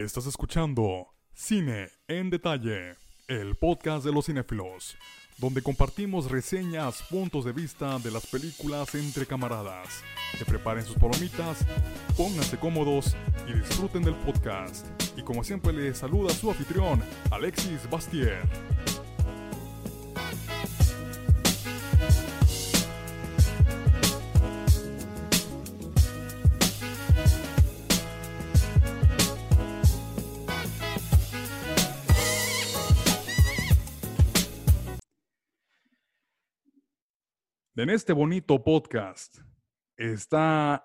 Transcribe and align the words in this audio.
Estás 0.00 0.24
escuchando 0.24 1.08
Cine 1.34 1.90
en 2.08 2.30
Detalle, 2.30 2.96
el 3.28 3.54
podcast 3.56 4.02
de 4.02 4.10
los 4.10 4.24
cinéfilos, 4.24 4.96
donde 5.36 5.60
compartimos 5.60 6.30
reseñas, 6.30 7.02
puntos 7.02 7.44
de 7.44 7.52
vista 7.52 7.98
de 7.98 8.10
las 8.10 8.26
películas 8.26 8.94
entre 8.94 9.26
camaradas. 9.26 10.02
Que 10.38 10.46
preparen 10.46 10.86
sus 10.86 10.96
palomitas, 10.96 11.66
pónganse 12.16 12.56
cómodos 12.58 13.14
y 13.46 13.52
disfruten 13.52 14.02
del 14.02 14.14
podcast. 14.14 14.86
Y 15.18 15.22
como 15.22 15.44
siempre 15.44 15.70
les 15.74 15.98
saluda 15.98 16.32
su 16.32 16.50
anfitrión, 16.50 17.02
Alexis 17.30 17.86
Bastier. 17.90 18.40
En 37.80 37.88
este 37.88 38.12
bonito 38.12 38.62
podcast 38.62 39.38
está 39.96 40.84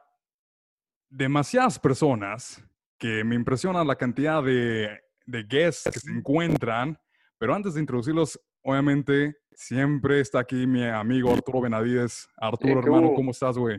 demasiadas 1.09 1.77
personas 1.77 2.63
que 2.97 3.21
me 3.25 3.35
impresiona 3.35 3.83
la 3.83 3.97
cantidad 3.97 4.41
de, 4.41 4.97
de 5.25 5.43
guests 5.43 5.89
que 5.91 5.99
se 5.99 6.09
encuentran, 6.09 6.97
pero 7.37 7.53
antes 7.53 7.73
de 7.73 7.81
introducirlos, 7.81 8.39
obviamente, 8.63 9.35
siempre 9.51 10.21
está 10.21 10.39
aquí 10.39 10.65
mi 10.65 10.85
amigo 10.85 11.33
Arturo 11.33 11.59
Benavides. 11.59 12.29
Arturo, 12.37 12.79
¿qué 12.79 12.87
hermano? 12.87 13.13
¿cómo 13.13 13.31
estás, 13.31 13.57
güey? 13.57 13.77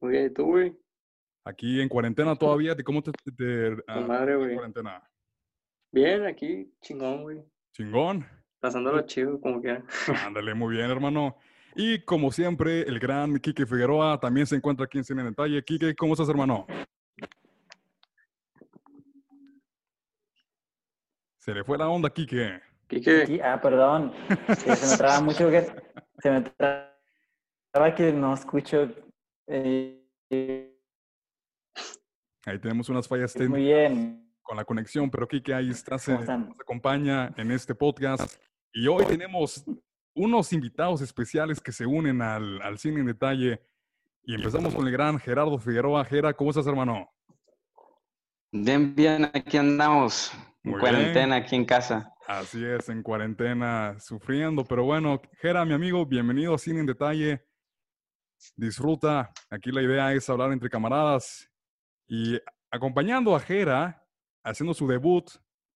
Muy 0.00 0.10
bien, 0.10 0.26
¿y 0.26 0.30
tú, 0.30 0.46
güey? 0.46 0.76
Aquí 1.44 1.80
en 1.80 1.88
cuarentena 1.88 2.34
todavía, 2.34 2.74
¿de 2.74 2.82
¿cómo 2.82 3.00
te, 3.00 3.12
te- 3.12 3.30
te- 3.30 3.82
ah, 3.86 4.00
madre, 4.00 4.34
güey. 4.34 4.54
cuarentena? 4.54 5.08
Bien, 5.92 6.24
aquí, 6.26 6.74
chingón, 6.82 7.22
güey. 7.22 7.44
Chingón. 7.72 8.26
Pasándolo 8.58 9.02
chido, 9.02 9.40
como 9.40 9.60
quiera. 9.60 9.84
Ándale, 10.26 10.52
muy 10.54 10.74
bien, 10.74 10.90
hermano. 10.90 11.36
Y 11.76 12.00
como 12.04 12.32
siempre, 12.32 12.82
el 12.82 12.98
gran 12.98 13.38
Kike 13.38 13.64
Figueroa 13.66 14.18
también 14.18 14.46
se 14.46 14.56
encuentra 14.56 14.84
aquí 14.86 14.98
en 14.98 15.04
Cine 15.04 15.22
en 15.22 15.28
Detalle. 15.28 15.62
Kike, 15.62 15.94
¿cómo 15.94 16.14
estás, 16.14 16.28
hermano? 16.28 16.66
Se 21.38 21.54
le 21.54 21.64
fue 21.64 21.78
la 21.78 21.88
onda, 21.88 22.10
Kike. 22.10 22.60
Quique, 22.88 23.26
Sí, 23.26 23.40
ah, 23.40 23.60
perdón. 23.60 24.12
Sí, 24.58 24.74
se 24.76 24.90
me 24.90 24.96
traba 24.96 25.20
mucho 25.20 25.48
que 25.50 25.66
se 26.18 26.30
me 26.30 26.40
traba 26.42 27.94
que 27.94 28.12
no 28.12 28.34
escucho. 28.34 28.88
eh, 29.46 29.96
Ahí 32.46 32.58
tenemos 32.58 32.88
unas 32.88 33.06
fallas 33.06 33.34
muy 33.36 33.46
técnicas 33.46 33.64
bien. 33.90 34.32
con 34.42 34.56
la 34.56 34.64
conexión, 34.64 35.10
pero 35.10 35.28
Kike 35.28 35.54
ahí 35.54 35.70
está, 35.70 35.98
se, 35.98 36.12
¿Cómo 36.12 36.20
están? 36.22 36.48
nos 36.48 36.60
acompaña 36.60 37.32
en 37.36 37.50
este 37.52 37.74
podcast. 37.74 38.42
Y 38.72 38.86
hoy 38.88 39.04
tenemos 39.06 39.64
unos 40.20 40.52
invitados 40.52 41.00
especiales 41.00 41.60
que 41.60 41.72
se 41.72 41.86
unen 41.86 42.20
al, 42.20 42.60
al 42.60 42.78
Cine 42.78 43.00
en 43.00 43.06
Detalle. 43.06 43.62
Y 44.22 44.34
empezamos 44.34 44.74
con 44.74 44.86
el 44.86 44.92
gran 44.92 45.18
Gerardo 45.18 45.58
Figueroa. 45.58 46.04
Gera, 46.04 46.34
¿cómo 46.34 46.50
estás, 46.50 46.66
hermano? 46.66 47.10
Bien, 48.52 48.94
bien, 48.94 49.30
aquí 49.32 49.56
andamos. 49.56 50.30
En 50.62 50.78
cuarentena, 50.78 51.36
aquí 51.36 51.56
en 51.56 51.64
casa. 51.64 52.12
Así 52.26 52.62
es, 52.62 52.90
en 52.90 53.02
cuarentena, 53.02 53.98
sufriendo, 53.98 54.62
pero 54.64 54.84
bueno, 54.84 55.22
Gera, 55.40 55.64
mi 55.64 55.72
amigo, 55.72 56.04
bienvenido 56.04 56.54
a 56.54 56.58
Cine 56.58 56.80
en 56.80 56.86
Detalle. 56.86 57.46
Disfruta, 58.56 59.32
aquí 59.48 59.72
la 59.72 59.82
idea 59.82 60.12
es 60.12 60.28
hablar 60.28 60.52
entre 60.52 60.68
camaradas 60.68 61.50
y 62.06 62.38
acompañando 62.70 63.34
a 63.34 63.40
Gera, 63.40 64.06
haciendo 64.44 64.74
su 64.74 64.86
debut 64.86 65.30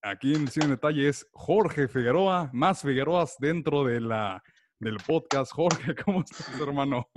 aquí 0.04 0.34
en 0.34 0.46
Cine 0.48 0.68
Detalle 0.68 1.08
es 1.08 1.26
Jorge 1.32 1.88
Figueroa, 1.88 2.50
más 2.52 2.82
Figueroas 2.82 3.36
dentro 3.38 3.84
de 3.84 4.00
la, 4.00 4.42
del 4.78 4.98
podcast. 4.98 5.52
Jorge, 5.52 5.94
¿cómo 6.04 6.20
estás, 6.20 6.60
hermano? 6.60 7.08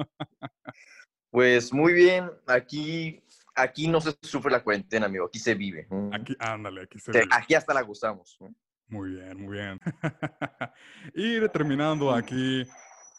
Pues 1.29 1.73
muy 1.73 1.93
bien, 1.93 2.31
aquí, 2.47 3.21
aquí 3.53 3.87
no 3.87 3.99
se 3.99 4.15
sufre 4.21 4.51
la 4.51 4.63
cuarentena, 4.63 5.05
amigo, 5.05 5.25
aquí 5.25 5.39
se 5.39 5.53
vive. 5.53 5.85
Mm. 5.89 6.13
Aquí, 6.13 6.35
ándale, 6.39 6.83
aquí 6.83 6.97
se 6.97 7.11
Que 7.11 7.19
ve. 7.19 7.25
Aquí 7.31 7.53
hasta 7.53 7.73
la 7.73 7.81
gustamos. 7.81 8.37
Muy 8.87 9.11
bien, 9.11 9.41
muy 9.41 9.57
bien. 9.57 9.79
y 11.13 11.45
terminando 11.49 12.11
aquí, 12.11 12.65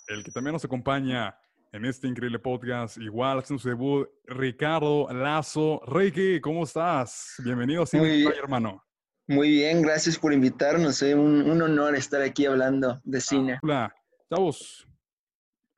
el 0.08 0.24
que 0.24 0.30
también 0.30 0.54
nos 0.54 0.64
acompaña 0.64 1.38
en 1.72 1.84
este 1.84 2.08
increíble 2.08 2.38
podcast, 2.38 2.96
igual 2.96 3.40
haciendo 3.40 3.60
su 3.60 3.68
debut, 3.68 4.08
Ricardo 4.24 5.12
Lazo. 5.12 5.82
Ricky, 5.86 6.40
¿cómo 6.40 6.64
estás? 6.64 7.34
Bienvenido 7.44 7.82
a 7.82 7.86
Cine. 7.86 8.04
Detalle, 8.04 8.38
hermano. 8.38 8.87
Muy 9.30 9.50
bien, 9.50 9.82
gracias 9.82 10.18
por 10.18 10.32
invitarnos. 10.32 11.02
Es 11.02 11.14
un, 11.14 11.42
un 11.42 11.60
honor 11.60 11.94
estar 11.94 12.22
aquí 12.22 12.46
hablando 12.46 12.98
de 13.04 13.20
cine. 13.20 13.58
Hola, 13.62 13.94
chavos. 14.32 14.88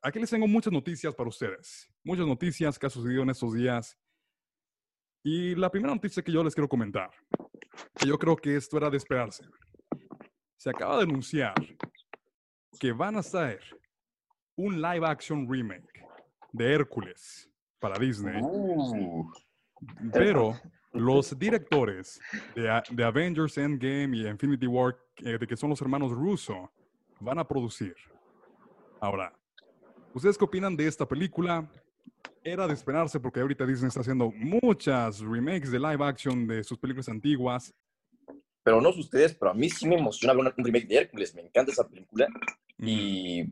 Aquí 0.03 0.21
les 0.21 0.31
tengo 0.31 0.47
muchas 0.47 0.73
noticias 0.73 1.13
para 1.13 1.29
ustedes. 1.29 1.91
Muchas 2.05 2.29
noticias 2.29 2.79
que 2.79 2.87
ha 2.87 2.91
sucedido 2.91 3.25
en 3.25 3.31
estos 3.31 3.53
días. 3.53 3.99
Y 5.25 5.57
la 5.57 5.69
primera 5.69 5.93
noticia 5.93 6.23
que 6.23 6.31
yo 6.31 6.45
les 6.45 6.55
quiero 6.55 6.69
comentar, 6.69 7.11
que 7.99 8.07
yo 8.07 8.17
creo 8.21 8.37
que 8.37 8.55
esto 8.55 8.77
era 8.77 8.89
de 8.89 8.97
esperarse. 8.97 9.45
Se 10.57 10.71
acaba 10.71 10.99
de 10.99 11.03
anunciar 11.03 11.55
que 12.79 12.93
van 12.93 13.17
a 13.17 13.19
hacer 13.19 13.61
un 14.57 14.81
live 14.81 15.05
action 15.05 15.51
remake 15.51 16.07
de 16.53 16.73
Hércules 16.73 17.51
para 17.81 17.99
Disney. 17.99 18.41
Uh, 18.41 19.29
Pero 20.13 20.59
los 20.93 21.39
directores 21.39 22.21
de, 22.55 22.83
de 22.91 23.05
Avengers 23.05 23.57
Endgame 23.59 24.17
y 24.17 24.27
Infinity 24.27 24.67
War, 24.67 24.97
eh, 25.19 25.39
de 25.39 25.47
que 25.47 25.57
son 25.57 25.71
los 25.71 25.81
hermanos 25.81 26.13
Russo, 26.13 26.71
van 27.21 27.39
a 27.39 27.47
producir. 27.47 27.95
Ahora, 29.01 29.33
¿ustedes 30.13 30.37
qué 30.37 30.45
opinan 30.45 30.77
de 30.77 30.87
esta 30.87 31.07
película? 31.07 31.71
Era 32.43 32.67
de 32.67 32.75
esperarse 32.75 33.21
porque 33.21 33.41
ahorita 33.41 33.67
Disney 33.67 33.89
está 33.89 34.01
haciendo 34.01 34.33
muchas 34.33 35.21
remakes 35.21 35.71
de 35.71 35.79
live 35.79 36.05
action 36.05 36.47
de 36.47 36.65
sus 36.65 36.79
películas 36.79 37.09
antiguas. 37.09 37.75
pero 38.63 38.81
no 38.81 38.93
sé 38.93 39.01
ustedes, 39.01 39.35
pero 39.35 39.51
a 39.51 39.55
mí 39.55 39.69
sí 39.69 39.87
me 39.87 39.97
emociona 39.97 40.35
ver 40.35 40.53
un 40.57 40.65
remake 40.65 40.87
de 40.87 40.97
Hércules. 40.97 41.35
Me 41.35 41.43
encanta 41.43 41.73
esa 41.73 41.87
película. 41.89 42.29
Y, 42.79 43.45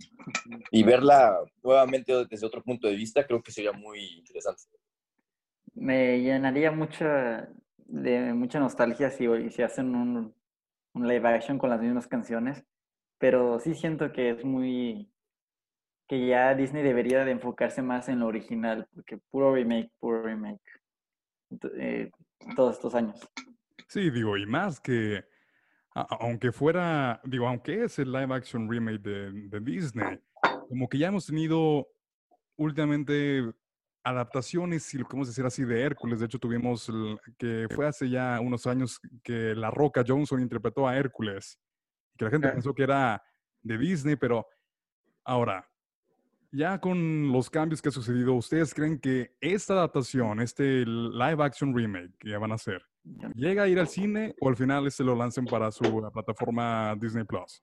y 0.71 0.83
verla 0.83 1.39
nuevamente 1.63 2.27
desde 2.31 2.47
otro 2.47 2.63
punto 2.63 2.89
de 2.89 2.97
vista 2.97 3.27
creo 3.27 3.43
que 3.43 3.53
sería 3.53 3.73
muy 3.73 4.01
interesante. 4.19 4.78
Me 5.79 6.21
llenaría 6.21 6.71
mucha 6.73 7.49
de 7.89 8.35
mucha 8.35 8.61
nostalgia 8.61 9.11
si, 9.11 9.27
si 9.51 9.63
hacen 9.63 9.95
un, 9.95 10.35
live 10.95 11.29
action 11.29 11.59
con 11.59 11.71
las 11.71 11.81
mismas 11.81 12.07
canciones. 12.07 12.65
Pero 13.19 13.59
sí 13.61 13.75
siento 13.75 14.13
que 14.13 14.31
es 14.31 14.45
muy 14.45 15.11
que 16.09 16.27
ya 16.27 16.55
Disney 16.55 16.83
debería 16.83 17.25
de 17.25 17.33
enfocarse 17.33 17.83
más 17.83 18.09
en 18.09 18.21
lo 18.21 18.27
original, 18.27 18.89
porque 18.95 19.19
puro 19.31 19.55
remake, 19.55 19.91
puro 20.01 20.23
remake. 20.23 20.61
Eh, 21.77 22.11
todos 22.57 22.77
estos 22.77 22.95
años. 22.95 23.21
Sí, 23.89 24.11
digo, 24.11 24.37
y 24.37 24.47
más 24.47 24.81
que, 24.81 25.25
aunque 25.95 26.53
fuera, 26.53 27.21
digo, 27.25 27.47
aunque 27.47 27.85
es 27.85 27.99
el 27.99 28.11
live 28.11 28.35
action 28.35 28.71
remake 28.71 29.01
de 29.01 29.61
Disney, 29.61 30.19
como 30.69 30.89
que 30.89 30.99
ya 30.99 31.09
hemos 31.09 31.27
tenido 31.27 31.89
últimamente 32.57 33.53
adaptaciones, 34.09 34.83
si 34.85 34.99
lo 34.99 35.05
podemos 35.07 35.29
decir 35.29 35.45
así, 35.45 35.65
de 35.65 35.83
Hércules. 35.83 36.21
De 36.21 36.27
hecho, 36.27 36.39
tuvimos 36.39 36.89
el- 36.89 37.19
que 37.37 37.67
fue 37.75 37.87
hace 37.87 38.09
ya 38.09 38.41
unos 38.41 38.67
años 38.67 39.01
que 39.23 39.55
La 39.55 39.71
Roca 39.71 40.05
Johnson 40.07 40.41
interpretó 40.41 40.87
a 40.87 40.97
Hércules, 40.97 41.59
que 42.17 42.25
la 42.25 42.31
gente 42.31 42.49
pensó 42.49 42.75
que 42.75 42.83
era 42.83 43.23
de 43.63 43.79
Disney, 43.79 44.17
pero 44.17 44.47
ahora, 45.25 45.69
ya 46.51 46.81
con 46.81 47.31
los 47.31 47.51
cambios 47.51 47.83
que 47.83 47.91
ha 47.91 47.93
sucedido, 47.93 48.35
¿ustedes 48.35 48.73
creen 48.73 48.99
que 48.99 49.37
esta 49.41 49.75
adaptación, 49.75 50.41
este 50.41 50.85
live 50.87 51.43
action 51.45 51.75
remake 51.77 52.17
que 52.19 52.37
van 52.37 52.53
a 52.53 52.55
hacer, 52.55 52.83
llega 53.35 53.65
a 53.65 53.69
ir 53.69 53.79
al 53.79 53.89
cine 53.89 54.35
o 54.41 54.49
al 54.49 54.57
final 54.57 54.87
este 54.87 55.05
lo 55.05 55.15
lancen 55.15 55.45
para 55.45 55.71
su 55.71 56.11
plataforma 56.13 56.97
Disney 56.99 57.25
Plus? 57.25 57.63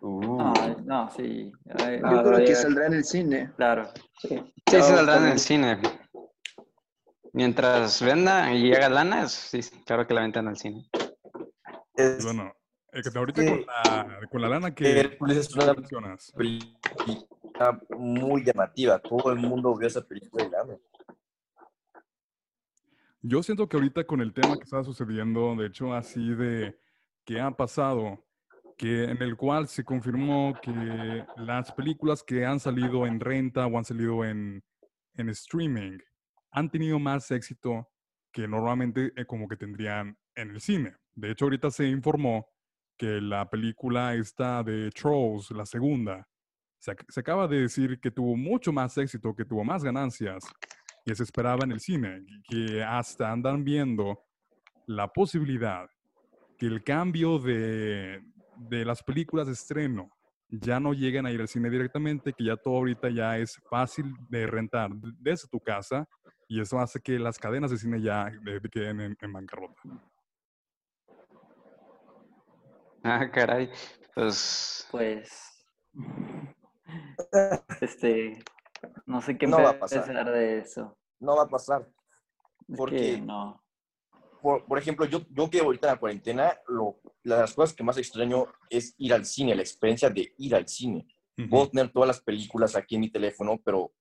Uh, 0.00 0.36
No, 0.36 0.54
no, 0.84 1.10
sí. 1.10 1.52
ay, 1.80 2.00
Yo 2.00 2.22
creo 2.22 2.38
que 2.38 2.54
saldrá 2.54 2.86
en 2.86 2.94
el 2.94 3.04
cine. 3.04 3.50
Claro. 3.56 3.88
Sí, 4.20 4.40
se 4.66 4.82
saldrá 4.82 5.16
en 5.18 5.32
el 5.32 5.38
cine. 5.38 5.80
Mientras 7.32 8.00
venda 8.02 8.52
y 8.52 8.72
haga 8.72 8.88
lana, 8.88 9.28
sí, 9.28 9.60
claro 9.84 10.06
que 10.06 10.14
la 10.14 10.22
ventan 10.22 10.48
al 10.48 10.56
cine. 10.56 10.88
es- 11.96 12.24
Bueno, 12.24 12.52
eh, 12.92 13.02
que 13.02 13.18
ahorita 13.18 13.44
con 13.44 13.66
la, 13.66 14.20
con 14.30 14.42
la 14.42 14.48
lana 14.48 14.74
que 14.74 15.00
Hércules 15.00 15.36
es 15.36 15.54
una 15.54 15.74
mencionas, 15.74 16.32
película 16.36 17.80
muy 17.98 18.44
llamativa. 18.44 18.98
Todo 19.00 19.32
el 19.32 19.38
mundo 19.38 19.76
vio 19.76 19.86
esa 19.88 20.00
película 20.06 20.44
y 20.44 20.50
la 20.50 20.60
ama. 20.60 20.74
yo 23.20 23.42
siento 23.42 23.68
que 23.68 23.76
ahorita 23.76 24.04
con 24.04 24.20
el 24.20 24.32
tema 24.32 24.56
que 24.56 24.62
está 24.62 24.82
sucediendo, 24.84 25.54
de 25.56 25.66
hecho 25.66 25.92
así 25.92 26.34
de 26.34 26.78
que 27.24 27.40
ha 27.40 27.50
pasado, 27.50 28.24
que 28.78 29.04
en 29.04 29.20
el 29.20 29.36
cual 29.36 29.66
se 29.66 29.84
confirmó 29.84 30.58
que 30.62 31.26
las 31.36 31.72
películas 31.72 32.22
que 32.22 32.46
han 32.46 32.60
salido 32.60 33.06
en 33.06 33.18
renta 33.18 33.66
o 33.66 33.76
han 33.76 33.84
salido 33.84 34.24
en, 34.24 34.62
en 35.14 35.28
streaming 35.30 35.98
han 36.52 36.70
tenido 36.70 36.98
más 37.00 37.30
éxito 37.32 37.90
que 38.32 38.46
normalmente 38.46 39.12
eh, 39.16 39.26
como 39.26 39.48
que 39.48 39.56
tendrían 39.56 40.16
en 40.36 40.50
el 40.50 40.60
cine. 40.60 40.94
De 41.14 41.32
hecho, 41.32 41.46
ahorita 41.46 41.70
se 41.72 41.88
informó 41.88 42.46
que 42.96 43.20
la 43.20 43.50
película 43.50 44.14
esta 44.14 44.62
de 44.62 44.90
Trolls, 44.92 45.50
la 45.50 45.66
segunda, 45.66 46.28
se, 46.78 46.92
ac- 46.92 47.04
se 47.08 47.20
acaba 47.20 47.48
de 47.48 47.62
decir 47.62 47.98
que 48.00 48.12
tuvo 48.12 48.36
mucho 48.36 48.72
más 48.72 48.96
éxito, 48.96 49.34
que 49.34 49.44
tuvo 49.44 49.64
más 49.64 49.82
ganancias 49.82 50.44
que 51.04 51.14
se 51.16 51.24
esperaba 51.24 51.64
en 51.64 51.72
el 51.72 51.80
cine, 51.80 52.24
que 52.48 52.84
hasta 52.84 53.32
andan 53.32 53.64
viendo 53.64 54.20
la 54.86 55.08
posibilidad 55.08 55.88
que 56.58 56.66
el 56.66 56.82
cambio 56.84 57.38
de, 57.38 58.20
de 58.58 58.84
las 58.84 59.02
películas 59.02 59.46
de 59.46 59.52
estreno 59.54 60.10
ya 60.50 60.80
no 60.80 60.94
lleguen 60.94 61.26
a 61.26 61.30
ir 61.30 61.40
al 61.42 61.48
cine 61.48 61.68
directamente, 61.68 62.32
que 62.32 62.44
ya 62.44 62.56
todo 62.56 62.76
ahorita 62.76 63.10
ya 63.10 63.36
es 63.38 63.60
fácil 63.68 64.14
de 64.30 64.46
rentar 64.46 64.90
desde 65.20 65.46
tu 65.48 65.60
casa 65.60 66.08
y 66.48 66.60
eso 66.60 66.78
hace 66.78 67.00
que 67.00 67.18
las 67.18 67.38
cadenas 67.38 67.70
de 67.70 67.76
cine 67.76 68.00
ya 68.00 68.28
eh, 68.46 68.60
queden 68.70 69.00
en, 69.00 69.16
en 69.20 69.32
bancarrota. 69.32 69.74
Ah, 73.04 73.30
caray. 73.30 73.70
Pues 74.14 74.88
Pues. 74.90 75.66
Este. 77.80 78.42
No 79.06 79.20
sé 79.20 79.36
qué 79.36 79.46
No 79.46 79.58
va 79.62 79.70
a 79.70 79.78
pasar. 79.78 80.04
pensar 80.04 80.30
de 80.32 80.58
eso. 80.58 80.96
No 81.20 81.36
va 81.36 81.42
a 81.42 81.48
pasar. 81.48 81.86
Es 82.68 82.76
Porque- 82.76 82.96
que 83.16 83.20
no. 83.20 83.62
Por, 84.40 84.64
por 84.66 84.78
ejemplo, 84.78 85.04
yo, 85.06 85.22
yo 85.30 85.50
que 85.50 85.60
ahorita 85.60 85.88
en 85.88 85.94
la 85.94 86.00
cuarentena, 86.00 86.58
lo, 86.68 87.00
las 87.22 87.54
cosas 87.54 87.74
que 87.74 87.82
más 87.82 87.98
extraño 87.98 88.46
es 88.70 88.94
ir 88.98 89.12
al 89.12 89.24
cine, 89.24 89.54
la 89.54 89.62
experiencia 89.62 90.10
de 90.10 90.32
ir 90.38 90.54
al 90.54 90.68
cine. 90.68 91.06
Ujú. 91.36 91.48
Puedo 91.48 91.70
tener 91.70 91.92
todas 91.92 92.06
las 92.08 92.20
películas 92.20 92.76
aquí 92.76 92.94
en 92.94 93.02
mi 93.02 93.10
teléfono, 93.10 93.60
pero 93.64 93.92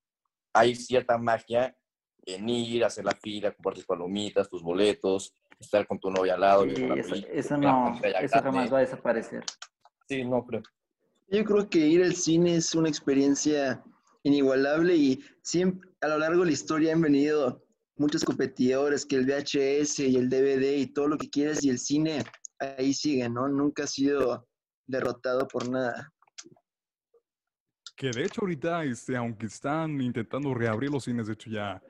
hay 0.53 0.75
cierta 0.75 1.17
magia 1.17 1.75
en 2.25 2.49
ir, 2.49 2.83
hacer 2.83 3.05
la 3.05 3.13
fila, 3.13 3.51
comprar 3.51 3.75
tus 3.75 3.85
palomitas, 3.85 4.49
tus 4.49 4.61
boletos, 4.61 5.33
estar 5.59 5.87
con 5.87 5.99
tu 5.99 6.11
novia 6.11 6.33
al 6.33 6.41
lado. 6.41 6.63
Sí, 6.63 6.71
eso, 6.71 7.09
película, 7.09 7.33
eso 7.33 7.57
no. 7.57 7.99
Eso 8.19 8.41
jamás 8.41 8.73
va 8.73 8.77
a 8.77 8.81
desaparecer. 8.81 9.43
Sí, 10.07 10.23
no 10.23 10.45
creo. 10.45 10.61
Yo 11.29 11.43
creo 11.43 11.69
que 11.69 11.79
ir 11.79 12.03
al 12.03 12.15
cine 12.15 12.55
es 12.55 12.73
una 12.73 12.89
experiencia 12.89 13.83
inigualable 14.23 14.95
y 14.95 15.19
siempre 15.41 15.89
a 16.01 16.07
lo 16.07 16.19
largo 16.19 16.41
de 16.41 16.47
la 16.47 16.51
historia 16.51 16.93
han 16.93 17.01
venido 17.01 17.63
muchos 17.97 18.23
competidores, 18.23 19.05
que 19.05 19.15
el 19.15 19.25
VHS 19.25 19.99
y 19.99 20.15
el 20.15 20.29
DVD 20.29 20.77
y 20.77 20.87
todo 20.87 21.07
lo 21.07 21.17
que 21.17 21.29
quieras 21.29 21.63
y 21.63 21.69
el 21.69 21.79
cine 21.79 22.23
ahí 22.59 22.93
sigue, 22.93 23.27
¿no? 23.29 23.47
Nunca 23.47 23.83
ha 23.83 23.87
sido 23.87 24.47
derrotado 24.85 25.47
por 25.47 25.69
nada. 25.69 26.11
Que 27.95 28.11
de 28.11 28.25
hecho 28.25 28.41
ahorita, 28.41 28.83
este, 28.83 29.15
aunque 29.17 29.47
están 29.47 29.99
intentando 30.01 30.53
reabrir 30.53 30.91
los 30.91 31.03
cines, 31.03 31.27
de 31.27 31.33
hecho 31.33 31.49
ya 31.49 31.81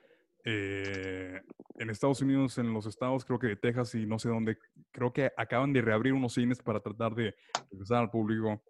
eh, 0.46 1.42
en 1.76 1.90
Estados 1.90 2.22
Unidos, 2.22 2.58
en 2.58 2.74
los 2.74 2.86
estados, 2.86 3.26
creo 3.26 3.38
que 3.38 3.48
de 3.48 3.56
Texas 3.58 3.94
y 3.96 4.06
no 4.06 4.18
sé 4.18 4.30
dónde, 4.30 4.58
creo 4.92 5.12
que 5.12 5.32
acaban 5.36 5.74
de 5.74 5.82
reabrir 5.82 6.14
unos 6.14 6.34
cines 6.34 6.60
para 6.60 6.80
tratar 6.80 7.14
de 7.14 7.36
regresar 7.70 8.04
al 8.04 8.10
público. 8.10 8.64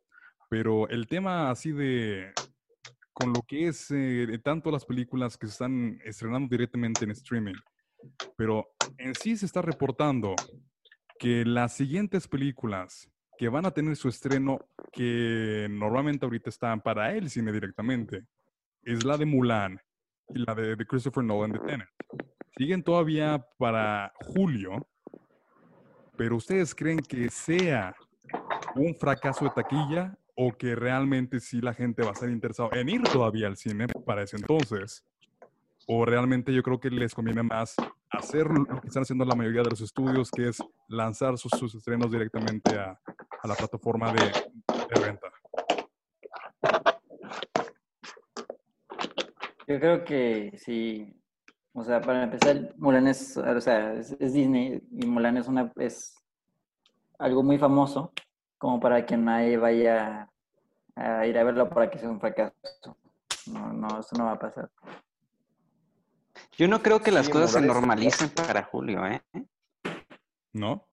Pero 0.49 0.89
el 0.89 1.07
tema 1.07 1.51
así 1.51 1.71
de, 1.71 2.33
con 3.19 3.33
lo 3.33 3.41
que 3.41 3.67
es 3.67 3.89
eh, 3.89 4.39
tanto 4.43 4.69
las 4.69 4.85
películas 4.85 5.37
que 5.37 5.47
se 5.47 5.53
están 5.53 5.99
estrenando 6.05 6.47
directamente 6.49 7.03
en 7.03 7.09
streaming, 7.09 7.55
pero 8.35 8.67
en 8.99 9.15
sí 9.15 9.35
se 9.35 9.47
está 9.47 9.63
reportando 9.63 10.35
que 11.17 11.43
las 11.43 11.73
siguientes 11.73 12.27
películas 12.27 13.09
que 13.39 13.49
van 13.49 13.65
a 13.65 13.71
tener 13.71 13.95
su 13.95 14.07
estreno, 14.07 14.59
que 14.91 15.65
normalmente 15.67 16.27
ahorita 16.27 16.51
están 16.51 16.79
para 16.79 17.11
el 17.11 17.31
cine 17.31 17.51
directamente, 17.51 18.23
es 18.83 19.03
la 19.03 19.17
de 19.17 19.25
Mulan 19.25 19.81
y 20.29 20.37
la 20.45 20.53
de, 20.53 20.75
de 20.75 20.85
Christopher 20.85 21.23
Nolan 21.23 21.53
de 21.53 21.59
Tenet. 21.59 21.89
Siguen 22.55 22.83
todavía 22.83 23.43
para 23.57 24.13
julio, 24.27 24.87
pero 26.15 26.35
¿ustedes 26.35 26.75
creen 26.75 26.99
que 26.99 27.29
sea 27.29 27.95
un 28.75 28.93
fracaso 28.93 29.45
de 29.45 29.51
taquilla 29.55 30.15
o 30.39 30.55
que 30.55 30.75
realmente 30.75 31.39
sí 31.39 31.61
la 31.61 31.73
gente 31.73 32.03
va 32.03 32.09
a 32.09 32.11
estar 32.11 32.29
interesada 32.29 32.69
en 32.79 32.89
ir 32.89 33.01
todavía 33.01 33.47
al 33.47 33.57
cine 33.57 33.87
para 34.05 34.21
ese 34.21 34.37
entonces? 34.37 35.03
O 35.87 36.05
realmente 36.05 36.53
yo 36.53 36.61
creo 36.61 36.79
que 36.79 36.91
les 36.91 37.15
conviene 37.15 37.41
más 37.41 37.75
hacer 38.11 38.45
lo 38.45 38.79
que 38.79 38.87
están 38.87 39.01
haciendo 39.01 39.25
la 39.25 39.35
mayoría 39.35 39.63
de 39.63 39.71
los 39.71 39.81
estudios, 39.81 40.29
que 40.29 40.49
es 40.49 40.61
lanzar 40.89 41.39
sus, 41.39 41.73
estrenos 41.73 42.11
directamente 42.11 42.77
a, 42.77 42.99
la 43.43 43.55
plataforma 43.55 44.13
de, 44.13 44.25
de 44.25 45.05
renta. 45.05 45.27
Yo 49.67 49.79
creo 49.79 50.03
que 50.03 50.51
sí. 50.57 51.19
O 51.73 51.83
sea, 51.83 51.99
para 52.01 52.23
empezar, 52.23 52.75
Mulan 52.77 53.07
es, 53.07 53.37
o 53.37 53.61
sea, 53.61 53.93
es, 53.93 54.15
es 54.19 54.33
Disney 54.33 54.83
y 54.91 55.05
Mulan 55.07 55.37
es 55.37 55.47
una 55.47 55.71
es 55.77 56.15
algo 57.17 57.41
muy 57.41 57.57
famoso 57.57 58.13
como 58.57 58.79
para 58.79 59.05
que 59.05 59.17
nadie 59.17 59.57
vaya 59.57 60.29
a 60.95 61.25
ir 61.27 61.37
a 61.37 61.43
verlo 61.43 61.69
para 61.69 61.89
que 61.89 61.99
sea 61.99 62.09
un 62.09 62.19
fracaso. 62.19 62.97
No, 63.47 63.71
no, 63.73 63.99
eso 63.99 64.15
no 64.17 64.25
va 64.25 64.33
a 64.33 64.39
pasar. 64.39 64.69
yo 66.57 66.67
no 66.67 66.81
creo 66.81 67.01
que 67.01 67.11
las 67.11 67.27
Sí, 67.27 67.31
cosas 67.31 67.51
se 67.51 67.61
normalicen 67.61 68.29
para 68.29 68.63
julio, 68.63 69.05
¿eh? 69.05 69.21
¿No? 70.53 70.87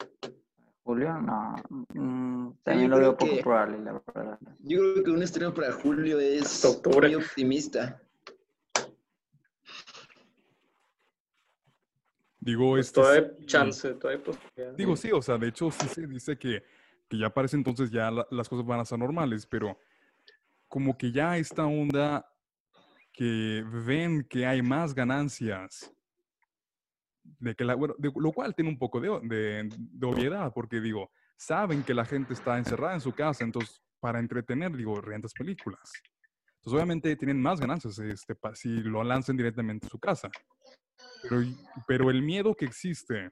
Julio, 0.82 1.14
no. 1.14 1.56
mm, 1.70 2.48
yo 2.50 2.56
también 2.62 2.90
lo 2.90 2.98
veo 2.98 3.16
poco 3.16 3.36
que- 3.36 3.42
probable, 3.42 3.78
la 3.80 3.92
verdad. 4.14 4.38
Yo 4.60 4.78
creo 4.80 5.04
que 5.04 5.10
un 5.10 5.22
estreno 5.22 5.54
para 5.54 5.72
julio 5.72 6.20
es 6.20 6.62
Octubre. 6.64 7.08
muy 7.08 7.14
optimista. 7.14 8.00
Digo, 12.38 12.72
Pues 12.72 12.86
este, 12.88 13.00
todavía 13.00 13.30
chance, 13.46 13.94
todavía 13.94 14.18
hay 14.18 14.24
posibilidad. 14.24 14.72
Digo, 14.74 14.96
sí, 14.96 15.10
o 15.12 15.22
sea, 15.22 15.38
de 15.38 15.48
hecho 15.48 15.70
sí 15.70 15.88
se 15.88 16.06
dice 16.06 16.36
que, 16.36 16.62
que 17.08 17.18
ya 17.18 17.30
parece 17.30 17.56
entonces 17.56 17.90
ya 17.90 18.10
la- 18.10 18.26
las 18.30 18.48
cosas 18.48 18.66
van 18.66 18.80
a 18.80 18.84
ser 18.84 18.98
normales, 18.98 19.46
pero 19.46 19.78
como 20.68 20.96
que 20.96 21.12
ya 21.12 21.36
esta 21.38 21.66
onda 21.66 22.26
que 23.12 23.64
ven 23.86 24.24
que 24.28 24.46
hay 24.46 24.62
más 24.62 24.94
ganancias, 24.94 25.92
de 27.22 27.54
que 27.54 27.64
la, 27.64 27.74
bueno, 27.74 27.94
de- 27.98 28.12
lo 28.16 28.32
cual 28.32 28.54
tiene 28.54 28.70
un 28.70 28.78
poco 28.78 29.00
de, 29.00 29.08
de, 29.22 29.68
de 29.70 30.06
obviedad, 30.06 30.52
porque 30.52 30.80
digo, 30.80 31.10
saben 31.36 31.82
que 31.82 31.94
la 31.94 32.04
gente 32.04 32.32
está 32.34 32.58
encerrada 32.58 32.94
en 32.94 33.00
su 33.00 33.12
casa, 33.12 33.44
entonces 33.44 33.80
para 34.00 34.18
entretener, 34.18 34.76
digo, 34.76 35.00
rentas 35.00 35.32
películas. 35.32 35.90
Entonces 36.56 36.74
obviamente 36.74 37.16
tienen 37.16 37.40
más 37.40 37.60
ganancias 37.60 37.98
este, 37.98 38.36
si 38.54 38.68
lo 38.82 39.02
lanzan 39.04 39.36
directamente 39.36 39.86
en 39.86 39.90
su 39.90 39.98
casa. 39.98 40.30
Pero, 41.22 41.42
pero 41.86 42.10
el 42.10 42.22
miedo 42.22 42.54
que 42.54 42.64
existe 42.66 43.30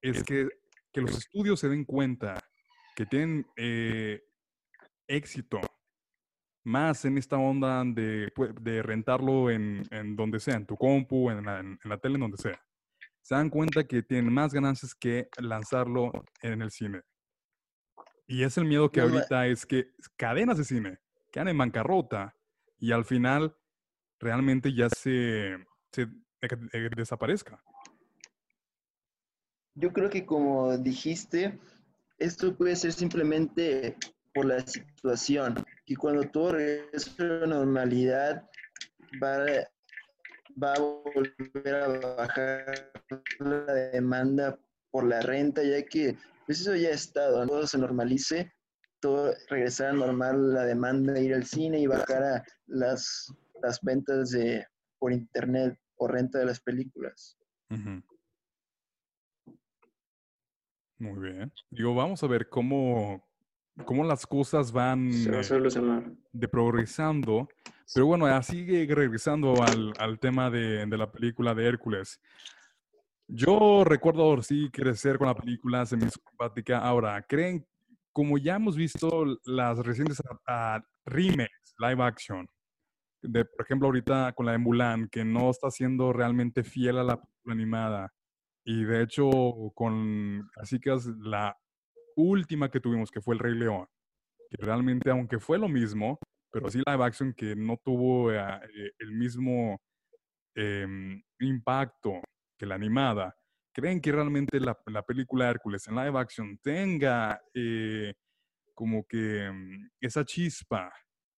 es 0.00 0.24
que, 0.24 0.48
que 0.92 1.00
los 1.00 1.16
estudios 1.16 1.60
se 1.60 1.68
den 1.68 1.84
cuenta 1.84 2.34
que 3.00 3.06
tienen 3.06 3.46
eh, 3.56 4.22
éxito 5.08 5.58
más 6.66 7.02
en 7.06 7.16
esta 7.16 7.38
onda 7.38 7.82
de, 7.82 8.30
pue- 8.34 8.52
de 8.52 8.82
rentarlo 8.82 9.50
en, 9.50 9.84
en 9.90 10.14
donde 10.14 10.38
sea, 10.38 10.56
en 10.56 10.66
tu 10.66 10.76
compu, 10.76 11.30
en 11.30 11.46
la, 11.46 11.60
en 11.60 11.78
la 11.82 11.96
tele, 11.96 12.16
en 12.16 12.20
donde 12.20 12.36
sea. 12.36 12.60
Se 13.22 13.34
dan 13.34 13.48
cuenta 13.48 13.84
que 13.84 14.02
tienen 14.02 14.30
más 14.30 14.52
ganancias 14.52 14.94
que 14.94 15.30
lanzarlo 15.38 16.12
en 16.42 16.60
el 16.60 16.70
cine. 16.70 17.00
Y 18.26 18.42
es 18.42 18.58
el 18.58 18.66
miedo 18.66 18.92
que 18.92 19.00
ahorita 19.00 19.46
es 19.46 19.64
que 19.64 19.92
cadenas 20.18 20.58
de 20.58 20.64
cine 20.64 20.98
quedan 21.32 21.48
en 21.48 21.56
bancarrota 21.56 22.36
y 22.78 22.92
al 22.92 23.06
final 23.06 23.56
realmente 24.18 24.74
ya 24.74 24.90
se, 24.90 25.56
se 25.90 26.06
desaparezca. 26.94 27.62
Yo 29.74 29.90
creo 29.90 30.10
que 30.10 30.26
como 30.26 30.76
dijiste, 30.76 31.58
esto 32.20 32.54
puede 32.56 32.76
ser 32.76 32.92
simplemente 32.92 33.96
por 34.32 34.44
la 34.44 34.60
situación. 34.60 35.54
Y 35.86 35.96
cuando 35.96 36.22
todo 36.22 36.52
regrese 36.52 37.10
a 37.22 37.24
la 37.24 37.46
normalidad, 37.46 38.48
va, 39.22 39.44
va 40.62 40.74
a 40.74 40.78
volver 40.78 41.74
a 41.74 41.88
bajar 41.88 42.92
la 43.40 43.74
demanda 43.92 44.58
por 44.90 45.06
la 45.06 45.20
renta, 45.20 45.62
ya 45.62 45.82
que 45.82 46.16
pues 46.46 46.60
eso 46.60 46.74
ya 46.74 46.88
ha 46.88 46.92
estado, 46.92 47.46
todo 47.46 47.66
se 47.66 47.78
normalice, 47.78 48.52
todo 49.00 49.32
regresar 49.48 49.90
a 49.90 49.92
normal 49.92 50.52
la 50.52 50.64
demanda, 50.64 51.18
ir 51.18 51.34
al 51.34 51.44
cine 51.44 51.80
y 51.80 51.86
bajar 51.86 52.44
las, 52.66 53.32
las 53.62 53.80
ventas 53.82 54.30
de, 54.30 54.66
por 54.98 55.12
internet 55.12 55.78
o 55.96 56.08
renta 56.08 56.38
de 56.38 56.46
las 56.46 56.60
películas. 56.60 57.36
Muy 61.00 61.30
bien. 61.30 61.52
Digo, 61.70 61.94
vamos 61.94 62.22
a 62.22 62.26
ver 62.26 62.48
cómo, 62.50 63.26
cómo 63.86 64.04
las 64.04 64.26
cosas 64.26 64.70
van 64.70 65.10
Se 65.10 65.30
va 65.30 65.38
a 65.38 65.40
eh, 65.40 65.44
solucionar. 65.44 66.12
de 66.30 66.46
progresando. 66.46 67.48
Pero 67.92 68.06
bueno, 68.06 68.26
así 68.26 68.64
regresando 68.86 69.54
al, 69.62 69.94
al 69.98 70.18
tema 70.20 70.50
de, 70.50 70.84
de 70.84 70.98
la 70.98 71.10
película 71.10 71.54
de 71.54 71.66
Hércules. 71.66 72.20
Yo 73.26 73.82
recuerdo 73.84 74.42
sí 74.42 74.68
crecer 74.70 75.16
con 75.16 75.28
la 75.28 75.34
película, 75.34 75.86
se 75.86 75.96
me 75.96 76.04
hizo 76.04 76.20
simpática. 76.28 76.78
Ahora, 76.78 77.24
¿creen, 77.26 77.66
como 78.12 78.36
ya 78.36 78.56
hemos 78.56 78.76
visto 78.76 79.24
las 79.46 79.78
recientes 79.78 80.22
remakes, 81.06 81.74
live 81.78 82.02
action, 82.02 82.46
de, 83.22 83.44
por 83.46 83.64
ejemplo, 83.64 83.88
ahorita 83.88 84.32
con 84.34 84.46
la 84.46 84.52
de 84.52 84.58
Mulan, 84.58 85.08
que 85.08 85.24
no 85.24 85.50
está 85.50 85.70
siendo 85.70 86.12
realmente 86.12 86.62
fiel 86.62 86.98
a 86.98 87.04
la 87.04 87.16
película 87.20 87.54
animada, 87.54 88.12
Y 88.64 88.84
de 88.84 89.02
hecho, 89.02 89.30
con 89.74 90.48
así 90.56 90.78
que 90.78 90.92
es 90.94 91.06
la 91.18 91.56
última 92.16 92.70
que 92.70 92.80
tuvimos, 92.80 93.10
que 93.10 93.20
fue 93.20 93.34
El 93.34 93.40
Rey 93.40 93.54
León, 93.54 93.86
que 94.50 94.64
realmente, 94.64 95.10
aunque 95.10 95.38
fue 95.38 95.58
lo 95.58 95.68
mismo, 95.68 96.18
pero 96.52 96.68
sí 96.70 96.82
live 96.86 97.04
action 97.04 97.32
que 97.34 97.54
no 97.56 97.78
tuvo 97.84 98.32
eh, 98.32 98.38
eh, 98.38 98.90
el 98.98 99.12
mismo 99.12 99.80
em, 100.54 101.22
impacto 101.38 102.20
que 102.58 102.66
la 102.66 102.74
animada, 102.74 103.34
¿creen 103.72 104.00
que 104.00 104.12
realmente 104.12 104.60
la, 104.60 104.78
la 104.86 105.02
película 105.02 105.48
Hércules 105.48 105.86
en 105.88 105.94
live 105.96 106.18
action 106.18 106.58
tenga 106.62 107.40
eh, 107.54 108.12
como 108.74 109.04
que 109.06 109.50
mm, 109.50 109.90
esa 110.00 110.24
chispa 110.24 110.92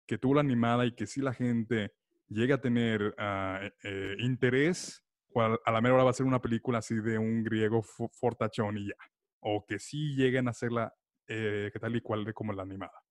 que 0.06 0.18
tuvo 0.18 0.34
la 0.34 0.40
animada 0.40 0.86
y 0.86 0.94
que 0.94 1.06
sí 1.06 1.20
la 1.20 1.32
gente 1.32 1.92
llegue 2.28 2.52
a 2.52 2.60
tener 2.60 3.14
ah, 3.18 3.60
eh, 3.82 4.16
interés, 4.18 5.02
a, 5.40 5.58
a 5.64 5.72
la 5.72 5.80
mera 5.80 5.94
hora 5.94 6.04
va 6.04 6.10
a 6.10 6.14
ser 6.14 6.26
una 6.26 6.40
película 6.40 6.78
así 6.78 6.94
de 6.96 7.18
un 7.18 7.42
griego 7.44 7.82
fo- 7.82 8.10
fortachón 8.12 8.76
y 8.78 8.88
ya? 8.88 8.94
O 9.40 9.64
que 9.66 9.78
sí 9.78 10.14
lleguen 10.14 10.48
a 10.48 10.50
hacerla 10.52 10.94
eh, 11.28 11.70
que 11.72 11.78
tal 11.78 11.96
y 11.96 12.00
cual 12.00 12.24
de 12.24 12.34
como 12.34 12.52
la 12.52 12.62
animada. 12.62 13.02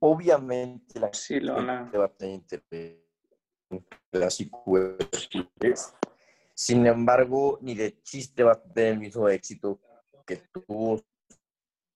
Obviamente 0.00 0.98
la 0.98 1.12
Sí, 1.12 1.38
va 1.40 2.04
a 2.04 2.08
tener 2.08 2.42
clásico. 4.10 4.64
Sin 6.54 6.86
embargo, 6.86 7.58
ni 7.62 7.74
de 7.74 8.00
chiste 8.02 8.42
va 8.42 8.52
a 8.52 8.62
tener 8.62 8.94
el 8.94 8.98
mismo 9.00 9.28
éxito 9.28 9.80
que 10.26 10.36
tuvo 10.52 11.02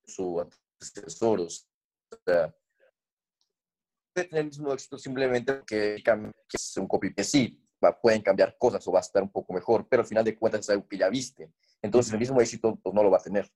su 0.07 0.41
antecesor. 0.41 1.41
O 1.41 1.49
sea, 1.49 2.55
puede 4.15 4.29
tener 4.29 4.41
el 4.43 4.47
mismo 4.47 4.73
éxito 4.73 4.99
simplemente 4.99 5.55
porque 5.55 6.03
es 6.53 6.77
un 6.77 6.87
copy 6.87 7.15
que 7.15 7.25
sí, 7.25 7.64
pueden 7.93 8.23
cambiar 8.23 8.57
cosas 8.59 8.87
o 8.89 8.93
va 8.93 8.99
a 8.99 9.03
estar 9.03 9.23
un 9.23 9.31
poco 9.31 9.53
mejor, 9.53 9.87
pero 9.89 10.03
al 10.03 10.09
final 10.09 10.25
de 10.25 10.39
cuentas 10.39 10.61
es 10.63 10.71
algo 10.71 10.87
que 10.89 10.99
ya 10.99 11.09
viste. 11.09 11.53
Entonces, 11.83 12.13
el 12.13 12.19
mismo 12.19 12.41
éxito 12.41 12.77
pues, 12.77 12.95
no 12.95 13.03
lo 13.03 13.11
va 13.11 13.19
a 13.19 13.23
tener. 13.23 13.51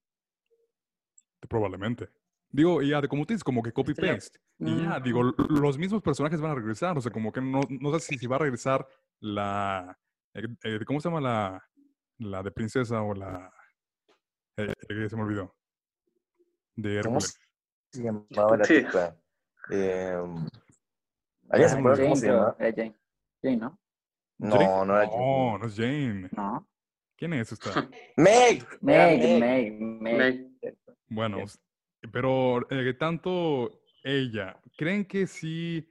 Probablemente. 1.48 2.08
Digo, 2.50 2.82
y 2.82 2.90
ya, 2.90 3.00
de 3.00 3.08
como 3.08 3.24
tú 3.26 3.34
dices, 3.34 3.44
como 3.44 3.62
que 3.62 3.72
copy-paste. 3.72 4.38
Y 4.58 4.82
ya, 4.82 4.98
digo, 5.00 5.22
los 5.22 5.78
mismos 5.78 6.02
personajes 6.02 6.40
van 6.40 6.52
a 6.52 6.54
regresar. 6.54 6.96
O 6.98 7.00
sea, 7.00 7.12
como 7.12 7.30
que 7.30 7.40
no, 7.40 7.60
no 7.68 7.92
sé 7.98 8.00
si, 8.00 8.18
si 8.18 8.26
va 8.26 8.36
a 8.36 8.40
regresar 8.40 8.86
la. 9.20 9.98
eh, 10.34 10.46
eh, 10.64 10.80
¿Cómo 10.86 11.00
se 11.00 11.08
llama 11.08 11.20
la. 11.20 11.62
La 12.18 12.42
de 12.42 12.50
princesa 12.50 13.00
o 13.02 13.14
la. 13.14 13.52
eh, 14.56 14.72
eh, 14.88 15.08
se 15.08 15.14
me 15.16 15.22
olvidó. 15.22 15.54
De 16.74 17.00
¿Cómo 17.02 17.18
Hércules. 17.18 17.38
se 17.92 18.02
llamaba 18.02 18.56
la 18.56 18.64
Sí. 18.64 18.82
tipa? 18.82 19.16
Eh, 19.70 20.16
¿Alguien 21.50 21.68
se 21.70 21.76
Ah, 21.76 21.78
acuerda 21.78 21.96
Jane, 21.96 22.08
cómo 22.08 22.16
se 22.16 22.22
creo, 22.26 22.34
llama? 22.36 22.56
era 22.58 22.72
Jane. 22.76 22.96
Jane, 23.42 23.56
¿no? 24.38 24.56
No, 24.56 24.84
no 24.84 24.96
era 25.00 25.06
No, 25.06 25.10
Jane. 25.10 25.58
no 25.58 25.66
es 25.66 25.76
Jane. 25.76 26.28
No. 26.36 26.68
¿Quién 27.16 27.32
es 27.32 27.52
esta? 27.52 27.88
Meg. 28.16 28.64
Meg, 28.80 29.38
Meg. 29.40 29.80
Meg. 29.80 30.46
Bueno, 31.08 31.38
pero 32.12 32.66
eh, 32.70 32.94
tanto 32.94 33.80
ella, 34.04 34.56
¿creen 34.76 35.04
que 35.04 35.26
sí 35.26 35.90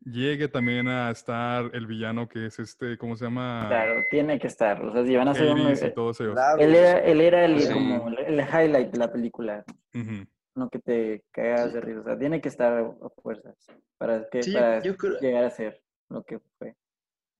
llegue 0.00 0.48
también 0.48 0.88
a 0.88 1.10
estar 1.10 1.70
el 1.72 1.86
villano 1.86 2.28
que 2.28 2.46
es 2.46 2.58
este, 2.58 2.96
¿cómo 2.96 3.16
se 3.16 3.24
llama? 3.24 3.66
Claro, 3.68 4.00
tiene 4.10 4.38
que 4.38 4.46
estar. 4.46 4.82
O 4.84 4.92
sea, 4.92 5.04
si 5.04 5.16
van 5.16 5.28
a 5.28 5.32
hacer 5.32 5.50
un... 5.52 5.60
Eh, 5.68 5.92
todos 5.94 6.20
ellos. 6.20 6.34
Claro. 6.34 6.60
Él 6.60 6.74
era, 6.74 6.98
él 7.00 7.20
era 7.20 7.44
el, 7.44 7.60
Sí. 7.60 7.72
como 7.72 8.08
el, 8.08 8.40
highlight 8.40 8.90
de 8.90 8.98
la 8.98 9.12
película, 9.12 9.64
Ujú. 9.94 10.26
no 10.54 10.68
que 10.70 10.78
te 10.78 11.24
cagas 11.32 11.72
de 11.72 11.80
risa. 11.80 12.00
O 12.00 12.04
sea, 12.04 12.18
tiene 12.18 12.40
que 12.40 12.48
estar 12.48 12.72
a 12.78 13.08
fuerzas 13.22 13.54
para, 13.98 14.28
que, 14.30 14.42
Sí, 14.42 14.52
para 14.52 14.80
llegar 14.80 15.44
a 15.44 15.50
ser 15.50 15.82
lo 16.08 16.22
que 16.24 16.38
fue. 16.58 16.74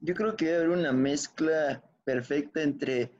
Yo 0.00 0.14
creo 0.14 0.36
que 0.36 0.46
debe 0.46 0.58
haber 0.58 0.70
una 0.70 0.92
mezcla 0.92 1.82
perfecta 2.04 2.62
entre 2.62 3.12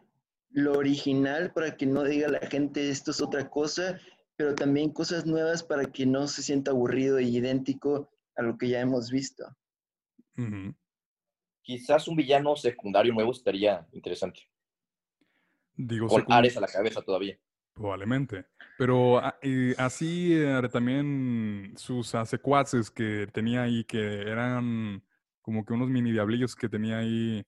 lo 0.50 0.72
original 0.72 1.52
para 1.52 1.76
que 1.76 1.86
no 1.86 2.04
diga 2.04 2.28
la 2.28 2.40
gente 2.40 2.88
esto 2.88 3.10
es 3.10 3.20
otra 3.20 3.50
cosa, 3.50 4.00
pero 4.36 4.54
también 4.54 4.90
cosas 4.90 5.26
nuevas 5.26 5.62
para 5.62 5.86
que 5.86 6.06
no 6.06 6.28
se 6.28 6.42
sienta 6.42 6.70
aburrido 6.70 7.20
y 7.20 7.36
idéntico 7.36 8.10
a 8.36 8.42
lo 8.42 8.56
que 8.56 8.68
ya 8.68 8.80
hemos 8.80 9.10
visto. 9.10 9.44
Quizás 11.62 12.06
un 12.08 12.16
villano 12.16 12.54
secundario 12.56 13.12
nuevo 13.12 13.32
estaría 13.32 13.86
interesante. 13.92 14.40
Digo, 15.74 16.06
Con 16.08 16.24
Ares 16.28 16.56
a 16.56 16.60
la 16.60 16.68
cabeza 16.68 17.02
todavía. 17.02 17.38
Probablemente. 17.74 18.46
Pero 18.78 19.18
ah, 19.18 19.38
eh, 19.42 19.74
así 19.76 20.32
eh, 20.34 20.62
también 20.72 21.74
sus 21.76 22.14
secuaces 22.24 22.90
que 22.90 23.26
tenía 23.32 23.64
ahí, 23.64 23.84
que 23.84 24.22
eran 24.22 25.02
como 25.46 25.64
que 25.64 25.72
unos 25.72 25.88
mini 25.88 26.10
diablillos 26.10 26.56
que 26.56 26.68
tenía 26.68 26.98
ahí 26.98 27.40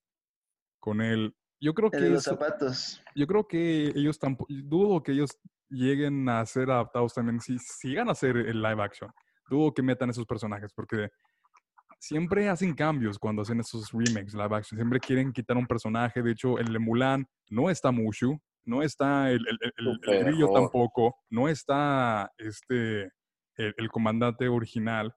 con 0.79 1.01
él. 1.03 1.35
Yo 1.61 1.75
creo 1.75 1.91
de 1.91 1.99
que 1.99 2.09
los 2.11 2.21
eso- 2.23 2.31
zapatos. 2.31 3.03
yo 3.17 3.27
creo 3.27 3.49
que 3.49 3.89
ellos 3.89 4.21
tampoco, 4.21 4.47
dudo 4.55 5.03
que 5.03 5.11
ellos 5.11 5.37
lleguen 5.69 6.29
a 6.29 6.47
ser 6.47 6.71
adaptados 6.71 7.13
también, 7.13 7.41
si 7.41 7.59
sigan 7.59 8.09
a 8.09 8.13
hacer 8.13 8.37
el 8.37 8.63
live 8.63 8.81
action, 8.81 9.11
dudo 9.51 9.75
que 9.75 9.83
metan 9.83 10.11
esos 10.11 10.25
personajes, 10.27 10.73
porque 10.73 11.09
siempre 11.99 12.49
hacen 12.49 12.73
cambios 12.73 13.19
cuando 13.19 13.43
hacen 13.43 13.59
esos 13.59 13.91
remakes 13.91 14.33
live 14.33 14.55
action, 14.55 14.79
siempre 14.79 15.01
quieren 15.01 15.33
quitar 15.33 15.57
un 15.57 15.67
personaje, 15.67 16.23
de 16.23 16.31
hecho, 16.31 16.57
el 16.61 16.79
Mulan 16.79 17.27
no 17.51 17.69
está 17.69 17.91
Mushu, 17.91 18.39
no 18.65 18.81
está 18.85 19.33
el, 19.33 19.45
el- 19.49 19.73
el- 19.77 20.01
el- 20.15 20.25
grillo 20.25 20.53
tampoco, 20.53 21.17
no 21.31 21.49
está 21.49 22.31
este, 22.39 23.03
el, 23.57 23.75
el 23.77 23.89
comandante 23.91 24.47
original, 24.47 25.13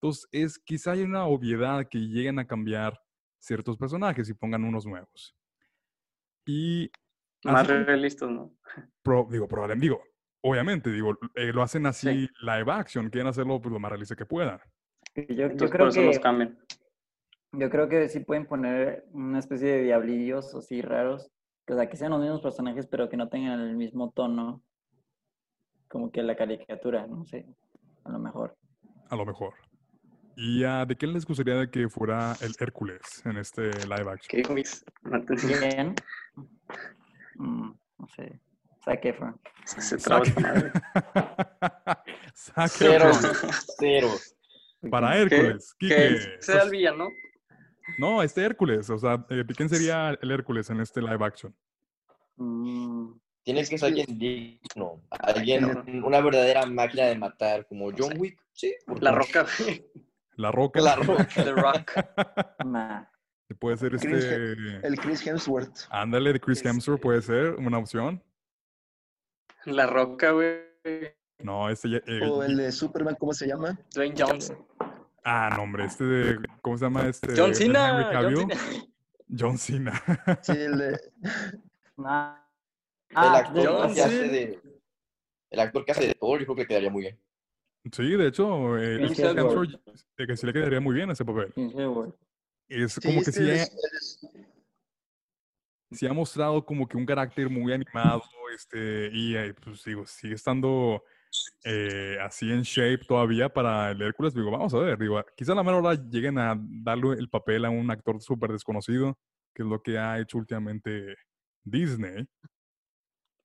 entonces 0.00 0.28
es, 0.30 0.58
quizá 0.58 0.92
hay 0.92 1.02
una 1.02 1.26
obviedad 1.26 1.86
que 1.88 1.98
lleguen 1.98 2.38
a 2.38 2.46
cambiar 2.46 3.00
ciertos 3.38 3.76
personajes 3.76 4.28
y 4.28 4.34
pongan 4.34 4.64
unos 4.64 4.86
nuevos. 4.86 5.34
Y 6.46 6.90
Más 7.44 7.66
realistas, 7.66 8.30
¿no? 8.30 8.52
Pro- 9.02 9.26
digo, 9.30 9.48
probablemente, 9.48 9.84
digo, 9.84 10.02
obviamente, 10.42 10.90
digo, 10.92 11.18
eh, 11.34 11.52
lo 11.52 11.62
hacen 11.62 11.86
así 11.86 12.26
Sí. 12.26 12.28
live 12.42 12.70
action, 12.72 13.10
quieren 13.10 13.28
hacerlo 13.28 13.60
pues, 13.60 13.72
lo 13.72 13.80
más 13.80 13.90
realista 13.90 14.14
que 14.16 14.24
puedan. 14.26 14.60
Yo, 15.14 15.48
por 15.56 15.70
creo 15.70 15.88
eso 15.88 16.02
los 16.02 16.16
que 16.16 16.22
cambian. 16.22 16.58
yo 17.52 17.70
creo 17.70 17.88
que 17.88 18.08
sí 18.08 18.20
pueden 18.20 18.46
poner 18.46 19.04
una 19.10 19.40
especie 19.40 19.68
de 19.68 19.82
diablillos 19.82 20.54
así 20.54 20.80
raros, 20.80 21.30
o 21.68 21.74
sea, 21.74 21.88
que 21.88 21.96
sean 21.96 22.12
los 22.12 22.20
mismos 22.20 22.40
personajes, 22.40 22.86
pero 22.86 23.08
que 23.08 23.16
no 23.16 23.28
tengan 23.28 23.60
el 23.60 23.76
mismo 23.76 24.10
tono, 24.12 24.62
como 25.88 26.10
que 26.12 26.22
la 26.22 26.36
caricatura, 26.36 27.06
no 27.06 27.24
sé, 27.24 27.46
a 28.04 28.10
lo 28.10 28.18
mejor. 28.18 28.56
A 29.10 29.16
lo 29.16 29.24
mejor. 29.26 29.54
¿Y 30.40 30.62
ah, 30.62 30.84
de 30.86 30.94
qué 30.96 31.04
les 31.08 31.26
gustaría 31.26 31.56
de 31.56 31.68
que 31.68 31.88
fuera 31.88 32.36
el 32.40 32.54
Hércules 32.60 33.00
en 33.24 33.38
este 33.38 33.70
live 33.86 34.08
action? 34.08 34.42
¿Qué 34.44 34.54
mis? 34.54 34.84
Bien. 35.60 35.96
Mm, 37.34 37.70
no 37.98 38.08
sé. 38.14 38.38
Zac 38.84 39.04
Efron. 39.04 39.40
Se 39.64 39.96
traba 39.98 40.22
esta 40.24 40.40
madre. 40.40 40.70
Zac 42.36 42.70
Cero. 42.70 43.10
Efron. 43.10 43.50
Cero. 43.78 44.08
Para 44.88 45.10
Que- 45.12 45.22
Hércules. 45.22 45.74
Que 45.76 46.06
él 46.06 46.36
sea 46.38 46.62
el 46.62 46.70
villano. 46.70 47.08
No, 47.98 48.22
este 48.22 48.44
Hércules. 48.44 48.88
O 48.90 48.98
sea, 48.98 49.26
eh, 49.30 49.44
¿quién 49.56 49.68
sería 49.68 50.16
el 50.22 50.30
Hércules 50.30 50.70
en 50.70 50.80
este 50.80 51.02
live 51.02 51.24
action? 51.24 51.52
Mm, 52.36 53.14
Tiene 53.42 53.64
que 53.66 53.76
ser 53.76 53.88
alguien 53.88 54.16
digno. 54.16 55.02
Alguien, 55.10 56.04
una 56.04 56.20
verdadera 56.20 56.64
máquina 56.64 57.06
de 57.06 57.18
matar, 57.18 57.66
como 57.66 57.90
John 57.90 58.12
Wick. 58.18 58.38
Sí. 58.52 58.72
¿por 58.86 59.02
La 59.02 59.10
roca. 59.10 59.44
La 60.38 60.52
Roca. 60.52 60.80
La 60.80 60.94
Roca. 60.96 61.26
The 61.34 61.52
Rock. 61.52 61.92
nah. 62.64 63.04
Puede 63.58 63.76
ser 63.78 63.90
Chris 63.98 64.04
este... 64.04 64.86
El 64.86 64.98
Chris 65.00 65.26
Hemsworth. 65.26 65.86
Ándale, 65.90 66.32
de 66.34 66.40
Chris 66.40 66.58
Este- 66.58 66.68
Hemsworth 66.68 67.00
puede 67.00 67.22
ser 67.22 67.54
una 67.54 67.78
opción. 67.78 68.22
La 69.64 69.86
roca, 69.86 70.30
güey. 70.30 70.60
No, 71.40 71.68
este... 71.68 71.90
ya- 71.90 72.02
eh, 72.06 72.20
O 72.28 72.42
el 72.44 72.56
de 72.56 72.70
Superman, 72.70 73.16
¿cómo 73.18 73.32
se 73.32 73.46
llama? 73.48 73.76
Dwayne 73.94 74.14
Johnson. 74.16 74.64
Ah, 75.24 75.50
no, 75.56 75.62
hombre, 75.64 75.86
este 75.86 76.04
de... 76.04 76.38
¿Cómo 76.62 76.76
se 76.78 76.84
llama 76.84 77.08
este? 77.08 77.34
John 77.36 77.54
Cena. 77.54 78.10
John? 78.12 78.36
Cena. 78.36 78.54
John 79.38 79.58
Cena. 79.58 80.02
Sí, 80.42 80.52
el 80.52 80.78
de... 80.78 81.00
Ah, 82.00 82.44
El 83.10 83.34
actor 83.34 83.66
John 83.66 83.94
que 83.94 84.02
hace 84.02 84.28
de. 84.28 84.60
El 85.50 85.60
actor 85.60 85.84
que 85.84 85.92
hace 85.92 86.06
de 86.08 86.14
Thor, 86.14 86.38
yo 86.38 86.44
creo 86.44 86.56
que 86.56 86.62
le 86.62 86.68
quedaría 86.68 86.90
muy 86.90 87.02
bien. 87.02 87.18
Sí, 87.92 88.16
de 88.16 88.26
hecho, 88.26 88.76
eh, 88.78 88.96
Chris 88.98 89.12
Chris 89.12 89.18
Hemsworth. 89.20 89.70
Hemsworth, 89.70 90.00
eh, 90.18 90.26
que 90.26 90.36
sí 90.36 90.46
le 90.46 90.52
quedaría 90.52 90.80
muy 90.80 90.94
bien 90.94 91.10
ese 91.10 91.24
papel. 91.24 91.52
Es 92.68 92.94
Sí, 92.94 93.00
como 93.00 93.22
que 93.22 93.32
sí 93.32 93.42
él 93.42 93.50
ha, 93.50 93.54
es- 93.62 94.20
sí 95.92 96.06
ha 96.06 96.12
mostrado 96.12 96.64
como 96.64 96.86
que 96.86 96.96
un 96.96 97.06
carácter 97.06 97.48
muy 97.48 97.72
animado, 97.72 98.22
este, 98.54 99.10
y 99.12 99.34
eh, 99.36 99.54
pues 99.54 99.84
digo, 99.84 100.06
sigue 100.06 100.34
estando 100.34 101.02
eh, 101.64 102.18
así 102.20 102.50
en 102.50 102.62
shape 102.62 103.04
todavía 103.06 103.48
para 103.48 103.90
el 103.92 104.02
Hércules. 104.02 104.34
Digo, 104.34 104.50
vamos 104.50 104.74
a 104.74 104.78
ver, 104.78 104.98
digo, 104.98 105.22
quizá 105.36 105.52
a 105.52 105.54
la 105.56 105.62
mera 105.62 105.78
hora 105.78 105.94
lleguen 105.94 106.38
a 106.38 106.58
darle 106.58 107.14
el 107.18 107.28
papel 107.30 107.64
a 107.64 107.70
un 107.70 107.90
actor 107.90 108.20
súper 108.20 108.52
desconocido, 108.52 109.18
que 109.54 109.62
es 109.62 109.68
lo 109.68 109.80
que 109.82 109.98
ha 109.98 110.18
hecho 110.18 110.36
últimamente 110.38 111.14
Disney. 111.64 112.26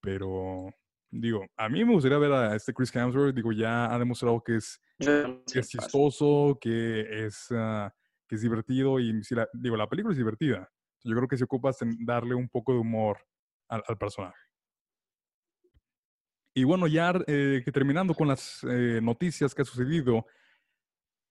Pero, 0.01 0.69
digo, 1.13 1.45
a 1.57 1.69
mí 1.69 1.85
me 1.85 1.93
gustaría 1.93 2.17
ver 2.17 2.31
a 2.31 2.55
este 2.55 2.73
Chris 2.73 2.93
Hemsworth, 2.95 3.35
digo, 3.35 3.51
ya 3.51 3.93
ha 3.93 3.99
demostrado 3.99 4.41
que 4.41 4.55
es 4.55 4.79
que 4.97 5.59
es 5.59 5.69
chistoso, 5.69 6.57
que 6.59 7.25
es, 7.25 7.47
ah, 7.51 7.93
que 8.27 8.35
es 8.35 8.41
divertido 8.41 8.99
y 8.99 9.23
si 9.23 9.35
la, 9.35 9.47
digo, 9.53 9.77
la 9.77 9.87
película 9.87 10.13
es 10.13 10.17
divertida. 10.17 10.69
Yo 11.03 11.15
creo 11.15 11.27
que 11.27 11.37
si 11.37 11.43
ocupas 11.43 11.81
en 11.81 12.03
darle 12.05 12.33
un 12.33 12.49
poco 12.49 12.73
de 12.73 12.79
humor 12.79 13.17
al, 13.67 13.83
al 13.87 13.97
personaje. 13.97 14.39
Y 16.55 16.63
bueno, 16.63 16.87
ya 16.87 17.13
eh, 17.27 17.61
que 17.63 17.71
terminando 17.71 18.13
con 18.13 18.27
las 18.27 18.63
eh, 18.63 18.99
noticias 19.01 19.53
que 19.53 19.63
ha 19.63 19.65
sucedido, 19.65 20.25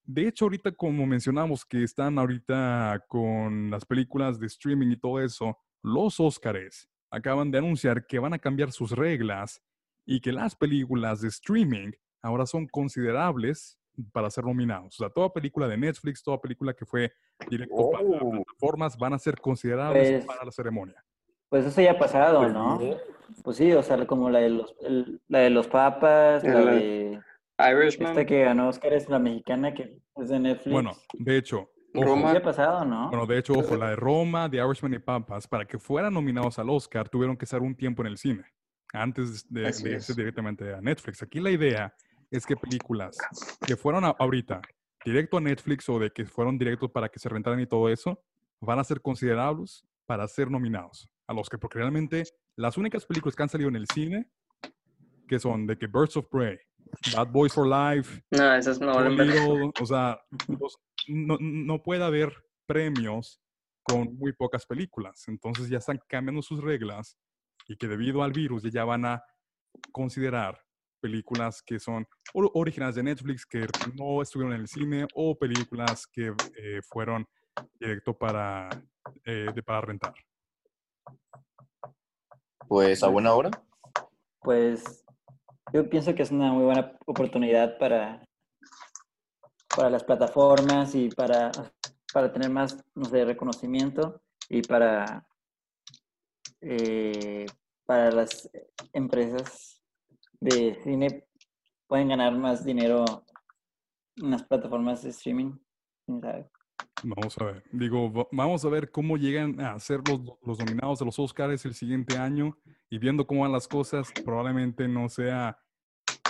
de 0.05 0.27
hecho, 0.27 0.47
ahorita 0.47 0.73
como 0.73 1.07
mencionamos 1.07 1.65
que 1.65 1.85
están 1.85 2.19
ahorita 2.19 3.05
con 3.09 3.71
las 3.71 3.85
películas 3.85 4.39
de 4.39 4.47
streaming 4.47 4.89
y 4.89 4.97
todo 4.97 5.21
eso, 5.21 5.57
los 5.83 6.19
Óscares 6.19 6.89
acaban 7.11 7.51
de 7.51 7.59
anunciar 7.59 8.07
que 8.07 8.19
van 8.19 8.33
a 8.33 8.39
cambiar 8.39 8.73
sus 8.73 8.91
reglas 8.93 9.63
y 10.07 10.21
que 10.21 10.33
las 10.33 10.55
películas 10.57 11.21
de 11.21 11.29
streaming 11.29 11.93
ahora 12.23 12.47
son 12.47 12.67
considerables 12.67 13.79
para 14.13 14.31
ser 14.31 14.45
nominados. 14.45 14.95
O 15.01 15.05
sea, 15.05 15.11
toda 15.11 15.33
película 15.33 15.69
de 15.69 15.77
Netflix, 15.77 16.23
toda 16.23 16.41
película 16.41 16.73
que 16.73 16.87
fue 16.87 17.13
directo 17.49 17.91
para 17.91 18.05
las 18.05 18.23
Oh. 18.23 18.31
plataformas 18.31 18.97
van 18.97 19.13
a 19.15 19.19
ser 19.19 19.41
considerables 19.41 20.11
Pues- 20.11 20.25
para 20.27 20.45
la 20.45 20.51
ceremonia. 20.51 21.05
Pues 21.49 21.67
eso 21.67 21.83
ya 21.83 21.93
ha 21.93 21.99
pasado, 21.99 22.41
Pues, 22.41 22.53
¿no? 22.55 22.81
Pues 23.45 23.57
sí, 23.59 23.71
o 23.73 23.83
sea, 23.83 24.07
como 24.07 24.31
la 24.31 24.39
de 24.41 24.49
los, 24.51 24.75
el- 24.81 25.21
la 25.29 25.41
de 25.41 25.51
los 25.51 25.67
papas, 25.69 26.43
la 26.45 26.61
La- 26.63 26.73
de 26.73 27.21
Irishman. 27.59 28.11
esta 28.13 28.25
que 28.25 28.43
ganó 28.45 28.69
Oscar 28.69 28.93
es 28.95 29.09
la 29.11 29.19
mexicana 29.19 29.75
que 29.75 29.99
es 30.17 30.29
de 30.31 30.39
Netflix. 30.41 30.73
Bueno, 30.73 30.93
de 31.13 31.37
hecho, 31.37 31.71
ojo, 31.95 32.05
Roma. 32.07 32.31
Sí 32.31 32.37
ha 32.39 32.43
pasado, 32.43 32.85
¿no? 32.87 33.11
Bueno, 33.11 33.27
de 33.27 33.39
hecho, 33.39 33.53
ojo, 33.53 33.77
la 33.77 33.91
de 33.91 33.97
Roma, 33.97 34.51
The 34.51 34.57
Irishman 34.59 34.95
y 34.95 34.99
Papas, 34.99 35.47
para 35.47 35.67
que 35.67 35.79
fueran 35.79 36.15
nominados 36.15 36.59
al 36.59 36.71
Oscar, 36.71 37.09
tuvieron 37.11 37.37
que 37.37 37.45
estar 37.45 37.61
un 37.61 37.75
tiempo 37.77 38.01
en 38.03 38.09
el 38.09 38.17
cine, 38.17 38.45
antes 38.93 39.47
de, 39.53 39.63
de 39.63 39.91
irse 39.93 40.15
directamente 40.15 40.73
a 40.75 40.81
Netflix. 40.81 41.23
Aquí 41.23 41.41
la 41.41 41.51
idea 41.51 41.95
es 42.31 42.45
que 42.47 42.57
películas 42.57 43.17
que 43.67 43.77
fueron 43.77 44.05
a- 44.05 44.15
ahorita 44.19 44.61
directo 45.05 45.37
a 45.39 45.41
Netflix 45.41 45.89
o 45.89 45.99
de 45.99 46.11
que 46.11 46.25
fueron 46.27 46.59
directos 46.59 46.91
para 46.91 47.09
que 47.09 47.19
se 47.19 47.29
rentaran 47.29 47.59
y 47.61 47.67
todo 47.67 47.89
eso, 47.89 48.23
van 48.61 48.79
a 48.79 48.85
ser 48.85 49.01
considerables 49.01 49.85
para 50.07 50.27
ser 50.29 50.51
nominados 50.51 51.09
al 51.27 51.39
Oscar, 51.39 51.59
porque 51.59 51.79
realmente 51.79 52.25
las 52.57 52.77
únicas 52.77 53.05
películas 53.07 53.35
que 53.35 53.43
han 53.43 53.49
salido 53.49 53.69
en 53.71 53.77
el 53.77 53.87
cine, 53.87 54.31
que 55.27 55.39
son 55.39 55.67
de 55.67 55.77
que 55.79 55.87
Birds 55.87 56.17
of 56.17 56.27
Prey, 56.31 56.59
Bad 57.15 57.29
Boys 57.29 57.53
for 57.53 57.67
Life, 57.67 58.23
No, 58.31 58.55
esas 58.55 58.79
no 58.81 58.95
valen 58.95 59.17
Dolittle, 59.17 59.55
verga. 59.55 59.71
o 59.81 59.87
sea, 59.87 60.21
los- 60.61 60.79
no, 61.09 61.37
no 61.41 61.83
puede 61.83 62.05
haber 62.05 62.33
premios 62.67 63.41
con 63.83 64.17
muy 64.17 64.33
pocas 64.33 64.65
películas. 64.67 65.25
Entonces 65.27 65.69
ya 65.69 65.79
están 65.79 65.99
cambiando 66.09 66.43
sus 66.43 66.63
reglas 66.63 67.19
y 67.69 67.77
que 67.77 67.89
debido 67.89 68.23
al 68.23 68.33
virus 68.33 68.63
ya- 68.65 68.85
van 68.85 69.05
a 69.05 69.25
considerar 69.93 70.61
películas 71.01 71.63
que 71.63 71.79
son 71.79 72.07
or- 72.35 72.51
originales 72.55 72.95
de 72.97 73.03
Netflix 73.03 73.45
que 73.47 73.67
no 73.97 74.23
estuvieron 74.23 74.55
en 74.55 74.61
el 74.63 74.69
cine 74.69 75.07
o 75.15 75.37
películas 75.37 76.07
que 76.07 76.33
eh, 76.57 76.81
fueron 76.83 77.27
directo 77.79 78.17
para, 78.17 78.69
eh, 79.25 79.47
de- 79.55 79.63
para 79.63 79.81
rentar. 79.81 80.15
Pues 82.69 83.03
a 83.03 83.09
buena 83.09 83.35
hora. 83.35 83.51
Pues 84.41 85.05
yo 85.73 85.89
pienso 85.89 86.15
que 86.15 86.23
es 86.23 86.31
una 86.31 86.53
muy 86.53 86.65
buena 86.65 86.97
oportunidad 87.07 87.77
para, 87.79 88.25
para 89.75 89.91
las 89.91 90.05
plataformas 90.05 90.95
y 90.95 91.09
para, 91.09 91.51
para 92.13 92.33
tener 92.33 92.51
más, 92.51 92.83
no 92.95 93.05
sé, 93.07 93.25
reconocimiento 93.25 94.21
y 94.49 94.63
para, 94.63 95.27
eh, 96.63 97.47
para 97.85 98.11
las 98.11 98.51
empresas 98.93 99.83
de 100.41 100.81
cine 100.83 101.27
pueden 101.87 102.09
ganar 102.09 102.37
más 102.37 102.65
dinero 102.65 103.05
en 104.17 104.31
las 104.31 104.45
plataformas 104.45 105.03
de 105.03 105.11
streaming. 105.11 105.53
Vamos 107.05 107.37
a 107.39 107.45
ver. 107.45 107.65
Digo, 107.73 108.13
va- 108.13 108.29
vamos 108.31 108.65
a 108.65 108.69
ver 108.69 108.91
cómo 108.91 109.17
llegan 109.17 109.61
a 109.61 109.79
ser 109.79 110.01
los, 110.07 110.21
los 110.43 110.59
nominados 110.59 110.99
de 111.01 111.05
los 111.05 111.19
Oscars 111.19 111.65
el 111.65 111.75
siguiente 111.75 112.17
año 112.17 112.57
y 112.89 112.99
viendo 112.99 113.27
cómo 113.27 113.43
van 113.43 113.53
las 113.53 113.67
cosas, 113.67 114.13
probablemente 114.25 114.87
no 114.87 115.09
sea 115.09 115.59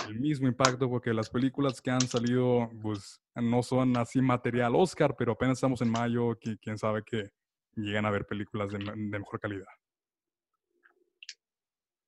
el 0.07 0.19
mismo 0.19 0.47
impacto 0.47 0.89
porque 0.89 1.13
las 1.13 1.29
películas 1.29 1.81
que 1.81 1.91
han 1.91 2.01
salido, 2.01 2.69
pues 2.81 3.21
no 3.35 3.61
son 3.63 3.95
así 3.97 4.21
material 4.21 4.75
Oscar, 4.75 5.15
pero 5.15 5.33
apenas 5.33 5.57
estamos 5.57 5.81
en 5.81 5.89
mayo, 5.91 6.31
qui- 6.39 6.57
quién 6.61 6.77
sabe 6.77 7.03
que 7.03 7.29
llegan 7.75 8.05
a 8.05 8.11
ver 8.11 8.25
películas 8.25 8.71
de 8.71 8.79
mejor 8.95 9.39
calidad. 9.39 9.65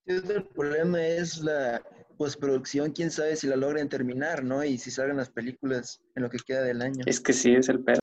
El 0.05 0.43
problema 0.53 1.01
es 1.01 1.41
la 1.41 1.81
postproducción, 2.17 2.91
quién 2.91 3.09
sabe 3.09 3.35
si 3.35 3.47
la 3.47 3.55
logren 3.55 3.89
terminar, 3.89 4.43
¿no? 4.43 4.63
Y 4.63 4.77
si 4.77 4.91
salgan 4.91 5.17
las 5.17 5.29
películas 5.29 6.01
en 6.15 6.23
lo 6.23 6.29
que 6.29 6.37
queda 6.37 6.61
del 6.61 6.81
año. 6.81 7.03
Es 7.05 7.19
que 7.19 7.33
sí, 7.33 7.53
es 7.55 7.69
el 7.69 7.83
pedo. 7.83 7.99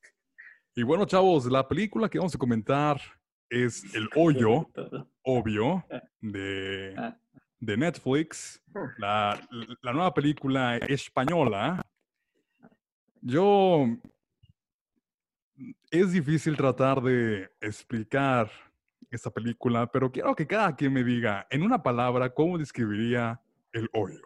Y 0.75 0.83
bueno, 0.83 1.05
chavos, 1.05 1.47
la 1.47 1.67
película 1.67 2.09
que 2.09 2.19
vamos 2.19 2.35
a 2.35 2.39
comentar 2.39 3.01
es 3.49 3.85
El 3.95 4.09
Hoyo, 4.17 4.69
obvio, 5.23 5.85
de, 6.21 7.15
de 7.61 7.77
Netflix, 7.77 8.61
la, 8.99 9.39
la 9.83 9.93
nueva 9.93 10.13
película 10.13 10.79
española. 10.79 11.85
Yo, 13.21 13.87
es 15.91 16.11
difícil 16.11 16.57
tratar 16.57 17.01
de 17.03 17.51
explicar 17.61 18.51
esta 19.13 19.31
película, 19.31 19.91
pero 19.91 20.11
quiero 20.11 20.35
que 20.35 20.47
cada 20.47 20.75
quien 20.75 20.93
me 20.93 21.05
diga, 21.05 21.47
en 21.51 21.63
una 21.63 21.83
palabra, 21.83 22.33
cómo 22.33 22.59
describiría 22.59 23.41
El 23.73 23.89
Hoyo. 23.93 24.23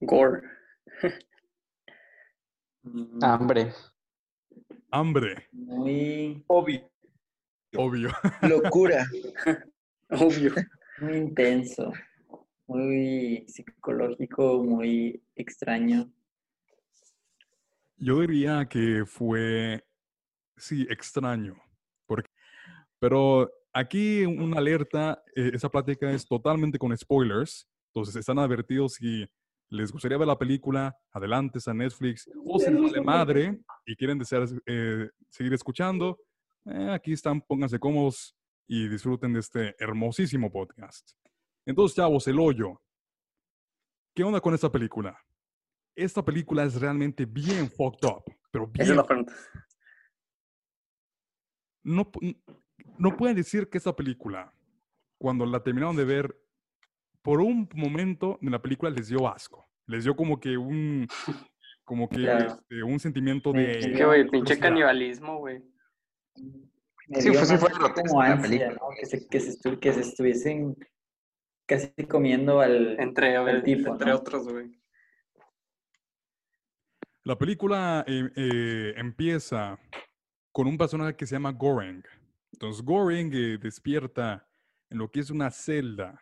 Gore. 0.00 0.42
Mm, 2.82 3.22
Hambre. 3.22 3.72
Hambre, 4.90 5.48
Muy, 5.52 6.42
Obvio. 6.48 6.90
obvio. 7.76 8.10
Locura. 8.42 9.06
Obvio. 10.10 10.52
muy 11.00 11.16
intenso, 11.16 11.92
muy 12.66 13.44
psicológico, 13.48 14.62
muy 14.64 15.22
extraño. 15.36 16.10
Yo 17.96 18.20
diría 18.20 18.66
que 18.68 19.04
fue, 19.06 19.86
sí, 20.56 20.86
extraño. 20.90 21.54
Pero 23.00 23.50
aquí 23.72 24.24
una 24.24 24.58
alerta, 24.58 25.22
eh, 25.34 25.50
esa 25.54 25.68
plática 25.68 26.10
es 26.12 26.26
totalmente 26.26 26.78
con 26.78 26.96
spoilers. 26.96 27.68
Entonces 27.92 28.14
están 28.14 28.38
advertidos 28.38 28.94
si 28.94 29.26
les 29.70 29.90
gustaría 29.90 30.18
ver 30.18 30.28
la 30.28 30.38
película, 30.38 30.96
adelante, 31.12 31.58
en 31.66 31.78
Netflix. 31.78 32.28
O 32.44 32.58
si 32.58 32.70
les 32.70 32.80
vale 32.80 33.00
madre 33.00 33.60
y 33.86 33.96
quieren 33.96 34.18
desear 34.18 34.46
eh, 34.66 35.08
seguir 35.28 35.52
escuchando, 35.54 36.18
eh, 36.66 36.90
aquí 36.90 37.12
están, 37.12 37.40
pónganse 37.40 37.78
cómodos 37.78 38.36
y 38.66 38.88
disfruten 38.88 39.32
de 39.32 39.40
este 39.40 39.74
hermosísimo 39.78 40.50
podcast. 40.52 41.12
Entonces, 41.66 41.96
chavos, 41.96 42.26
El 42.28 42.38
Hoyo. 42.38 42.80
¿Qué 44.14 44.24
onda 44.24 44.40
con 44.40 44.54
esta 44.54 44.70
película? 44.70 45.18
Esta 45.94 46.24
película 46.24 46.64
es 46.64 46.80
realmente 46.80 47.24
bien 47.24 47.70
fucked 47.70 48.08
up, 48.08 48.24
pero 48.50 48.66
bien 48.66 48.82
Esa 48.82 48.92
es 48.92 48.96
la 48.96 49.06
pregunta. 49.06 49.32
no, 51.82 52.10
no 52.98 53.16
pueden 53.16 53.36
decir 53.36 53.68
que 53.68 53.78
esta 53.78 53.94
película, 53.94 54.52
cuando 55.18 55.46
la 55.46 55.62
terminaron 55.62 55.96
de 55.96 56.04
ver, 56.04 56.36
por 57.22 57.40
un 57.40 57.68
momento 57.74 58.38
de 58.40 58.50
la 58.50 58.62
película 58.62 58.90
les 58.90 59.08
dio 59.08 59.28
asco. 59.28 59.68
Les 59.86 60.04
dio 60.04 60.14
como 60.16 60.38
que 60.40 60.56
un, 60.56 61.06
como 61.84 62.08
que 62.08 62.16
Claro. 62.18 62.46
este, 62.46 62.82
un 62.82 62.98
sentimiento 63.00 63.52
de... 63.52 63.92
Que, 63.96 64.04
güey, 64.04 64.28
pinche 64.28 64.58
canibalismo, 64.58 65.38
güey. 65.38 65.62
Sí, 67.18 67.32
fue- 67.32 67.44
sí 67.44 67.56
fue 67.56 67.70
como 68.06 68.20
ansia, 68.20 68.40
película. 68.42 68.70
¿no? 68.74 68.88
Que 68.98 69.06
se, 69.06 69.26
que, 69.28 69.40
se 69.40 69.50
estu- 69.58 69.78
que 69.80 69.92
se 69.92 70.00
estuviesen 70.00 70.76
casi 71.66 71.90
comiendo 72.08 72.60
al... 72.60 72.98
Entre, 73.00 73.34
El 73.34 73.62
tipo, 73.64 73.92
entre 73.92 74.10
¿no? 74.10 74.16
otros, 74.16 74.48
güey. 74.48 74.70
La 77.24 77.36
película 77.36 78.04
eh, 78.06 78.30
eh, 78.34 78.94
empieza 78.96 79.78
con 80.52 80.66
un 80.66 80.78
personaje 80.78 81.14
que 81.16 81.26
se 81.26 81.34
llama 81.34 81.52
Goreng. 81.52 82.02
Entonces 82.60 82.84
Goreng 82.84 83.32
eh, 83.32 83.56
despierta 83.58 84.46
en 84.90 84.98
lo 84.98 85.10
que 85.10 85.20
es 85.20 85.30
una 85.30 85.50
celda 85.50 86.20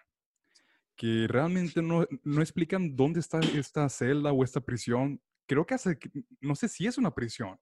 que 0.95 1.27
realmente 1.29 1.83
no, 1.83 2.07
no 2.23 2.41
explican 2.41 2.95
dónde 2.95 3.19
está 3.19 3.45
esta 3.53 3.89
celda 3.89 4.31
o 4.33 4.45
esta 4.45 4.61
prisión. 4.61 5.21
Creo 5.47 5.67
que 5.67 5.75
hace, 5.75 5.99
no 6.41 6.55
sé 6.55 6.69
si 6.69 6.87
es 6.87 6.97
una 6.97 7.13
prisión. 7.13 7.59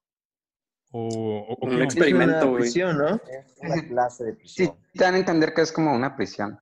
O, 0.91 1.01
o- 1.49 1.55
o 1.55 1.67
Un 1.67 1.73
onda. 1.73 1.85
Es 1.85 1.95
experimento, 1.95 2.49
una 2.51 2.59
prisión, 2.59 2.99
¿no? 2.99 3.07
Es 3.15 3.55
una 3.63 3.87
clase 3.89 4.25
de 4.25 4.33
Sí, 4.33 4.37
prisión. 4.37 4.77
te 4.93 5.05
dan 5.05 5.15
a 5.15 5.19
entender 5.19 5.55
que 5.55 5.63
es 5.63 5.73
como 5.73 5.95
una 5.95 6.15
prisión. 6.15 6.59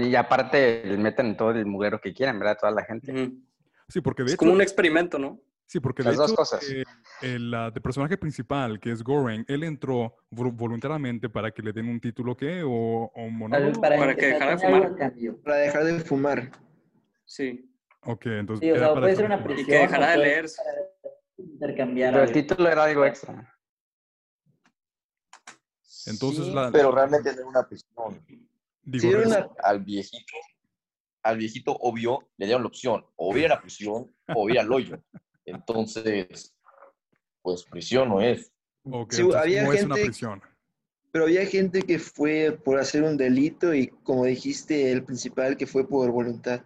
Y 0.00 0.14
aparte 0.16 0.82
le 0.84 0.96
meten 0.96 1.36
todo 1.36 1.52
el 1.52 1.64
mugrero 1.66 2.00
que 2.00 2.12
quieren, 2.12 2.40
¿verdad? 2.40 2.58
Toda 2.60 2.72
la 2.72 2.84
gente. 2.84 3.12
Ujú. 3.12 3.40
Sí, 3.88 4.00
porque 4.00 4.22
de 4.22 4.28
Es 4.28 4.32
hecho, 4.34 4.38
como 4.38 4.52
un 4.52 4.62
experimento, 4.62 5.16
¿no? 5.18 5.40
Sí, 5.72 5.80
porque 5.80 6.02
Las 6.02 6.12
de 6.12 6.16
dos 6.18 6.30
hecho, 6.30 6.36
cosas. 6.36 6.70
eh, 6.70 6.84
el, 7.22 7.54
personaje 7.82 8.18
principal, 8.18 8.78
que 8.78 8.92
es 8.92 9.02
Goreng, 9.02 9.44
él 9.48 9.64
entró 9.64 10.16
vol- 10.30 10.54
voluntariamente 10.54 11.28
para 11.30 11.50
que 11.50 11.62
le 11.62 11.72
den 11.72 11.88
un 11.88 11.98
título, 12.00 12.36
¿qué? 12.36 12.62
O, 12.62 12.68
o 13.14 13.22
un 13.24 13.38
monólogo. 13.38 13.80
Para 13.80 14.14
que 14.14 14.26
dejara 14.26 14.56
de 14.56 14.58
fumar. 14.58 14.96
Para 15.42 15.56
dejar 15.56 15.84
de 15.84 16.00
fumar. 16.00 16.50
Sí. 17.24 17.68
Ok, 18.04 18.26
entonces. 18.26 18.64
Sí, 18.66 18.70
o 18.70 18.74
era 18.76 18.86
sea, 18.86 18.94
para 18.94 19.00
puede 19.06 19.16
dejar 19.16 19.16
ser 19.16 19.28
de 19.28 19.34
una 19.34 19.38
fumar. 19.38 19.54
prisión. 19.56 19.66
Y 19.66 19.70
que 19.70 19.78
dejara 19.82 20.10
de 20.10 20.18
leer. 20.18 20.46
para 20.56 20.92
Intercambiar 21.38 22.12
Pero 22.12 22.24
el 22.24 22.32
título 22.32 22.68
era 22.68 22.84
algo 22.84 23.04
extra. 23.06 23.54
Entonces, 26.06 26.44
Sí, 26.46 26.52
la- 26.52 26.70
pero 26.70 26.90
realmente 26.92 27.30
era 27.30 27.46
una 27.46 27.66
prisión. 27.66 28.24
digo, 28.82 29.02
Sí, 29.02 29.08
era 29.08 29.18
res- 29.20 29.26
una- 29.28 29.48
Al 29.62 29.80
viejito, 29.80 30.34
al 31.22 31.38
viejito 31.38 31.72
obvio 31.80 32.28
le 32.36 32.46
dieron 32.46 32.62
la 32.62 32.68
opción, 32.68 33.04
o 33.16 33.36
ir 33.36 33.46
a 33.46 33.50
la 33.50 33.60
prisión 33.60 34.12
o 34.34 34.48
ir 34.50 34.58
al 34.58 34.70
hoyo. 34.72 35.00
Entonces, 35.44 36.54
pues 37.42 37.64
prisión 37.64 38.08
no 38.08 38.20
es. 38.20 38.52
Sí, 39.10 39.22
había 39.36 39.64
no 39.64 39.72
es 39.72 39.84
una 39.84 39.94
gente- 39.96 40.04
prisión. 40.10 40.42
Pero 41.10 41.24
había 41.24 41.44
gente 41.44 41.82
que 41.82 41.98
fue 41.98 42.58
por 42.64 42.78
hacer 42.78 43.02
un 43.02 43.16
delito 43.18 43.74
y, 43.74 43.88
como 44.02 44.24
dijiste, 44.24 44.90
el 44.90 45.04
principal 45.04 45.56
que 45.58 45.66
fue 45.66 45.86
por 45.86 46.10
voluntad. 46.10 46.62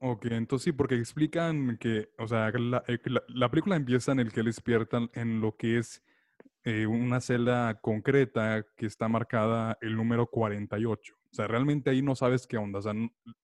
Ok, 0.00 0.26
entonces 0.26 0.64
sí, 0.64 0.72
porque 0.72 0.96
explican 0.96 1.78
que, 1.78 2.10
o 2.18 2.28
sea, 2.28 2.50
la, 2.52 2.84
eh, 2.86 2.98
la- 3.06 3.24
la 3.28 3.50
película 3.50 3.74
empieza 3.76 4.12
en 4.12 4.20
el 4.20 4.32
que 4.32 4.40
él 4.40 4.46
despierta 4.46 5.08
en 5.14 5.40
lo 5.40 5.56
que 5.56 5.78
es 5.78 6.02
eh, 6.66 6.86
una 6.86 7.20
celda 7.20 7.78
concreta 7.80 8.64
que 8.76 8.86
está 8.86 9.06
marcada 9.08 9.76
el 9.82 9.96
número 9.96 10.26
48. 10.30 11.14
O 11.30 11.34
sea, 11.34 11.46
realmente 11.46 11.90
ahí 11.90 12.00
no 12.00 12.14
sabes 12.14 12.46
qué 12.46 12.56
onda. 12.56 12.78
O 12.78 12.82
sea, 12.82 12.92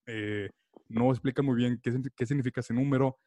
eh, 0.07 0.49
no 0.89 1.11
explica 1.11 1.43
muy 1.43 1.57
bien 1.57 1.79
qué, 1.83 1.93
qué 2.17 2.25
significa 2.27 2.61
ese 2.61 2.73
número, 2.73 3.19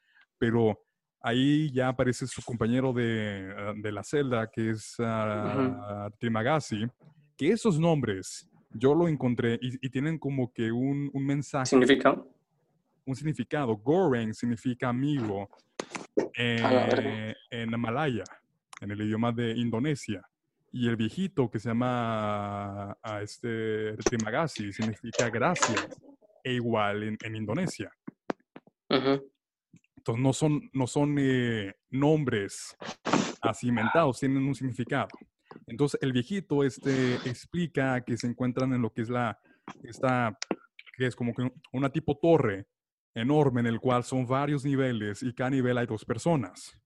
pero 0.43 0.77
ahí 1.21 1.71
ya 1.71 1.87
aparece 1.87 2.27
su 2.27 2.41
compañero 2.43 2.91
de, 2.91 3.49
ah, 3.57 3.73
de 3.77 3.91
la 3.93 4.03
celda, 4.03 4.51
que 4.51 4.71
es 4.71 4.95
ah, 4.99 6.09
Trimagasi, 6.19 6.85
que 7.37 7.51
esos 7.51 7.79
nombres 7.79 8.45
yo 8.71 8.93
lo 8.93 9.07
encontré 9.07 9.57
y, 9.61 9.85
y 9.85 9.89
tienen 9.89 10.19
como 10.19 10.51
que 10.51 10.69
un, 10.69 11.09
un 11.13 11.25
mensaje 11.25 11.67
¿Significa? 11.67 12.21
un 13.05 13.15
significado. 13.15 13.77
Goreng 13.77 14.33
significa 14.33 14.89
amigo 14.89 15.47
eh, 16.35 17.33
en 17.49 17.79
Malaya, 17.79 18.25
en 18.81 18.91
el 18.91 19.01
idioma 19.01 19.31
de 19.31 19.51
Indonesia. 19.51 20.21
Y 20.73 20.89
el 20.89 20.97
viejito 20.97 21.49
que 21.49 21.57
se 21.59 21.69
llama 21.69 22.97
a 23.01 23.21
este 23.21 23.95
Trimagasi 23.95 24.73
significa 24.73 25.29
gracias, 25.29 25.87
e 26.43 26.51
igual 26.51 27.03
en, 27.03 27.17
en 27.23 27.35
Indonesia. 27.37 27.89
Ujú. 28.89 29.32
Entonces 30.03 30.21
no 30.21 30.33
son, 30.33 30.69
no 30.73 30.85
son 30.85 31.15
eh, 31.17 31.73
nombres 31.89 32.75
tienen 34.19 34.43
un 34.45 34.53
significado. 34.53 35.07
Entonces 35.65 35.97
el 36.01 36.11
viejito 36.11 36.65
este, 36.65 37.15
explica 37.25 38.03
que 38.03 38.17
se 38.17 38.27
encuentran 38.27 38.73
en 38.73 38.81
lo 38.81 38.91
que 38.91 39.03
es 39.03 39.09
la, 39.09 39.39
esta, 39.81 40.37
que 40.97 41.07
es 41.07 41.15
como 41.15 41.33
que 41.33 41.43
un- 41.43 41.53
una 41.71 41.89
tipo 41.89 42.17
torre 42.17 42.67
enorme 43.15 43.61
en 43.61 43.67
el 43.67 43.79
cual 43.79 44.03
son 44.03 44.27
varios 44.27 44.65
niveles 44.65 45.23
y 45.23 45.33
cada 45.33 45.51
nivel 45.51 45.77
hay 45.77 45.85
dos 45.85 46.03
personas. 46.03 46.77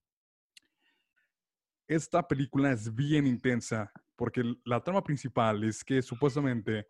Esta 1.88 2.28
película 2.28 2.72
es 2.72 2.94
bien 2.94 3.26
intensa 3.26 3.92
porque 4.16 4.44
la 4.64 4.84
trama 4.84 5.04
principal 5.04 5.64
es 5.64 5.84
que 5.84 6.04
supuestamente 6.04 6.86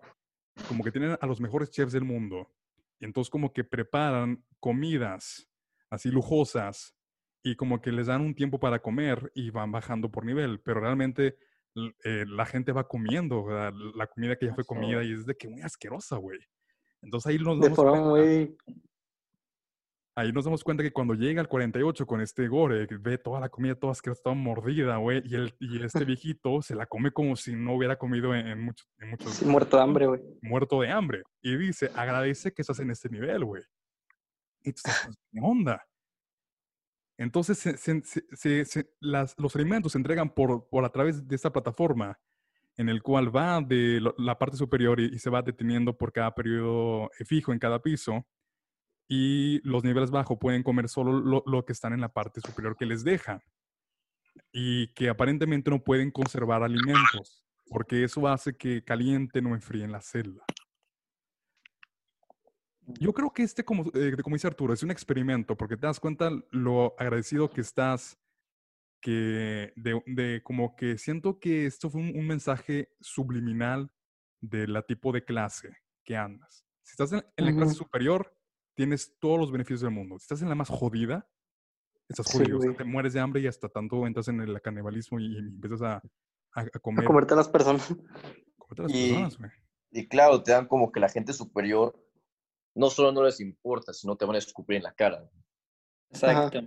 como 0.68 0.84
que 0.84 0.92
tienen 0.92 1.18
a 1.22 1.26
los 1.26 1.40
mejores 1.40 1.70
chefs 1.72 1.94
del 1.94 2.04
mundo 2.04 2.52
y 3.00 3.06
entonces 3.06 3.30
como 3.30 3.54
que 3.54 3.63
preparan 3.63 4.44
comidas 4.60 5.48
así 5.89 6.10
lujosas 6.12 6.93
y 7.43 7.56
como 7.56 7.82
que 7.82 7.91
les 7.91 8.08
dan 8.08 8.21
un 8.21 8.36
tiempo 8.36 8.60
para 8.60 8.80
comer 8.80 9.32
y 9.36 9.50
van 9.52 9.71
bajando 9.71 10.10
por 10.12 10.26
nivel, 10.26 10.60
pero 10.60 10.80
realmente 10.82 11.38
eh, 12.04 12.26
la 12.28 12.45
gente 12.45 12.71
va 12.71 12.88
comiendo 12.88 13.45
¿verdad? 13.45 13.71
la 13.95 14.08
comida 14.08 14.36
que 14.36 14.47
ya 14.47 14.54
fue 14.56 14.65
comida 14.65 15.04
y 15.04 15.13
es 15.13 15.26
de 15.26 15.36
que 15.36 15.47
muy 15.47 15.62
asquerosa, 15.62 16.17
güey. 16.17 16.39
Entonces 17.02 17.30
ahí 17.32 17.38
nos 17.38 17.60
damos 17.60 17.78
cuenta- 17.78 18.02
muy... 18.02 18.58
Ahí 20.15 20.32
nos 20.32 20.45
damos 20.45 20.63
cuenta 20.63 20.82
que 20.82 20.91
cuando 20.91 21.13
llega 21.13 21.39
al 21.41 21.47
48 21.47 22.08
con 22.08 22.21
este 22.21 22.47
gore, 22.47 22.88
ve 23.00 23.19
toda 23.19 23.39
la 23.39 23.50
comida 23.50 23.76
toda 23.76 23.91
asquerosa, 23.91 24.23
toda 24.23 24.36
mordida, 24.36 24.97
güey, 24.97 25.21
y, 25.23 25.36
el, 25.36 25.54
y 25.60 25.84
este 25.84 26.06
viejito 26.06 26.60
se 26.63 26.73
la 26.73 26.88
come 26.88 27.12
como 27.12 27.36
si 27.36 27.56
no 27.56 27.76
hubiera 27.76 27.97
comido 28.00 28.34
en, 28.34 28.47
en 28.47 28.60
mucho- 28.65 28.86
en 28.97 29.12
muchos 29.12 29.34
Sí, 29.36 29.45
muerto 29.45 29.78
de 29.78 29.84
hambre, 29.84 30.08
güey. 30.08 30.21
muerto 30.41 30.82
de 30.82 30.89
hambre. 30.89 31.21
Y 31.43 31.56
dice, 31.56 31.91
agradece 31.95 32.52
que 32.52 32.63
estás 32.63 32.80
en 32.80 32.89
este 32.89 33.10
nivel, 33.10 33.45
güey. 33.45 33.62
¿Qué 34.74 35.40
onda? 35.42 35.86
Entonces, 37.18 37.76
los 39.38 39.56
alimentos 39.56 39.92
se 39.92 39.98
entregan 39.98 40.30
por, 40.30 40.70
por 40.70 40.86
a 40.86 40.92
través 40.92 41.28
de 41.28 41.36
esta 41.36 41.52
plataforma 41.52 42.20
en 42.78 42.90
el 42.90 43.02
cual 43.02 43.36
va 43.36 43.60
de 43.60 44.00
la 44.18 44.38
parte 44.38 44.56
superior 44.56 45.00
y, 45.00 45.18
se 45.18 45.32
va 45.32 45.42
deteniendo 45.42 45.98
por 45.98 46.14
cada 46.14 46.34
periodo 46.34 47.10
eh, 47.20 47.26
fijo 47.26 47.52
en 47.52 47.60
cada 47.60 47.82
piso. 47.82 48.26
Y 49.10 49.62
los 49.68 49.84
niveles 49.84 50.12
bajos 50.12 50.38
pueden 50.40 50.64
comer 50.64 50.90
solo 50.90 51.14
lo, 51.14 51.44
lo 51.48 51.66
que 51.66 51.74
están 51.74 51.94
en 51.94 52.02
la 52.02 52.10
parte 52.10 52.40
superior 52.40 52.78
que 52.78 52.86
les 52.86 53.04
dejan. 53.04 53.42
Y 54.52 54.94
que 54.94 55.10
aparentemente 55.10 55.72
no 55.72 55.84
pueden 55.84 56.12
conservar 56.12 56.62
alimentos, 56.62 57.44
porque 57.68 58.04
eso 58.04 58.28
hace 58.28 58.56
que 58.56 58.84
calienten 58.84 59.48
o 59.48 59.56
enfríen 59.56 59.92
la 59.92 60.02
celda. 60.02 60.44
Yo 63.00 63.13
creo 63.13 63.32
que 63.34 63.43
este, 63.43 63.63
como, 63.65 63.91
eh, 63.93 64.15
como 64.23 64.36
dice 64.36 64.47
Arturo, 64.47 64.73
es 64.73 64.82
un 64.84 64.91
experimento, 64.91 65.56
porque 65.58 65.76
te 65.78 65.88
das 65.88 66.00
cuenta 66.00 66.32
lo 66.52 66.95
agradecido 66.97 67.50
que 67.50 67.62
estás, 67.62 68.17
que 69.02 69.73
de, 69.76 70.02
de 70.06 70.41
como 70.43 70.76
que 70.76 70.97
siento 70.97 71.39
que 71.39 71.65
esto 71.65 71.89
fue 71.89 72.02
un, 72.02 72.17
un 72.17 72.26
mensaje 72.26 72.89
subliminal 73.00 73.91
de 74.41 74.67
la 74.67 74.82
tipo 74.84 75.12
de 75.12 75.23
clase 75.23 75.69
que 76.04 76.15
andas. 76.15 76.65
Si 76.82 76.91
estás 76.93 77.12
en, 77.12 77.26
en 77.36 77.45
la 77.45 77.52
clase 77.52 77.71
Ujú. 77.73 77.84
superior, 77.84 78.34
tienes 78.76 79.17
todos 79.19 79.38
los 79.38 79.52
beneficios 79.52 79.82
del 79.82 79.91
mundo. 79.91 80.17
Si 80.19 80.23
estás 80.23 80.41
en 80.41 80.50
la 80.50 80.56
más 80.56 80.69
jodida, 80.69 81.30
estás 82.08 82.28
Sí, 82.28 82.38
jodido. 82.38 82.58
o 82.60 82.62
sea, 82.62 82.73
te 82.73 82.84
mueres 82.86 83.13
de 83.13 83.19
hambre 83.19 83.41
y 83.41 83.47
hasta 83.47 83.67
tanto 83.67 84.08
entras 84.08 84.30
en 84.30 84.39
el 84.39 84.62
canibalismo 84.62 85.19
y, 85.19 85.34
y 85.36 85.38
empiezas 85.39 85.82
a, 85.82 85.93
a, 86.54 86.62
a 86.62 86.62
A 86.62 86.80
comer, 86.80 87.06
comerte 87.06 87.34
a 87.34 87.38
las 87.38 87.50
personas. 87.50 87.88
comerte 88.58 88.82
a 88.82 88.84
las 88.84 88.91
Y- 88.93 89.08
personas, 89.10 89.38
güey. 89.38 89.52
Y 89.91 90.08
claro, 90.08 90.43
te 90.43 90.52
dan 90.52 90.67
como 90.67 90.91
que 90.91 91.00
la 91.00 91.10
gente 91.10 91.34
superior 91.34 91.97
no 92.78 92.90
solo 92.90 93.12
no 93.12 93.24
les 93.24 93.40
importa, 93.40 93.94
sino 93.94 94.16
te 94.16 94.26
van 94.26 94.36
a 94.36 94.40
escupir 94.40 94.78
en 94.78 94.84
la 94.84 94.94
cara. 94.94 95.24
Exacto. 96.10 96.62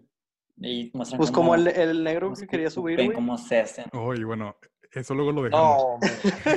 Y 0.56 0.90
muestran 0.92 1.18
Pues 1.18 1.30
como 1.30 1.54
el, 1.54 1.66
el 1.68 2.04
negro 2.04 2.30
que 2.30 2.36
se 2.36 2.46
quería 2.46 2.68
subir, 2.70 2.96
ven 2.98 3.06
güey. 3.06 3.14
cómo 3.14 3.38
se 3.38 3.60
hacen. 3.60 3.86
Oh, 3.92 4.14
y 4.14 4.22
bueno, 4.24 4.54
eso 4.92 5.14
luego 5.14 5.32
lo 5.32 5.42
dejamos. 5.44 5.82
No, 5.82 5.98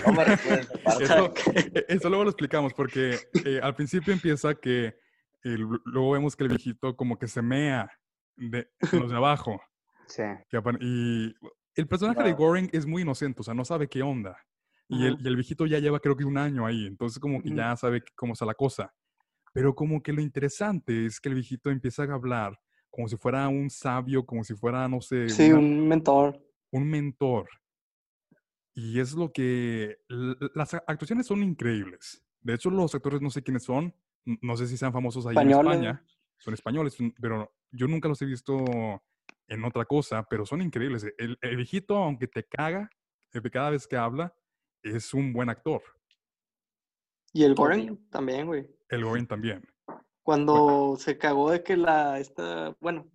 no 0.08 0.14
me. 0.14 0.24
Eso, 1.04 1.34
eso 1.88 2.10
luego 2.10 2.24
lo 2.26 2.30
explicamos 2.32 2.74
porque 2.74 3.18
eh, 3.46 3.60
al 3.64 3.76
principio 3.76 4.12
empieza 4.14 4.54
que 4.56 4.88
eh, 4.88 4.94
lu- 5.58 5.82
luego 5.86 6.12
vemos 6.12 6.36
que 6.36 6.44
el 6.44 6.50
viejito 6.50 6.96
como 6.98 7.18
que 7.18 7.28
se 7.28 7.42
mea 7.42 7.90
de 8.36 8.70
los 8.92 9.10
de 9.12 9.16
abajo. 9.18 9.62
Sí. 10.08 10.24
que 10.50 10.60
y 10.82 11.34
el 11.76 11.88
personaje 11.88 12.22
de. 12.24 12.34
Goring 12.34 12.70
es 12.74 12.86
muy 12.86 13.04
inocente, 13.04 13.40
o 13.40 13.44
sea, 13.44 13.54
no 13.54 13.64
sabe 13.64 13.88
qué 13.88 14.02
onda. 14.04 14.38
Y 14.90 15.06
el, 15.08 15.18
y 15.22 15.28
el 15.28 15.36
viejito 15.36 15.66
ya 15.66 15.80
lleva 15.80 16.00
creo 16.02 16.16
que 16.18 16.26
un 16.26 16.38
año 16.38 16.66
ahí, 16.66 16.86
entonces 16.86 17.20
como 17.20 17.42
que 17.42 17.50
ya 17.56 17.76
sabe 17.78 18.04
cómo 18.16 18.34
está 18.34 18.46
la 18.46 18.54
cosa. 18.54 18.94
Pero 19.54 19.74
como 19.76 20.02
que 20.02 20.12
lo 20.14 20.22
interesante 20.22 21.06
es 21.06 21.20
que 21.22 21.30
el 21.30 21.36
viejito 21.36 21.70
empieza 21.70 22.04
a 22.04 22.14
hablar 22.14 22.60
como 22.90 23.08
si 23.08 23.18
fuera 23.18 23.48
un 23.48 23.70
sabio, 23.72 24.26
como 24.26 24.44
si 24.44 24.54
fuera, 24.56 24.88
no 24.88 25.02
sé, 25.02 25.28
Sí, 25.30 25.50
una- 25.52 25.60
un 25.60 25.88
mentor. 25.88 26.40
un 26.72 26.88
mentor. 26.90 27.50
Y 28.76 29.00
es 29.00 29.14
lo 29.14 29.32
que... 29.32 29.98
Las 30.56 30.74
actuaciones 30.74 31.28
son 31.28 31.44
increíbles. 31.44 32.24
De 32.42 32.54
hecho, 32.56 32.70
los 32.70 32.94
actores 32.94 33.22
no 33.22 33.30
sé 33.30 33.42
quiénes 33.44 33.64
son. 33.64 33.96
No 34.42 34.58
sé 34.58 34.68
si 34.68 34.78
sean 34.78 34.92
famosos 34.94 35.26
ahí 35.26 35.36
en 35.36 35.50
Españoles. 35.50 35.74
España. 35.82 36.06
Son 36.38 36.54
españoles, 36.54 36.98
pero 37.22 37.54
yo 37.72 37.88
nunca 37.88 38.08
los 38.10 38.22
he 38.22 38.26
visto 38.26 38.64
en 39.48 39.64
otra 39.64 39.86
cosa, 39.86 40.24
pero 40.30 40.46
son 40.46 40.62
increíbles. 40.62 41.06
El, 41.18 41.38
el 41.42 41.56
viejito, 41.56 41.96
aunque 41.98 42.28
te 42.28 42.44
caga 42.46 42.90
eh, 43.34 43.42
cada 43.52 43.70
vez 43.70 43.88
que 43.88 43.96
habla, 43.96 44.36
es 44.82 45.14
un 45.14 45.34
buen 45.34 45.50
actor. 45.50 45.82
Y 47.32 47.44
el. 47.44 47.56
Goren 47.56 48.08
también, 48.10 48.46
güey. 48.48 48.68
El 48.94 49.04
Goring 49.06 49.28
también. 49.28 49.64
Cuando 50.24 50.96
se 50.98 51.18
cagó 51.18 51.52
de 51.52 51.64
que 51.64 51.76
la 51.76 52.20
esta, 52.20 52.76
bueno, 52.80 53.08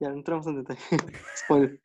ya 0.00 0.08
entramos 0.08 0.46
en 0.46 0.56
detalle. 0.64 0.80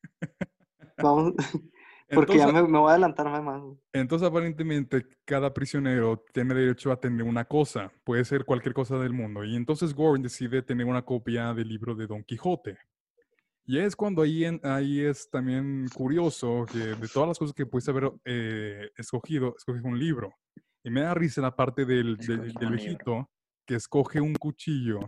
Vamos, 0.97 1.33
porque 2.13 2.37
ya 2.37 2.43
Entonces- 2.45 2.63
me, 2.63 2.67
me 2.69 2.77
voy 2.79 2.89
a 2.89 2.91
adelantar 2.91 3.41
más. 3.41 3.63
Entonces, 3.93 4.27
aparentemente, 4.27 5.05
cada 5.25 5.53
prisionero 5.53 6.23
tiene 6.33 6.53
derecho 6.53 6.91
a 6.91 6.99
tener 6.99 7.23
una 7.23 7.45
cosa. 7.45 7.91
Puede 8.03 8.25
ser 8.25 8.45
cualquier 8.45 8.73
cosa 8.73 8.97
del 8.99 9.13
mundo. 9.13 9.43
Y 9.43 9.55
entonces 9.55 9.93
Goring 9.93 10.23
decide 10.23 10.61
tener 10.61 10.85
una 10.85 11.03
copia 11.03 11.53
del 11.53 11.67
libro 11.69 11.95
de 11.95 12.07
Don 12.07 12.23
Quijote. 12.23 12.77
Y 13.65 13.79
es 13.79 13.95
cuando 13.95 14.21
ahí, 14.21 14.43
en- 14.43 14.59
ahí 14.63 14.99
es 15.01 15.29
también 15.29 15.87
curioso 15.95 16.65
que 16.71 16.77
de 16.79 17.07
todas 17.07 17.29
las 17.29 17.39
cosas 17.39 17.53
que 17.55 17.65
puedes 17.65 17.87
haber 17.87 18.11
eh, 18.25 18.89
escogido, 18.97 19.55
escoges 19.57 19.83
un 19.83 19.97
libro. 19.97 20.33
Y 20.83 20.89
me 20.89 21.01
da 21.01 21.13
risa 21.13 21.41
la 21.41 21.55
parte 21.55 21.85
del, 21.85 22.17
del- 22.17 22.53
del 22.53 22.69
viejito 22.71 23.29
que 23.65 23.75
escoge 23.75 24.19
un 24.19 24.33
cuchillo. 24.33 24.99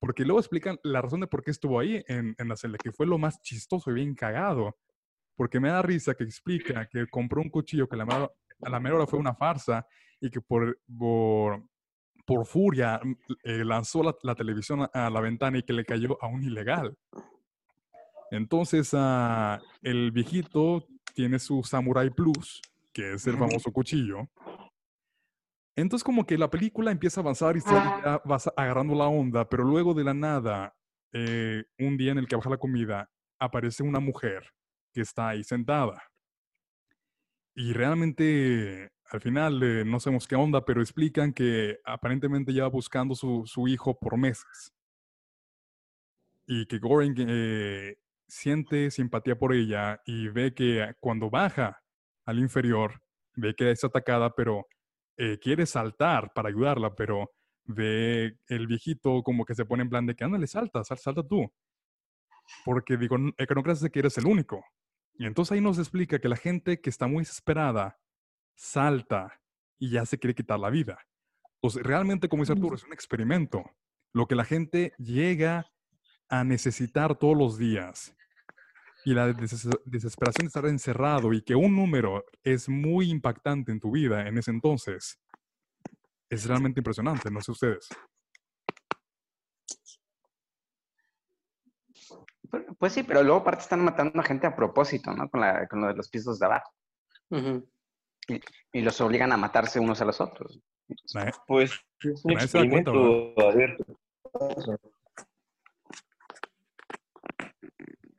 Porque 0.00 0.24
luego 0.24 0.38
explican 0.40 0.78
la 0.82 1.00
razón 1.02 1.20
de 1.20 1.26
por 1.26 1.42
qué 1.42 1.50
estuvo 1.50 1.80
ahí 1.80 2.04
en, 2.06 2.34
en 2.38 2.48
la 2.48 2.56
celda, 2.56 2.78
que 2.78 2.92
fue 2.92 3.06
lo 3.06 3.18
más 3.18 3.40
chistoso 3.40 3.90
y 3.90 3.94
bien 3.94 4.14
cagado. 4.14 4.76
Porque 5.36 5.58
me 5.58 5.68
da 5.70 5.82
risa 5.82 6.14
que 6.14 6.24
explica 6.24 6.86
que 6.86 7.06
compró 7.08 7.40
un 7.42 7.48
cuchillo 7.50 7.88
que 7.88 7.96
a 7.96 7.98
la 7.98 8.06
mera, 8.06 8.30
a 8.62 8.68
la 8.70 8.78
mera 8.80 8.96
hora 8.96 9.06
fue 9.06 9.18
una 9.18 9.34
farsa 9.34 9.86
y 10.20 10.30
que 10.30 10.40
por, 10.40 10.78
por, 10.96 11.64
por 12.24 12.46
furia 12.46 13.00
mm, 13.02 13.14
eh, 13.44 13.64
lanzó 13.64 14.02
la, 14.02 14.14
la 14.22 14.34
televisión 14.36 14.82
a, 14.82 14.90
a 14.92 15.10
la 15.10 15.20
ventana 15.20 15.58
y 15.58 15.62
que 15.64 15.72
le 15.72 15.84
cayó 15.84 16.16
a 16.22 16.28
un 16.28 16.44
ilegal. 16.44 16.96
Entonces, 18.30 18.90
ah, 18.94 19.60
el 19.82 20.10
viejito 20.12 20.86
tiene 21.14 21.38
su 21.38 21.62
Samurai 21.62 22.10
Plus, 22.10 22.60
que 22.92 23.14
es 23.14 23.26
el 23.26 23.36
famoso 23.36 23.72
cuchillo. 23.72 24.28
Entonces 25.76 26.04
como 26.04 26.24
que 26.24 26.38
la 26.38 26.50
película 26.50 26.92
empieza 26.92 27.20
a 27.20 27.22
avanzar 27.22 27.56
y 27.56 27.60
se 27.60 27.70
ya 27.70 28.22
vas 28.24 28.50
agarrando 28.56 28.94
la 28.94 29.08
onda, 29.08 29.48
pero 29.48 29.64
luego 29.64 29.92
de 29.92 30.04
la 30.04 30.14
nada, 30.14 30.76
eh, 31.12 31.64
un 31.78 31.96
día 31.96 32.12
en 32.12 32.18
el 32.18 32.28
que 32.28 32.36
baja 32.36 32.50
la 32.50 32.58
comida, 32.58 33.10
aparece 33.38 33.82
una 33.82 34.00
mujer 34.00 34.52
que 34.92 35.00
está 35.00 35.28
ahí 35.28 35.42
sentada. 35.42 36.02
Y 37.56 37.72
realmente 37.72 38.92
al 39.10 39.20
final 39.20 39.62
eh, 39.62 39.84
no 39.84 40.00
sabemos 40.00 40.26
qué 40.26 40.36
onda, 40.36 40.64
pero 40.64 40.80
explican 40.80 41.32
que 41.32 41.78
aparentemente 41.84 42.52
lleva 42.52 42.68
buscando 42.68 43.14
su, 43.14 43.42
su 43.46 43.68
hijo 43.68 43.98
por 43.98 44.16
meses. 44.16 44.72
Y 46.46 46.66
que 46.66 46.78
Goring 46.78 47.14
eh, 47.18 47.96
siente 48.28 48.90
simpatía 48.90 49.36
por 49.36 49.54
ella 49.54 50.00
y 50.04 50.28
ve 50.28 50.54
que 50.54 50.94
cuando 51.00 51.30
baja 51.30 51.82
al 52.24 52.38
inferior, 52.38 53.02
ve 53.34 53.54
que 53.54 53.70
es 53.70 53.84
atacada, 53.84 54.34
pero 54.34 54.66
eh, 55.16 55.38
quiere 55.38 55.66
saltar 55.66 56.32
para 56.34 56.48
ayudarla, 56.48 56.94
pero 56.94 57.30
ve 57.64 58.36
el 58.48 58.66
viejito 58.66 59.22
como 59.22 59.44
que 59.44 59.54
se 59.54 59.64
pone 59.64 59.82
en 59.82 59.90
plan 59.90 60.06
de 60.06 60.14
que, 60.14 60.24
ándale, 60.24 60.46
salta, 60.46 60.84
sal- 60.84 60.98
salta 60.98 61.26
tú. 61.26 61.50
Porque 62.64 62.96
digo, 62.96 63.16
"N- 63.16 63.32
eh, 63.38 63.46
que 63.46 63.98
eres 63.98 64.18
el 64.18 64.26
único. 64.26 64.62
Y 65.16 65.26
entonces 65.26 65.52
ahí 65.52 65.60
nos 65.60 65.78
explica 65.78 66.18
que 66.18 66.28
la 66.28 66.36
gente 66.36 66.80
que 66.80 66.90
está 66.90 67.06
muy 67.06 67.20
desesperada 67.22 67.98
salta 68.56 69.40
y 69.78 69.90
ya 69.90 70.04
se 70.06 70.18
quiere 70.18 70.34
quitar 70.34 70.58
la 70.58 70.70
vida. 70.70 70.98
Pues 71.60 71.76
realmente, 71.76 72.28
como 72.28 72.42
dice 72.42 72.52
Arturo, 72.52 72.74
es 72.76 72.84
un 72.84 72.92
experimento. 72.92 73.64
Lo 74.12 74.26
que 74.26 74.34
la 74.34 74.44
gente 74.44 74.92
llega 74.98 75.66
a 76.28 76.44
necesitar 76.44 77.16
todos 77.16 77.36
los 77.36 77.58
días. 77.58 78.14
Y 79.04 79.12
la 79.14 79.28
deses- 79.32 79.68
desesperación 79.84 80.46
de 80.46 80.48
estar 80.48 80.64
encerrado 80.66 81.32
y 81.32 81.42
que 81.42 81.54
un 81.54 81.74
número 81.76 82.24
es 82.42 82.68
muy 82.68 83.10
impactante 83.10 83.70
en 83.72 83.78
tu 83.80 83.90
vida 83.90 84.26
en 84.26 84.38
ese 84.38 84.50
entonces, 84.50 85.18
es 86.30 86.46
realmente 86.46 86.80
impresionante, 86.80 87.30
no 87.30 87.40
sé 87.40 87.52
ustedes. 87.52 87.88
Pu- 92.50 92.76
Pues 92.78 92.92
sí, 92.92 93.02
pero 93.02 93.22
luego 93.22 93.40
aparte 93.40 93.62
están 93.62 93.84
matando 93.84 94.20
a 94.20 94.24
gente 94.24 94.46
a 94.46 94.56
propósito, 94.56 95.12
¿no? 95.12 95.28
Con, 95.28 95.40
la, 95.40 95.66
con 95.68 95.80
lo 95.80 95.88
de 95.88 95.94
los 95.94 96.08
pisos 96.08 96.38
de 96.38 96.46
abajo. 96.46 96.72
Y 98.72 98.80
los 98.80 99.00
obligan 99.00 99.32
a 99.32 99.36
matarse 99.36 99.78
unos 99.80 100.00
a 100.00 100.04
los 100.06 100.20
otros. 100.20 100.58
Pues 101.46 101.72
es 102.00 102.24
un 102.24 102.30
experimento 102.44 103.34
abierto. 103.48 103.84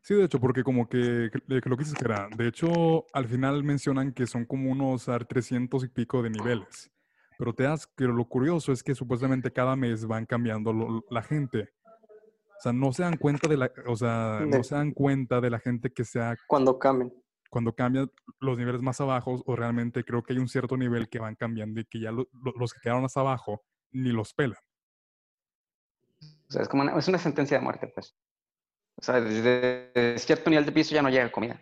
Sí, 0.06 0.13
de 0.13 0.26
hecho, 0.26 0.39
porque 0.39 0.63
como 0.63 0.88
que, 0.88 1.32
que- 1.34 1.62
que 1.62 1.68
lo 1.68 1.76
que 1.76 1.84
dices 1.84 1.98
que 1.98 2.06
era, 2.06 2.30
de 2.38 2.48
hecho, 2.48 3.08
al 3.12 3.28
final 3.28 3.63
mencionan 3.63 4.13
que 4.13 4.28
son 4.28 4.46
como 4.46 4.70
unos 4.72 5.10
ah, 5.10 5.18
300 5.18 5.84
y 5.84 5.88
pico 5.88 6.22
de 6.22 6.30
niveles. 6.30 6.91
Pero 7.39 7.54
te 7.56 7.63
das 7.63 7.88
que 7.88 8.04
lo 8.06 8.24
curioso 8.26 8.72
es 8.72 8.84
que 8.84 8.94
supuestamente 8.94 9.52
cada 9.52 9.76
mes 9.76 10.06
van 10.06 10.28
cambiando 10.28 10.72
lo- 10.72 11.04
la 11.10 11.24
gente. 11.24 11.70
O 11.84 12.62
sea, 12.62 12.72
no 12.72 12.94
se 12.94 13.02
dan 13.02 13.18
cuenta 13.18 13.48
de 13.48 13.58
la, 13.58 13.72
o 13.88 13.96
sea, 13.96 14.41
no 14.46 14.58
De- 14.58 14.63
se 14.63 14.76
dan 14.76 14.91
cuenta 14.91 15.41
de 15.41 15.50
la 15.50 15.58
gente 15.60 15.91
que 15.91 16.06
sea 16.06 16.38
Cuando 16.46 16.78
cambien. 16.78 17.12
cuando 17.50 17.74
cambian 17.74 18.12
los 18.39 18.60
niveles 18.60 18.84
más 18.84 19.02
abajo, 19.02 19.41
o 19.44 19.56
realmente 19.56 20.04
creo 20.04 20.22
que 20.22 20.34
hay 20.34 20.39
un 20.39 20.48
cierto 20.48 20.78
nivel 20.78 21.10
que 21.10 21.18
van 21.18 21.34
cambiando 21.36 21.82
y 21.82 21.86
que 21.86 22.00
ya 22.00 22.12
lo- 22.12 22.28
lo- 22.44 22.54
los 22.60 22.74
que 22.74 22.80
quedaron 22.80 23.06
hasta 23.06 23.22
abajo 23.22 23.63
ni 23.91 24.12
los 24.12 24.36
pelan. 24.36 24.60
O 26.48 26.52
sea, 26.52 26.62
es 26.62 26.68
como 26.70 26.84
una, 26.84 26.96
es 26.96 27.08
una 27.08 27.18
sentencia 27.18 27.58
de 27.58 27.63
muerte, 27.63 27.88
pues. 27.88 28.15
O 28.98 29.04
sea, 29.04 29.20
desde 29.22 30.18
cierto 30.18 30.50
nivel 30.50 30.66
de 30.66 30.72
piso 30.72 30.96
ya 30.96 31.02
no 31.02 31.10
llega 31.10 31.32
comida. 31.32 31.60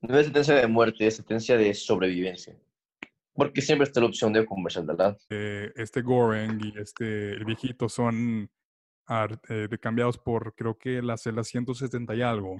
No 0.00 0.16
es 0.18 0.26
sentencia 0.26 0.54
de 0.54 0.66
muerte, 0.66 1.06
es 1.06 1.16
sentencia 1.16 1.56
de 1.56 1.74
sobrevivencia. 1.74 2.56
Porque 3.34 3.60
siempre 3.60 3.84
está 3.86 4.00
la 4.00 4.06
opción 4.06 4.32
de 4.32 4.46
conversar, 4.46 4.84
¿verdad? 4.84 5.18
Eh, 5.30 5.72
este 5.76 6.02
Goreng 6.02 6.58
y 6.64 6.78
este 6.78 7.32
el 7.32 7.44
viejito 7.44 7.88
son 7.88 8.50
eh, 9.48 9.68
cambiados 9.80 10.18
por 10.18 10.54
creo 10.54 10.76
que 10.78 11.02
la 11.02 11.16
celda 11.16 11.44
170 11.44 12.14
y 12.14 12.22
algo. 12.22 12.56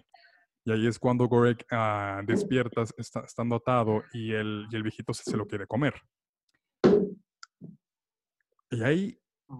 Y 0.64 0.72
ahí 0.72 0.86
es 0.86 0.98
cuando 0.98 1.26
Gorek 1.28 1.64
ah, 1.70 2.20
despierta 2.26 2.82
está- 2.96 3.20
estando 3.24 3.56
atado 3.56 4.02
y 4.12 4.32
el, 4.32 4.66
y 4.70 4.76
el 4.76 4.82
viejito 4.82 5.14
se, 5.14 5.22
se 5.22 5.36
lo 5.36 5.46
quiere 5.46 5.66
comer. 5.66 5.94
Y 8.70 8.82
ahí 8.82 9.18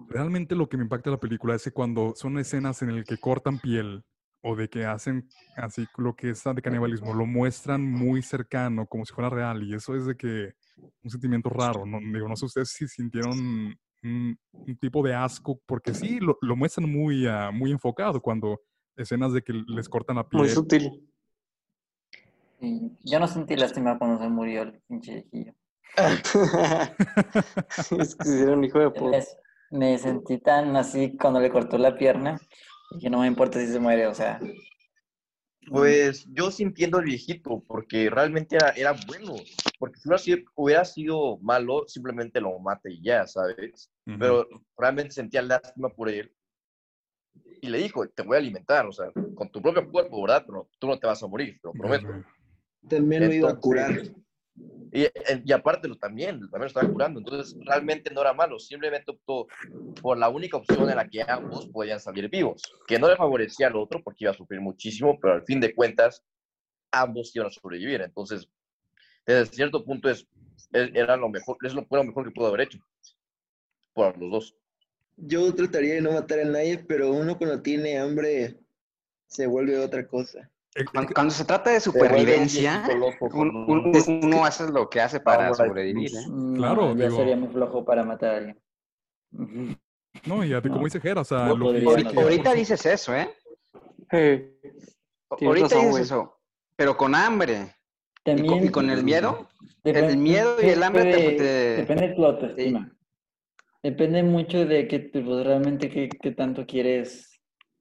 realmente 0.09 0.55
lo 0.55 0.69
que 0.69 0.77
me 0.77 0.85
impacta 0.85 1.11
de 1.11 1.17
la 1.17 1.21
película 1.21 1.55
es 1.55 1.65
que 1.65 1.71
cuando 1.71 2.15
son 2.15 2.39
escenas 2.39 2.83
en 2.83 2.97
las 2.97 3.05
que 3.05 3.19
cortan 3.19 3.59
piel 3.59 4.05
o 4.43 4.55
de 4.55 4.69
que 4.69 4.85
hacen 4.85 5.29
así 5.57 5.87
lo 5.97 6.15
que 6.15 6.31
es 6.31 6.45
de 6.45 6.63
canibalismo, 6.63 7.15
lo 7.15 7.27
muestran 7.27 7.85
muy 7.85 8.23
cercano, 8.23 8.87
como 8.87 9.05
si 9.05 9.13
fuera 9.13 9.31
real. 9.31 9.63
Y 9.65 9.75
eso 9.75 9.97
es 9.97 10.07
de 10.07 10.17
que 10.17 10.53
un 11.03 11.11
sentimiento 11.11 11.49
raro. 11.49 11.85
No, 11.85 11.99
digo, 12.01 12.29
no 12.29 12.37
sé 12.37 12.47
ustedes 12.47 12.71
si 12.71 12.87
sintieron 12.87 13.77
un, 14.03 14.39
un 14.53 14.79
tipo 14.79 15.03
de 15.03 15.15
asco, 15.15 15.61
porque 15.67 15.93
sí, 15.93 16.21
lo, 16.21 16.39
lo 16.41 16.55
muestran 16.55 16.91
muy, 16.91 17.27
ah, 17.27 17.51
muy 17.53 17.73
enfocado 17.73 18.21
cuando 18.21 18.61
escenas 18.97 19.33
de 19.33 19.43
que 19.43 19.53
les 19.53 19.89
cortan 19.89 20.17
la 20.17 20.29
piel. 20.29 20.43
Muy 20.43 20.51
sutil. 20.51 21.05
Yo 22.61 23.21
no 23.21 23.27
sentí 23.27 23.57
lástima 23.57 23.99
cuando 23.99 24.21
se 24.21 24.29
murió 24.29 24.63
el 24.63 24.81
pinche 24.89 25.15
viejillo. 25.15 25.55
es 27.99 28.15
que 28.15 28.41
era 28.41 28.53
un 28.53 28.65
hijo 28.65 28.79
de 28.79 28.91
puta. 28.91 29.19
Me 29.71 29.99
sentí 29.99 30.39
tan 30.39 30.77
así 30.77 31.17
cuando 31.17 31.41
le 31.41 31.51
cortó 31.51 31.77
la 31.79 31.97
pierna 31.97 32.41
que 33.01 33.11
no 33.11 33.21
me 33.21 33.27
importa 33.27 33.61
si 33.61 33.67
se 33.67 33.79
muere, 33.79 34.07
o 34.07 34.15
sea. 34.15 34.41
Pues 35.69 36.27
yo 36.33 36.51
sí 36.51 36.63
entiendo 36.63 36.99
al 36.99 37.05
viejito, 37.05 37.63
porque 37.67 38.09
realmente 38.09 38.57
era, 38.57 38.71
era 38.71 38.93
bueno. 39.07 39.35
Porque 39.79 40.01
si 40.01 40.09
hubiera 40.09 40.19
sido, 40.19 40.39
hubiera 40.55 40.85
sido 40.85 41.39
malo, 41.39 41.85
simplemente 41.87 42.41
lo 42.41 42.59
mata 42.59 42.89
y 42.89 43.03
ya, 43.03 43.27
¿sabes? 43.27 43.91
Ujú. 44.07 44.19
Pero 44.19 44.49
realmente 44.77 45.13
sentía 45.13 45.43
lástima 45.43 45.91
por 45.91 46.09
él. 46.09 46.33
Y 47.61 47.69
le 47.69 47.79
dijo, 47.79 48.09
te 48.09 48.23
voy 48.23 48.37
a 48.37 48.39
alimentar, 48.39 48.87
o 48.87 48.93
sea, 48.93 49.13
con 49.35 49.51
tu 49.51 49.61
propio 49.61 49.91
cuerpo, 49.91 50.23
¿verdad? 50.23 50.45
Pero 50.47 50.71
tú 50.79 50.87
no 50.87 50.99
te 50.99 51.07
vas 51.07 51.23
a 51.23 51.27
morir, 51.27 51.59
te 51.61 51.69
lo 51.69 51.73
prometo. 51.73 52.09
También 52.89 53.27
lo 53.27 53.33
iba 53.35 53.51
a 53.51 53.57
curar. 53.57 53.93
Y, 54.91 55.03
eh, 55.05 55.13
y 55.45 55.53
aparte 55.53 55.89
también, 56.01 56.41
también 56.41 56.61
lo 56.61 56.67
estaba 56.67 56.91
curando. 56.91 57.21
Entonces, 57.21 57.57
realmente 57.61 58.13
no 58.13 58.21
era 58.23 58.33
malo. 58.33 58.59
Simplemente 58.59 59.11
optó 59.11 59.47
por 60.01 60.17
la 60.17 60.29
única 60.29 60.57
opción 60.57 60.89
en 60.91 60.97
la 60.97 61.09
que 61.09 61.25
ambos 61.27 61.69
podían 61.73 62.01
salir 62.01 62.29
vivos. 62.31 62.63
Que 62.87 62.99
no 62.99 63.09
le 63.09 63.17
favorecía 63.17 63.67
al 63.67 63.77
otro 63.77 64.03
porque 64.03 64.25
iba 64.25 64.31
a 64.31 64.35
sufrir 64.35 64.61
muchísimo, 64.61 65.19
pero 65.21 65.35
al 65.35 65.45
fin 65.45 65.61
de 65.61 65.75
cuentas, 65.75 66.25
ambos 66.93 67.35
iban 67.35 67.49
a 67.49 67.51
sobrevivir. 67.51 68.01
Entonces, 68.01 68.49
desde 69.27 69.47
cierto 69.53 69.85
punto, 69.85 70.09
es- 70.09 70.27
era 70.73 71.17
lo 71.17 71.29
mejor, 71.29 71.57
es 71.63 71.75
lo, 71.75 71.85
fue 71.87 71.99
lo 71.99 72.05
mejor 72.05 72.25
que 72.25 72.31
pudo 72.31 72.49
haber 72.49 72.63
hecho. 72.63 72.79
Por 73.93 74.17
los 74.19 74.31
dos. 74.31 74.57
Yo 75.17 75.53
trataría 75.55 75.95
de 75.95 76.01
no 76.01 76.13
matar 76.13 76.41
a 76.41 76.45
nadie, 76.45 76.79
pero 76.79 77.11
uno 77.11 77.37
cuando 77.37 77.61
tiene 77.61 77.99
hambre 77.99 78.57
se 79.27 79.47
vuelve 79.47 79.79
otra 79.79 80.07
cosa. 80.07 80.51
Eh, 80.79 80.85
Cuando, 80.93 81.13
cuando 81.13 81.35
se 81.35 81.45
trata 81.45 81.71
de 81.71 81.81
supervivencia, 81.81 82.85
uno 83.33 84.45
hace 84.45 84.71
lo 84.71 84.89
que 84.89 85.01
hace 85.01 85.19
para 85.21 85.53
sobrevivir. 85.53 86.11
¿eh? 86.11 86.25
Claro, 86.55 86.95
yo 86.95 87.05
digo- 87.07 87.17
sería 87.17 87.37
muy 87.37 87.49
flojo 87.49 87.85
para 87.85 88.05
matar 88.05 88.35
a 88.35 88.37
alguien. 88.39 88.59
No, 90.25 90.45
y 90.45 90.49
ya 90.51 90.61
te- 90.63 90.69
como 90.69 90.85
dice 90.85 91.01
Jera, 91.01 91.21
o 91.23 91.25
sea, 91.25 91.47
No 91.47 91.57
lo 91.57 91.67
que- 91.73 91.81
podría, 91.81 91.89
Ahorita, 91.91 92.13
no. 92.13 92.21
ahorita 92.21 92.55
dices 92.55 92.87
eso, 92.87 93.15
¿eh? 93.15 93.29
Eh, 94.13 94.55
Tienes 95.37 95.47
Ahorita 95.47 95.65
razón, 95.67 95.79
dices 95.81 95.91
güey. 95.91 96.03
eso. 96.05 96.41
Pero 96.77 96.97
con 96.97 97.15
hambre. 97.15 97.55
Y 98.25 98.31
con, 98.31 98.37
También 98.37 98.65
y 98.65 98.69
con 98.71 98.91
el 98.91 99.05
miedo. 99.05 99.49
depende- 99.85 100.13
el 100.13 100.17
miedo 100.17 100.57
y 100.63 100.67
el 100.69 100.83
hambre 100.83 101.03
te- 101.05 101.09
depende- 101.11 101.37
te- 101.37 101.77
Depende 101.77 102.09
de 102.09 102.15
tu 102.15 102.25
autoestima. 102.25 102.97
Depende 103.83 104.23
mucho 104.23 104.65
de 104.65 104.87
que 104.89 105.01
pues, 105.01 105.25
realmente 105.47 105.89
qué 105.91 106.31
tanto 106.33 106.67
quieres 106.67 107.38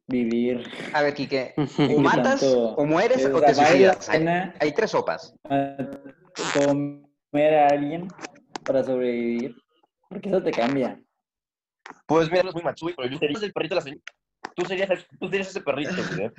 vivir. 0.08 0.64
A 0.94 1.02
ver, 1.04 1.14
Quique. 1.14 1.54
O 1.96 2.00
matas, 2.00 2.40
tanto- 2.42 2.76
o 2.76 2.86
mueres, 2.86 3.26
o 3.26 3.38
o 3.38 3.42
te 3.42 3.54
suicidas. 3.54 4.10
Hay, 4.10 4.26
hay 4.60 4.72
tres 4.74 4.92
sopas. 4.92 5.34
comer 6.54 7.54
a 7.56 7.68
alguien 7.70 8.08
para 8.66 8.84
sobrevivir. 8.84 9.56
Porque 10.10 10.30
eso 10.30 10.42
te 10.42 10.52
cambia. 10.52 11.00
Pues 12.06 12.30
mira, 12.32 12.48
es 12.48 12.54
muy 12.54 12.64
macho, 12.64 12.86
pero 12.96 13.10
yo 13.10 13.18
sería 13.18 13.38
el 13.42 13.52
perrito 13.54 13.76
de 13.76 13.80
la 13.80 13.82
señora. 13.82 14.02
Tú 14.56 14.66
serías, 14.66 14.90
tú 15.20 15.28
serías 15.30 15.50
ese 15.50 15.62
perrito, 15.62 15.94
güey. 16.16 16.32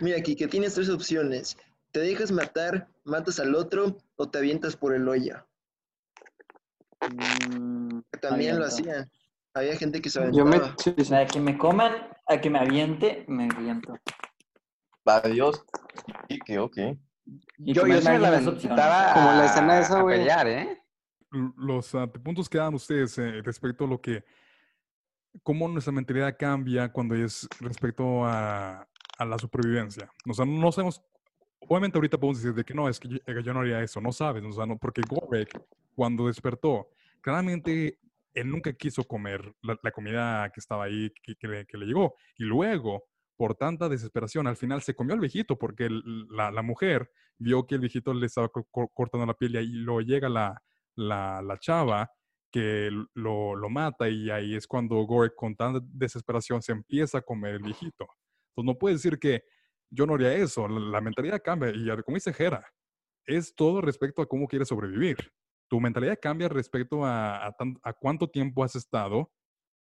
Mira, 0.00 0.20
Kike, 0.20 0.48
tienes 0.48 0.74
tres 0.74 0.88
opciones. 0.90 1.56
Te 1.92 2.00
dejas 2.00 2.30
matar, 2.32 2.88
matas 3.04 3.38
al 3.40 3.54
otro 3.54 3.96
o 4.16 4.28
te 4.28 4.38
avientas 4.38 4.76
por 4.76 4.94
el 4.94 5.08
hoyo. 5.08 5.46
Mm, 7.08 8.00
También 8.20 8.58
lo 8.58 8.66
hacían. 8.66 9.10
Había 9.54 9.76
gente 9.76 10.00
que 10.02 10.10
se 10.10 10.20
yo 10.32 10.44
me. 10.44 10.56
aventaba. 10.56 10.74
sí, 10.78 10.90
O 10.90 10.94
sí. 10.98 11.04
sea, 11.04 11.24
que 11.26 11.40
me 11.40 11.56
coman, 11.56 11.92
a 12.26 12.40
que 12.40 12.50
me 12.50 12.58
aviente, 12.58 13.24
me 13.28 13.48
aviento. 13.54 13.96
Adiós. 15.04 15.64
Y 16.28 16.38
que, 16.40 16.58
ok. 16.58 16.76
Y 17.58 17.72
Yo, 17.72 17.86
yo 17.86 18.00
sí 18.00 18.08
me 18.08 18.18
la 18.18 18.28
aventaba 18.28 19.12
Como 19.14 19.32
la 19.32 19.44
escena 19.46 19.72
a- 19.74 19.80
esa, 19.80 20.00
güey. 20.02 20.18
pelear, 20.18 20.46
¿eh? 20.46 20.82
los 21.56 21.92
puntos 22.22 22.48
que 22.48 22.56
dan 22.58 22.74
ustedes 22.74 23.18
eh, 23.18 23.42
respecto 23.42 23.84
a 23.84 23.88
lo 23.88 24.00
que, 24.00 24.24
cómo 25.42 25.68
nuestra 25.68 25.92
mentalidad 25.92 26.34
cambia 26.38 26.90
cuando 26.90 27.14
es 27.14 27.46
respecto 27.60 28.24
a, 28.24 28.86
a 29.18 29.24
la 29.24 29.38
supervivencia. 29.38 30.08
O 30.28 30.32
sea, 30.32 30.46
no 30.46 30.70
sabemos 30.72 31.02
obviamente 31.68 31.98
ahorita 31.98 32.16
podemos 32.16 32.38
decir 32.40 32.54
de 32.54 32.64
que 32.64 32.72
no, 32.74 32.88
es 32.88 32.98
que 33.00 33.08
yo, 33.08 33.18
que 33.24 33.42
yo 33.42 33.52
no 33.52 33.60
haría 33.60 33.82
eso, 33.82 34.00
no 34.00 34.12
sabes, 34.12 34.44
o 34.44 34.52
sea, 34.52 34.66
no, 34.66 34.78
porque 34.78 35.02
Gorek, 35.06 35.60
cuando 35.94 36.28
despertó, 36.28 36.88
claramente 37.20 37.98
él 38.36 38.50
nunca 38.50 38.72
quiso 38.74 39.04
comer 39.04 39.54
la, 39.62 39.90
comida 39.90 40.50
que 40.52 40.60
estaba 40.60 40.84
ahí, 40.84 41.10
que, 41.22 41.48
le, 41.48 41.86
llegó. 41.86 42.14
Y 42.36 42.44
luego, 42.44 43.04
por 43.34 43.54
tanta 43.54 43.88
desesperación, 43.88 44.46
al 44.46 44.56
final 44.56 44.82
se 44.82 44.94
comió 44.94 45.14
al 45.14 45.20
viejito 45.20 45.58
porque 45.58 45.88
la, 45.90 46.62
mujer 46.62 47.10
vio 47.38 47.66
que 47.66 47.76
el 47.76 47.80
viejito 47.80 48.12
le 48.12 48.26
estaba 48.26 48.50
co- 48.50 48.68
co- 48.70 48.88
cortando 48.88 49.26
la 49.26 49.34
piel 49.34 49.54
y 49.54 49.58
ahí 49.58 49.68
luego 49.72 50.02
llega 50.02 50.28
la, 50.28 50.62
la, 50.96 51.56
chava 51.60 52.10
que 52.52 52.90
lo, 53.14 53.56
lo 53.56 53.70
mata 53.70 54.08
y 54.08 54.30
ahí 54.30 54.54
es 54.54 54.66
cuando 54.66 54.96
Gorek 54.96 55.34
con 55.34 55.56
tanta 55.56 55.80
desesperación 55.82 56.60
se 56.60 56.72
empieza 56.72 57.18
a 57.18 57.22
comer 57.22 57.54
el 57.54 57.62
viejito. 57.62 58.06
Entonces 58.50 58.74
no 58.74 58.78
puedes 58.78 59.02
decir 59.02 59.18
que 59.18 59.44
yo 59.90 60.04
no 60.04 60.14
haría 60.14 60.34
eso, 60.34 60.68
la, 60.68 61.00
mentalidad 61.00 61.40
cambia 61.42 61.70
y 61.70 61.88
como 62.02 62.16
dice 62.16 62.34
Jera, 62.34 62.66
es 63.24 63.54
todo 63.54 63.80
respecto 63.80 64.20
a 64.20 64.26
cómo 64.26 64.46
quieres 64.46 64.68
sobrevivir. 64.68 65.16
Tu 65.68 65.80
mentalidad 65.80 66.18
cambia 66.20 66.48
respecto 66.48 67.04
a, 67.04 67.44
a 67.46 67.52
tan- 67.52 67.78
a 67.82 67.92
cuánto 67.92 68.28
tiempo 68.28 68.62
has 68.62 68.76
estado 68.76 69.32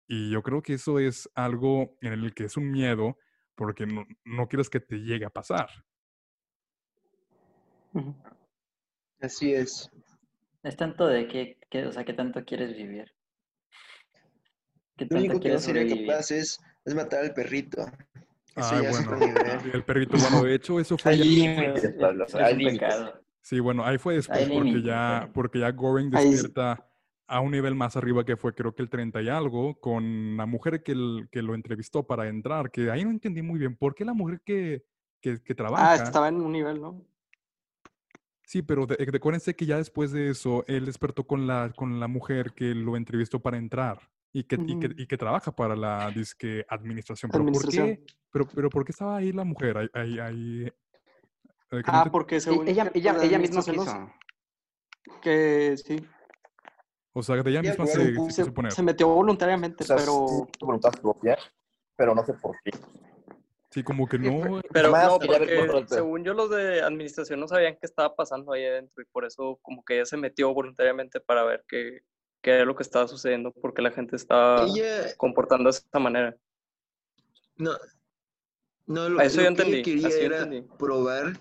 y 0.07 0.31
yo 0.31 0.41
creo 0.41 0.61
que 0.61 0.73
eso 0.73 0.99
es 0.99 1.29
algo 1.35 1.97
en 2.01 2.13
el 2.13 2.33
que 2.33 2.45
es 2.45 2.55
un 2.55 2.71
miedo 2.71 3.17
porque 3.55 3.85
no, 3.85 4.05
no 4.23 4.47
quieres 4.47 4.69
que 4.69 4.79
te 4.79 4.97
llegue 4.97 5.25
a 5.25 5.29
pasar. 5.29 5.67
Así 9.19 9.53
es. 9.53 9.89
Es 10.63 10.75
tanto 10.77 11.07
de 11.07 11.27
que, 11.27 11.57
que, 11.69 11.85
o 11.85 11.91
sea, 11.91 12.05
qué 12.05 12.13
tanto 12.13 12.43
quieres 12.45 12.75
vivir. 12.75 13.11
¿Qué 14.95 15.05
Lo 15.05 15.09
tanto 15.09 15.17
único 15.17 15.39
que 15.39 15.49
no 15.49 15.59
sería 15.59 15.87
capaz 15.87 16.31
es, 16.31 16.59
es 16.85 16.95
matar 16.95 17.23
al 17.23 17.33
perrito. 17.33 17.85
Ya 18.55 18.79
es 18.81 18.89
bueno, 18.89 19.11
el 19.73 19.83
perrito, 19.83 20.17
bueno, 20.17 20.43
de 20.43 20.55
hecho 20.55 20.79
eso 20.79 20.97
fue... 20.97 21.17
Ya- 21.17 21.23
Es- 21.75 21.93
Pablo, 21.99 22.25
es 22.25 22.35
hay 22.35 22.53
un 22.53 22.59
límites. 22.59 22.79
pecado. 22.79 23.26
Sí, 23.47 23.61
bueno, 23.61 23.85
ahí 23.85 23.97
fue 23.97 24.15
después 24.15 24.49
porque 24.49 24.81
ya, 24.81 25.29
porque 25.33 25.59
ya 25.59 25.71
Goring 25.71 26.09
despierta 26.09 26.85
a 27.27 27.39
un 27.39 27.51
nivel 27.51 27.75
más 27.75 27.95
arriba 27.95 28.25
que 28.25 28.35
fue 28.35 28.53
creo 28.53 28.75
que 28.75 28.81
el 28.81 28.89
30 28.89 29.21
y 29.21 29.29
algo, 29.29 29.79
con 29.79 30.35
la 30.35 30.45
mujer 30.45 30.83
que, 30.83 30.91
el- 30.91 31.29
que 31.31 31.41
lo 31.41 31.55
entrevistó 31.55 32.05
para 32.05 32.27
entrar, 32.27 32.69
que 32.71 32.91
ahí 32.91 33.05
no 33.05 33.09
entendí 33.09 33.41
muy 33.41 33.57
bien, 33.57 33.77
¿por 33.77 33.95
qué 33.95 34.03
la 34.03 34.13
mujer 34.13 34.41
que, 34.43 34.83
que, 35.21 35.41
que 35.41 35.55
trabaja? 35.55 35.93
Ah, 35.93 35.95
estaba 35.95 36.27
en 36.27 36.41
un 36.41 36.51
nivel, 36.51 36.81
¿no? 36.81 37.05
Sí, 38.43 38.61
pero 38.63 38.85
de, 38.85 38.97
de- 38.97 39.15
acuérdense 39.17 39.55
que 39.55 39.65
ya 39.65 39.77
después 39.77 40.11
de 40.11 40.29
eso, 40.31 40.65
él 40.67 40.85
despertó 40.85 41.25
con 41.25 41.47
la, 41.47 41.71
con 41.73 42.01
la 42.01 42.09
mujer 42.09 42.51
que 42.53 42.75
lo 42.75 42.97
entrevistó 42.97 43.39
para 43.41 43.55
entrar 43.57 44.09
y 44.33 44.43
que, 44.43 44.57
y 44.67 44.77
que, 44.77 44.89
y 44.97 45.07
que 45.07 45.17
trabaja 45.17 45.55
para 45.55 45.73
la 45.77 46.11
disque 46.13 46.65
administración. 46.67 47.31
¿Pero 47.31 47.45
por 47.45 47.53
Administración. 47.53 47.87
qué? 47.95 48.03
Pero, 48.29 48.45
pero 48.53 48.69
¿por 48.69 48.83
qué 48.83 48.91
estaba 48.91 49.15
ahí 49.15 49.31
la 49.31 49.45
mujer? 49.45 49.77
Ahí, 49.77 49.87
ahí, 49.93 50.19
ahí, 50.19 50.71
Ah, 51.85 52.03
ent- 52.05 52.11
porque 52.11 52.37
E- 52.37 52.41
según 52.41 52.67
Ella, 52.67 52.89
que 52.89 52.99
ella, 52.99 53.13
la 53.13 53.23
ella 53.23 53.39
misma 53.39 53.59
administración 53.61 54.11
quiso. 55.05 55.19
Que 55.21 55.75
sí, 55.77 56.05
O 57.13 57.23
sea, 57.23 57.35
de 57.41 57.49
ella 57.49 57.61
misma 57.61 57.85
se, 57.87 57.93
se 57.93 58.13
se, 58.13 58.27
quiso 58.27 58.53
poner. 58.53 58.71
se 58.71 58.83
metió 58.83 59.07
voluntariamente, 59.07 59.83
O 59.83 59.87
sea, 59.87 59.95
pero... 59.97 60.27
sí, 60.27 60.65
voluntad 60.65 60.91
propia, 61.01 61.37
pero 61.95 62.13
no 62.13 62.25
sé 62.25 62.33
por 62.35 62.55
qué. 62.63 62.71
Sí, 63.71 63.83
como 63.83 64.07
que 64.07 64.17
no. 64.17 64.61
Pero 64.71 64.91
no, 64.91 65.19
porque 65.19 65.85
según 65.87 66.23
yo 66.23 66.33
los 66.33 66.49
de 66.49 66.81
administración 66.81 67.39
no 67.39 67.47
sabían 67.47 67.73
qué 67.73 67.85
estaba 67.85 68.15
pasando 68.15 68.53
ahí 68.53 68.65
adentro 68.65 69.01
y 69.01 69.05
por 69.05 69.25
eso 69.25 69.59
como 69.61 69.83
que 69.83 69.95
ella 69.95 70.05
se 70.05 70.17
metió 70.17 70.53
voluntariamente 70.53 71.19
para 71.19 71.43
ver 71.43 71.65
qué, 71.67 72.01
qué 72.41 72.51
era 72.51 72.65
lo 72.65 72.75
que 72.75 72.83
estaba 72.83 73.07
sucediendo, 73.07 73.51
porque 73.51 73.81
la 73.81 73.91
gente 73.91 74.15
estaba 74.15 74.65
Ella, 74.65 75.15
comportando 75.17 75.65
de 75.69 75.77
esta 75.77 75.99
manera. 75.99 76.35
no, 77.57 77.71
no, 78.85 79.09
lo, 79.09 79.19
eso 79.21 79.41
lo 79.41 79.49
yo 79.49 79.55
que 79.55 79.63
ella 79.63 79.83
quería 79.83 80.17
era 80.17 80.43
entendí. 80.43 80.61
probar, 80.77 81.33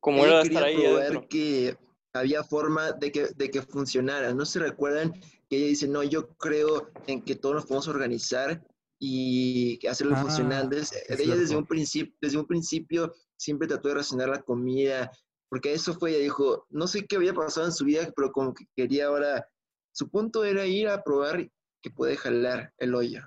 ¿Cómo 0.00 0.24
ella 0.24 0.40
era 0.40 0.42
estar 0.42 0.64
ahí 0.64 0.76
probar 0.76 1.02
adentro? 1.02 1.28
que 1.28 1.76
había 2.12 2.42
forma 2.42 2.92
de 2.92 3.12
que, 3.12 3.28
de 3.36 3.50
que 3.50 3.62
funcionara. 3.62 4.34
¿No 4.34 4.44
se 4.44 4.58
recuerdan 4.58 5.12
que 5.48 5.56
ella 5.56 5.66
dice, 5.66 5.88
no, 5.88 6.02
yo 6.02 6.28
creo 6.34 6.90
en 7.06 7.22
que 7.22 7.36
todos 7.36 7.54
nos 7.56 7.66
podemos 7.66 7.88
organizar 7.88 8.64
y 8.98 9.86
hacerlo 9.86 10.14
Ah, 10.16 10.22
funcional? 10.22 10.64
Entonces, 10.64 11.04
sí, 11.06 11.22
ella 11.22 11.36
desde 11.36 11.56
un, 11.56 11.66
principio, 11.66 12.14
desde 12.20 12.38
un 12.38 12.46
principio 12.46 13.12
siempre 13.36 13.68
trató 13.68 13.88
de 13.88 13.94
racionar 13.94 14.28
la 14.28 14.42
comida, 14.42 15.10
porque 15.48 15.72
eso 15.72 15.94
fue, 15.94 16.10
ella 16.10 16.20
dijo, 16.20 16.66
no 16.70 16.86
sé 16.86 17.06
qué 17.06 17.16
había 17.16 17.34
pasado 17.34 17.66
en 17.66 17.72
su 17.72 17.84
vida, 17.84 18.10
pero 18.14 18.32
como 18.32 18.54
que 18.54 18.66
quería 18.74 19.06
ahora, 19.06 19.48
su 19.92 20.08
punto 20.08 20.44
era 20.44 20.66
ir 20.66 20.88
a 20.88 21.02
probar 21.02 21.48
que 21.82 21.90
puede 21.90 22.16
jalar 22.16 22.72
el 22.78 22.94
hoyo. 22.94 23.22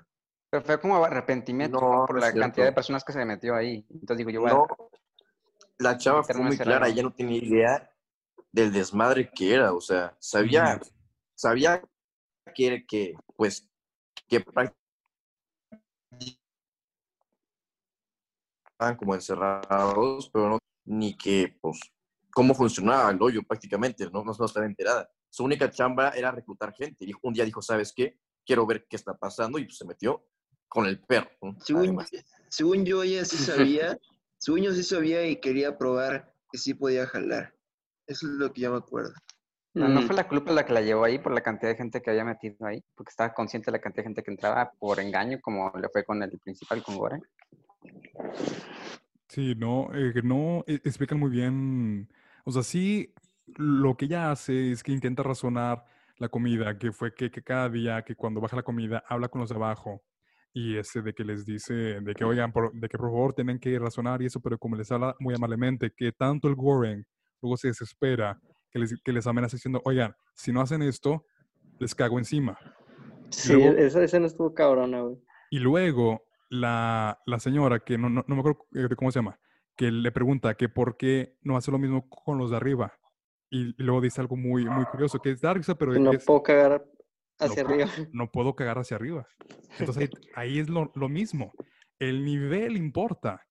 Pero 0.50 0.64
fue 0.64 0.80
como 0.80 1.04
arrepentimiento 1.04 1.80
No, 1.80 2.04
por 2.06 2.20
la 2.20 2.32
cantidad 2.32 2.66
de 2.66 2.72
personas 2.72 3.02
que 3.02 3.12
se 3.12 3.24
metió 3.24 3.56
ahí. 3.56 3.84
Entonces 3.90 4.18
digo, 4.18 4.30
yo 4.30 4.40
voy 4.40 4.50
a- 4.50 4.54
No, 4.54 4.66
la 5.78 5.96
chava 5.98 6.22
fue 6.22 6.36
muy 6.36 6.56
clara, 6.56 6.88
ella 6.88 7.02
no 7.02 7.12
tenía 7.12 7.38
idea 7.38 7.90
del 8.52 8.72
desmadre 8.72 9.30
que 9.30 9.54
era, 9.54 9.72
o 9.72 9.80
sea, 9.80 10.16
sabía, 10.18 10.80
sabía 11.34 11.82
que, 12.54 12.84
que 12.86 13.14
pues, 13.36 13.68
que 14.28 14.40
prácticamente 14.40 14.84
estaban 18.70 18.96
como 18.96 19.14
encerrados, 19.14 20.30
pero 20.30 20.50
no, 20.50 20.58
ni 20.84 21.16
que, 21.16 21.56
pues, 21.60 21.80
cómo 22.30 22.54
funcionaba 22.54 23.10
el 23.10 23.22
hoyo 23.22 23.42
prácticamente, 23.42 24.08
no, 24.10 24.24
no, 24.24 24.32
no 24.38 24.44
estaba 24.44 24.66
enterada. 24.66 25.08
Su 25.30 25.44
única 25.44 25.70
chamba 25.70 26.10
era 26.10 26.30
reclutar 26.30 26.72
gente. 26.74 27.04
Dijo, 27.04 27.20
un 27.22 27.34
día 27.34 27.44
dijo, 27.44 27.62
¿sabes 27.62 27.92
qué? 27.92 28.18
Quiero 28.44 28.66
ver 28.66 28.86
qué 28.88 28.96
está 28.96 29.16
pasando 29.16 29.58
y 29.58 29.64
pues 29.64 29.78
se 29.78 29.84
metió 29.84 30.24
con 30.68 30.86
el 30.86 31.00
perro. 31.00 31.30
¿no? 31.42 31.56
Según, 31.60 32.04
según 32.48 32.84
yo, 32.84 33.02
ella 33.02 33.24
sí 33.24 33.36
sabía, 33.36 33.98
yo 34.46 34.72
sí 34.72 34.82
sabía 34.82 35.26
y 35.26 35.36
quería 35.36 35.76
probar 35.78 36.32
que 36.50 36.58
sí 36.58 36.74
podía 36.74 37.06
jalar. 37.06 37.54
Eso 38.06 38.26
es 38.26 38.32
lo 38.34 38.52
que 38.52 38.62
yo 38.62 38.72
me 38.72 38.78
acuerdo. 38.78 39.12
No, 39.74 39.88
no 39.88 40.02
Mm, 40.02 40.06
fue 40.06 40.14
la 40.14 40.28
culpa 40.28 40.52
la 40.52 40.64
que 40.64 40.72
la 40.72 40.82
llevó 40.82 41.04
ahí 41.04 41.18
por 41.18 41.32
la 41.34 41.42
cantidad 41.42 41.70
de 41.72 41.76
gente 41.76 42.00
que 42.00 42.10
había 42.10 42.24
metido 42.24 42.66
ahí, 42.66 42.82
porque 42.94 43.10
estaba 43.10 43.34
consciente 43.34 43.66
de 43.66 43.72
la 43.72 43.80
cantidad 43.80 44.04
de 44.04 44.08
gente 44.08 44.22
que 44.22 44.30
entraba 44.30 44.72
por 44.78 45.00
engaño, 45.00 45.40
como 45.40 45.72
le 45.80 45.88
fue 45.88 46.04
con 46.04 46.22
el 46.22 46.38
principal, 46.38 46.82
con 46.82 46.96
Goren. 46.96 47.22
Sí, 49.28 49.54
no, 49.56 49.90
eh, 49.94 50.12
no 50.22 50.64
eh, 50.66 50.80
explican 50.84 51.18
muy 51.18 51.30
bien. 51.30 52.08
O 52.44 52.52
sea, 52.52 52.62
sí, 52.62 53.12
lo 53.56 53.96
que 53.96 54.04
ella 54.06 54.30
hace 54.30 54.70
es 54.72 54.82
que 54.82 54.92
intenta 54.92 55.22
razonar 55.22 55.84
la 56.18 56.28
comida, 56.28 56.78
que 56.78 56.92
fue 56.92 57.14
que, 57.14 57.30
que 57.30 57.42
cada 57.42 57.68
día, 57.68 58.04
que 58.04 58.14
cuando 58.14 58.40
baja 58.40 58.56
la 58.56 58.62
comida, 58.62 59.02
habla 59.08 59.28
con 59.28 59.40
los 59.40 59.50
de 59.50 59.56
abajo 59.56 60.02
y 60.56 60.76
ese 60.78 61.02
de 61.02 61.12
que 61.12 61.24
les 61.24 61.44
dice, 61.44 61.74
de 62.00 62.14
que 62.14 62.24
oigan, 62.24 62.52
por- 62.52 62.72
de 62.72 62.88
que 62.88 62.96
por 62.96 63.08
favor 63.08 63.34
tienen 63.34 63.58
que 63.58 63.76
razonar 63.78 64.22
y 64.22 64.26
eso, 64.26 64.40
pero 64.40 64.56
como 64.56 64.76
les 64.76 64.90
habla 64.92 65.14
muy 65.18 65.34
amablemente, 65.34 65.90
que 65.94 66.12
tanto 66.12 66.46
el 66.48 66.54
Goren 66.54 67.04
luego 67.42 67.56
se 67.56 67.68
desespera, 67.68 68.40
que 68.70 68.78
les, 68.78 68.94
que 69.02 69.12
les 69.12 69.26
amenaza 69.26 69.56
diciendo, 69.56 69.82
oigan, 69.84 70.14
si 70.34 70.52
no 70.52 70.60
hacen 70.60 70.80
esto, 70.82 71.26
les 71.80 71.94
cago 71.94 72.18
encima. 72.18 72.56
Sí, 73.30 73.52
luego- 73.52 73.76
esa 73.76 74.02
escena 74.02 74.26
estuvo 74.26 74.54
cabrona, 74.54 75.00
güey. 75.00 75.16
Y 75.50 75.58
luego 75.58 76.22
la, 76.50 77.18
la 77.26 77.38
señora, 77.40 77.80
que 77.80 77.98
no, 77.98 78.08
no, 78.08 78.24
no 78.26 78.34
me 78.36 78.40
acuerdo 78.40 78.64
cómo 78.96 79.10
se 79.10 79.18
llama, 79.18 79.38
que 79.76 79.90
le 79.90 80.12
pregunta 80.12 80.54
que 80.54 80.68
por 80.68 80.96
qué 80.96 81.36
no 81.42 81.56
hace 81.56 81.72
lo 81.72 81.78
mismo 81.80 82.08
con 82.08 82.38
los 82.38 82.50
de 82.50 82.56
arriba. 82.56 82.92
Y, 83.50 83.70
y 83.70 83.82
luego 83.84 84.00
dice 84.00 84.20
algo 84.20 84.36
muy, 84.36 84.64
muy 84.64 84.84
curioso, 84.84 85.18
que 85.20 85.30
es 85.32 85.40
da 85.40 85.52
risa, 85.54 85.74
pero 85.74 85.92
no 85.94 86.12
es, 86.12 86.24
puedo 86.24 86.42
cagar 86.42 86.84
hacia 87.38 87.62
no, 87.62 87.68
arriba. 87.70 87.88
no 88.12 88.30
puedo 88.30 88.54
cagar 88.54 88.78
hacia 88.78 88.96
arriba. 88.96 89.26
Entonces 89.78 89.96
ahí, 90.04 90.08
ahí 90.34 90.58
es 90.58 90.68
lo, 90.68 90.90
lo 90.94 91.08
mismo. 91.08 91.52
El 91.98 92.24
nivel 92.24 92.76
importa. 92.76 93.44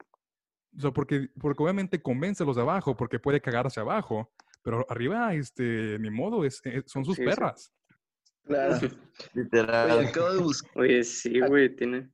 O 0.77 0.81
sea, 0.81 0.91
porque, 0.91 1.29
porque 1.39 1.63
obviamente 1.63 2.01
convence 2.01 2.43
a 2.43 2.45
los 2.45 2.55
de 2.55 2.61
abajo, 2.63 2.95
porque 2.95 3.19
puede 3.19 3.41
cagar 3.41 3.67
hacia 3.67 3.81
abajo, 3.83 4.31
pero 4.63 4.85
arriba, 4.89 5.33
este, 5.35 5.97
ni 5.99 6.09
modo, 6.09 6.45
es, 6.45 6.59
es- 6.63 6.83
son 6.87 7.05
sus 7.05 7.15
Sí, 7.15 7.21
sí. 7.23 7.29
perras. 7.29 7.71
Claro. 8.43 8.79
Literal. 9.33 9.91
Oye, 9.99 10.07
acabo 10.07 10.33
de 10.33 10.39
buscar. 10.39 10.71
Oye, 10.81 11.03
sí, 11.03 11.39
güey, 11.41 11.75
tiene... 11.75 12.09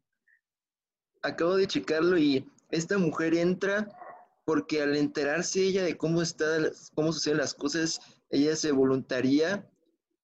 acabo 1.21 1.55
de 1.55 1.67
checarlo 1.67 2.17
y 2.17 2.45
esta 2.69 2.97
mujer 2.97 3.33
entra 3.33 3.87
porque 4.45 4.81
al 4.81 4.95
enterarse 4.95 5.61
ella 5.61 5.83
de 5.83 5.95
cómo 5.97 6.21
está, 6.21 6.45
cómo 6.95 7.11
suceden 7.13 7.37
las 7.37 7.53
cosas, 7.53 7.99
ella 8.29 8.55
se 8.55 8.71
voluntaría 8.71 9.67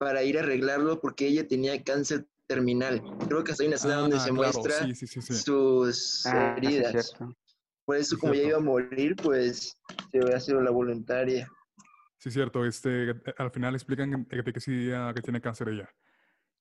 para 0.05 0.21
ir 0.21 0.37
a 0.37 0.41
arreglarlo 0.41 0.99
porque 1.01 1.25
ella 1.25 1.47
tenía 1.47 1.83
cáncer 1.83 2.27
terminal. 2.45 3.01
Creo 3.27 3.43
que 3.43 3.53
hasta 3.53 3.63
hay 3.63 3.67
una 3.69 3.77
escena 3.77 3.95
donde 3.95 4.17
Ah, 4.17 4.19
se 4.19 4.29
claro, 4.29 4.53
muestra 4.53 4.85
sí, 4.85 4.93
sí, 4.93 5.07
sí, 5.07 5.19
sí. 5.19 5.33
sus 5.33 6.23
Ah, 6.27 6.53
heridas. 6.55 7.15
Por 7.85 7.95
eso, 7.95 8.15
como 8.19 8.35
ya 8.35 8.43
iba 8.43 8.57
a 8.57 8.61
morir, 8.61 9.15
pues 9.15 9.75
se 10.11 10.19
había 10.19 10.39
sido 10.39 10.61
la 10.61 10.69
voluntaria. 10.69 11.49
Sí, 12.19 12.29
cierto. 12.29 12.65
Este, 12.65 13.15
al 13.35 13.49
final 13.49 13.73
explican 13.73 14.25
que, 14.27 14.43
que 14.43 14.59
sí, 14.59 14.91
que 15.15 15.21
tiene 15.23 15.41
cáncer 15.41 15.69
ella. 15.69 15.89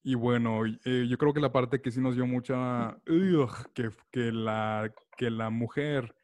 Y 0.03 0.15
bueno, 0.15 0.65
eh, 0.87 1.07
yo 1.07 1.19
creo 1.19 1.35
que 1.35 1.41
la 1.41 1.53
parte 1.53 1.83
que 1.83 1.91
sí 1.91 2.01
nos 2.01 2.15
dio 2.15 2.27
mucha... 2.27 2.97
ugh, 3.07 3.53
que, 3.75 3.91
que, 4.11 4.33
la, 4.33 4.91
que 5.19 5.29
la 5.29 5.51
mujer 5.51 6.15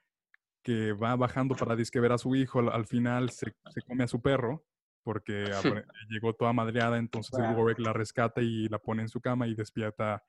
que 0.62 0.95
va 0.95 1.16
bajando 1.16 1.55
para 1.55 1.77
disque 1.77 2.01
ver 2.01 2.12
a 2.12 2.18
su 2.18 2.35
hijo, 2.35 2.61
al, 2.61 2.71
al 2.71 2.87
final 2.87 3.29
se, 3.29 3.55
se 3.75 3.83
come 3.83 4.05
a 4.05 4.09
su 4.09 4.23
perro, 4.23 4.64
porque 5.03 5.44
llegó 6.09 6.34
toda 6.34 6.53
madreada, 6.53 6.98
entonces 6.98 7.38
el 7.38 7.57
Warwick 7.57 7.78
la 7.78 7.92
rescata 7.92 8.40
y 8.40 8.68
la 8.68 8.78
pone 8.78 9.03
en 9.03 9.09
su 9.09 9.20
cama 9.20 9.46
y 9.46 9.55
despierta. 9.55 10.22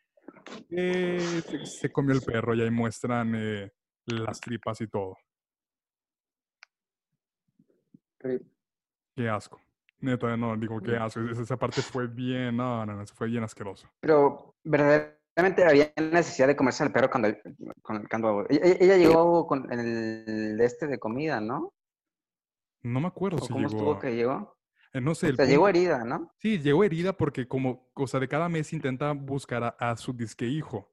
que 0.70 1.20
se, 1.20 1.66
se 1.66 1.92
comió 1.92 2.14
el 2.14 2.22
perro 2.22 2.54
y 2.56 2.62
ahí 2.62 2.72
muestran 2.72 3.34
eh, 3.36 3.72
las 4.06 4.40
tripas 4.40 4.82
y 4.82 4.88
todo. 4.88 5.18
Qué 9.16 9.30
asco. 9.30 9.60
Neta, 10.00 10.36
no, 10.36 10.58
digo, 10.58 10.82
qué 10.82 10.96
asco. 10.96 11.22
Esa, 11.22 11.58
parte 11.58 11.82
fue 11.82 12.08
bien, 12.08 12.58
no, 12.58 12.86
no, 12.86 12.96
no, 12.96 13.02
eso 13.04 13.14
fue 13.14 13.28
bien 13.28 13.44
asqueroso. 13.44 13.88
Pero 14.00 14.56
verdaderamente 14.64 15.64
había 15.64 15.94
necesidad 15.96 16.48
de 16.48 16.56
comerse 16.56 16.84
al 16.84 16.92
perro 16.92 17.10
cuando, 17.10 17.30
cuando, 17.84 18.08
cuando- 18.10 18.46
ella, 18.50 18.78
ella 18.80 18.98
llegó 18.98 19.46
con 19.46 19.72
el 19.72 20.60
este 20.60 20.88
de 20.88 20.98
comida, 20.98 21.40
¿no? 21.40 21.74
No 22.84 23.00
me 23.00 23.08
acuerdo 23.08 23.38
¿O 23.38 23.42
si 23.42 23.54
cómo 23.54 23.68
llegó. 23.68 23.78
estuvo 23.80 24.00
que 24.00 24.16
llegó? 24.16 24.58
No 24.94 25.16
sé, 25.16 25.28
O 25.28 25.30
el 25.30 25.36
sea, 25.38 25.46
llegó 25.46 25.68
herida, 25.70 26.04
¿no? 26.04 26.34
Sí, 26.40 26.60
llegó 26.60 26.84
herida 26.84 27.14
porque 27.14 27.48
como 27.48 27.90
cosa 27.94 28.20
de 28.20 28.28
cada 28.28 28.50
mes 28.50 28.74
intenta 28.74 29.12
buscar 29.14 29.64
a, 29.64 29.70
a 29.80 29.96
su 29.96 30.14
disque 30.14 30.48
hijo. 30.48 30.92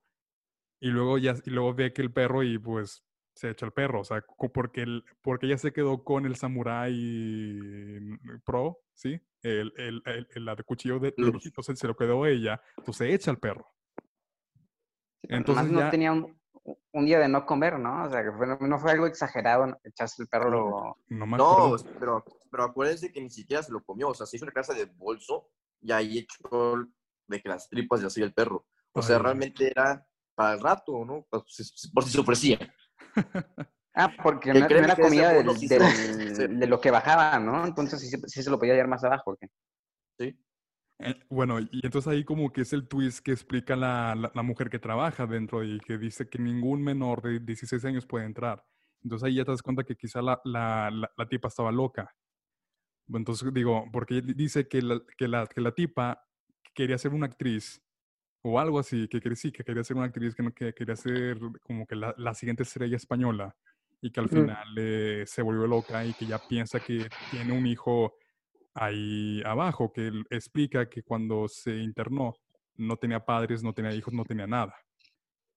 Y 0.80 0.90
luego 0.90 1.18
ya 1.18 1.34
y 1.44 1.50
luego 1.50 1.74
ve 1.74 1.92
que 1.92 2.02
el 2.02 2.12
perro 2.12 2.42
y 2.44 2.58
pues 2.58 3.02
se 3.34 3.50
echa 3.50 3.66
el 3.66 3.72
perro, 3.72 4.00
o 4.00 4.04
sea, 4.04 4.24
porque 4.52 4.82
el, 4.82 5.04
porque 5.22 5.46
ella 5.46 5.58
se 5.58 5.72
quedó 5.72 6.02
con 6.04 6.26
el 6.26 6.36
samurái 6.36 8.00
pro, 8.44 8.78
¿sí? 8.94 9.20
El, 9.42 9.72
el, 9.76 10.02
el, 10.06 10.28
el- 10.34 10.44
la 10.44 10.54
de 10.56 10.64
cuchillo 10.64 10.98
de, 10.98 11.14
viejito 11.16 11.62
se, 11.62 11.86
lo 11.86 11.96
quedó 11.96 12.26
ella, 12.26 12.60
entonces 12.76 12.96
se 13.08 13.14
echa 13.14 13.30
el 13.30 13.38
perro. 13.38 13.66
Sí, 15.22 15.28
Entonces 15.30 15.64
nomás 15.64 15.70
no 15.72 15.80
ya- 15.80 15.90
tenía 15.90 16.12
un, 16.12 16.37
un 16.92 17.06
día 17.06 17.18
de 17.18 17.28
no 17.28 17.46
comer, 17.46 17.78
¿no? 17.78 18.04
O 18.04 18.10
sea, 18.10 18.22
que 18.22 18.32
fue- 18.32 18.46
no 18.60 18.78
fue 18.78 18.90
algo 18.92 19.06
exagerado 19.06 19.66
¿no? 19.66 19.78
echarse 19.84 20.22
el 20.22 20.28
perro. 20.28 20.96
No 21.08 21.26
me 21.26 21.36
No, 21.36 21.76
pero, 21.98 22.24
pero 22.50 22.64
acuérdense 22.64 23.12
que 23.12 23.20
ni 23.20 23.30
siquiera 23.30 23.62
se 23.62 23.72
lo 23.72 23.82
comió. 23.82 24.08
O 24.08 24.14
sea, 24.14 24.26
se 24.26 24.36
hizo 24.36 24.44
una 24.44 24.52
clase 24.52 24.74
de 24.74 24.86
bolso 24.86 25.50
y 25.80 25.92
ahí 25.92 26.18
echó 26.18 26.76
de 27.26 27.40
que 27.42 27.48
las 27.48 27.68
tripas 27.68 28.02
y 28.02 28.06
así 28.06 28.22
el 28.22 28.32
perro. 28.34 28.66
O 28.92 29.02
sea, 29.02 29.18
realmente 29.18 29.70
era 29.70 30.04
para 30.34 30.54
el 30.54 30.60
rato, 30.60 31.04
¿no? 31.04 31.26
Si- 31.46 31.90
Por 31.90 32.04
si 32.04 32.10
se 32.10 32.20
ofrecía. 32.20 32.58
Ah, 34.00 34.12
porque 34.22 34.52
Que 34.52 34.60
no, 34.60 34.66
era 34.66 34.94
comida 34.94 35.32
del- 35.32 35.50
sí 35.58 35.66
de 36.46 36.66
lo 36.68 36.80
que 36.80 36.92
bajaba, 36.92 37.36
¿no? 37.40 37.66
Entonces 37.66 37.98
sí, 38.00 38.08
se- 38.08 38.28
sí 38.28 38.42
se 38.44 38.50
lo 38.50 38.56
podía 38.56 38.74
llevar 38.74 38.88
más 38.90 39.02
abajo. 39.02 39.32
¿o 39.32 39.36
qué? 39.36 39.48
Sí. 40.20 40.38
Bueno, 41.30 41.60
y 41.60 41.68
entonces 41.84 42.08
ahí 42.12 42.24
como 42.24 42.52
que 42.52 42.62
es 42.62 42.72
el 42.72 42.88
twist 42.88 43.20
que 43.24 43.30
explica 43.32 43.76
la, 43.76 44.14
la, 44.16 44.32
la 44.34 44.42
mujer 44.42 44.68
que 44.68 44.80
trabaja 44.80 45.26
dentro 45.26 45.62
y 45.62 45.78
que 45.80 45.96
dice 45.96 46.28
que 46.28 46.38
ningún 46.40 46.82
menor 46.82 47.22
de 47.22 47.38
16 47.40 47.84
años 47.84 48.04
puede 48.06 48.24
entrar. 48.26 48.64
Entonces 49.02 49.26
ahí 49.26 49.36
ya 49.36 49.44
te 49.44 49.52
das 49.52 49.62
cuenta 49.62 49.84
que 49.84 49.94
quizá 49.94 50.20
la, 50.22 50.40
la, 50.44 50.90
tipa 51.28 51.46
estaba 51.48 51.70
loca. 51.70 52.16
Entonces 53.12 53.52
digo, 53.54 53.86
porque 53.92 54.20
di- 54.22 54.34
dice 54.34 54.68
que 54.68 54.82
la, 54.82 55.00
que 55.16 55.28
la, 55.28 55.46
que 55.46 55.60
la 55.60 55.72
tipa 55.72 56.22
quería 56.74 56.98
ser 56.98 57.12
una 57.14 57.26
actriz 57.26 57.82
o 58.42 58.60
algo 58.60 58.78
así, 58.78 59.08
que 59.08 59.20
quería, 59.20 59.36
sí, 59.36 59.52
que 59.52 59.64
quería 59.64 59.84
ser 59.84 59.96
una 59.96 60.06
actriz, 60.06 60.34
que, 60.34 60.42
no- 60.42 60.52
que 60.54 60.74
quería 60.74 60.96
ser 60.96 61.38
como 61.62 61.86
que 61.86 61.96
la, 61.96 62.14
la 62.18 62.34
siguiente 62.34 62.62
estrella 62.64 62.96
española 62.96 63.56
y 64.00 64.10
que 64.12 64.20
al 64.20 64.30
final 64.30 64.66
eh, 64.78 65.24
se 65.26 65.42
volvió 65.42 65.66
loca 65.66 66.06
y 66.06 66.14
que 66.14 66.26
ya 66.26 66.38
piensa 66.40 66.80
que 66.80 67.12
tiene 67.28 67.52
un 67.52 67.66
hijo 67.66 68.14
ahí 68.78 69.42
abajo, 69.44 69.92
que 69.92 70.06
él 70.06 70.24
explica 70.30 70.88
que 70.88 71.02
cuando 71.02 71.48
se 71.48 71.76
internó 71.76 72.34
no 72.76 72.96
tenía 72.96 73.24
padres, 73.24 73.62
no 73.62 73.74
tenía 73.74 73.92
hijos, 73.92 74.14
no 74.14 74.24
tenía 74.24 74.46
nada. 74.46 74.74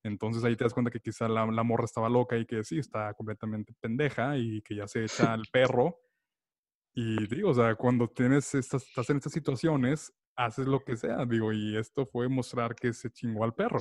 Entonces 0.04 0.44
ahí 0.44 0.56
te 0.56 0.64
das 0.64 0.74
cuenta 0.74 0.90
que 0.90 1.00
quizá 1.00 1.28
la, 1.28 1.46
la 1.46 1.64
morra 1.64 1.86
estaba 1.86 2.10
loca 2.10 2.36
y 2.38 2.46
que 2.46 2.64
sí, 2.64 2.80
está 2.80 3.14
completamente 3.14 3.74
pendeja 3.80 4.36
y 4.38 4.62
que 4.64 4.76
ya 4.76 4.88
se 4.88 5.04
echa 5.04 5.34
al 5.34 5.44
perro. 5.52 6.00
Y 6.94 7.28
digo, 7.28 7.52
o 7.52 7.54
sea, 7.54 7.76
cuando 7.76 8.08
tienes 8.08 8.54
estas, 8.56 8.84
estás 8.84 9.10
en 9.12 9.18
estas 9.18 9.34
situaciones, 9.34 10.12
haces 10.36 10.66
lo 10.66 10.84
que 10.84 10.98
sea, 10.98 11.26
digo, 11.26 11.54
y 11.54 11.78
esto 11.78 12.06
fue 12.06 12.28
mostrar 12.28 12.76
que 12.76 12.92
se 12.94 13.12
chingó 13.12 13.44
al 13.44 13.54
perro. 13.54 13.80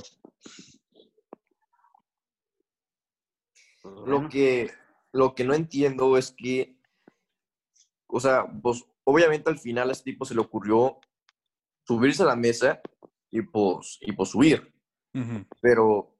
Lo 4.05 4.29
que, 4.29 4.69
lo 5.11 5.33
que 5.33 5.43
no 5.43 5.55
entiendo 5.55 6.15
es 6.17 6.31
que, 6.31 6.77
o 8.07 8.19
sea, 8.19 8.45
pues 8.61 8.85
obviamente 9.03 9.49
al 9.49 9.59
final 9.59 9.89
a 9.89 9.91
este 9.91 10.11
tipo 10.11 10.25
se 10.25 10.35
le 10.35 10.41
ocurrió 10.41 10.99
subirse 11.85 12.23
a 12.23 12.27
la 12.27 12.35
mesa 12.35 12.81
y 13.29 13.41
pues, 13.41 13.97
y 14.01 14.11
pues 14.11 14.29
subir. 14.29 14.73
Pero, 15.61 16.17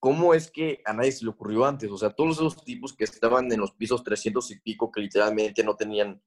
¿cómo 0.00 0.34
es 0.34 0.50
que 0.50 0.82
a 0.84 0.92
nadie 0.92 1.12
se 1.12 1.24
le 1.24 1.30
ocurrió 1.30 1.64
antes? 1.64 1.90
O 1.90 1.98
sea, 1.98 2.10
todos 2.10 2.36
esos 2.36 2.64
tipos 2.64 2.92
que 2.92 3.04
estaban 3.04 3.50
en 3.52 3.60
los 3.60 3.72
pisos 3.72 4.02
300 4.02 4.50
y 4.50 4.60
pico, 4.60 4.90
que 4.90 5.00
literalmente 5.00 5.62
no 5.62 5.76
tenían 5.76 6.20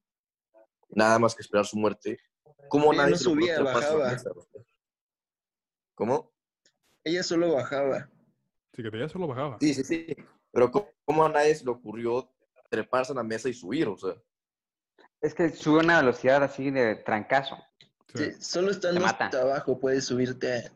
nada 0.88 1.18
más 1.18 1.34
que 1.34 1.42
esperar 1.42 1.66
su 1.66 1.76
muerte, 1.78 2.18
¿cómo 2.68 2.92
nadie 2.92 3.12
no 3.12 3.16
se 3.16 3.24
le 3.24 3.30
ocurrió 3.30 3.46
subía, 3.46 3.56
a 3.58 3.62
la 3.62 3.74
bajaba. 3.74 4.10
mesa? 4.10 4.30
¿Cómo? 5.94 6.32
Ella 7.04 7.22
solo 7.22 7.52
bajaba. 7.52 8.10
Sí, 8.72 8.82
que 8.82 8.88
ella 8.96 9.08
solo 9.08 9.26
bajaba. 9.26 9.58
Sí, 9.60 9.74
sí, 9.74 9.84
sí. 9.84 10.16
Pero 10.50 10.70
¿cómo, 10.70 10.88
cómo 11.04 11.24
a 11.24 11.28
nadie 11.28 11.54
se 11.54 11.64
le 11.64 11.70
ocurrió 11.70 12.32
treparse 12.70 13.12
a 13.12 13.16
la 13.16 13.22
mesa 13.22 13.48
y 13.48 13.54
subir? 13.54 13.86
O 13.88 13.98
sea, 13.98 14.14
Es 15.20 15.34
que 15.34 15.50
sube 15.50 15.80
a 15.80 15.84
una 15.84 16.00
velocidad 16.00 16.42
así 16.42 16.70
de 16.70 16.96
trancazo 16.96 17.56
Sí. 18.14 18.32
Sí, 18.32 18.42
solo 18.42 18.72
estando 18.72 19.06
hasta 19.06 19.40
abajo 19.40 19.78
puedes 19.78 20.04
subirte. 20.04 20.68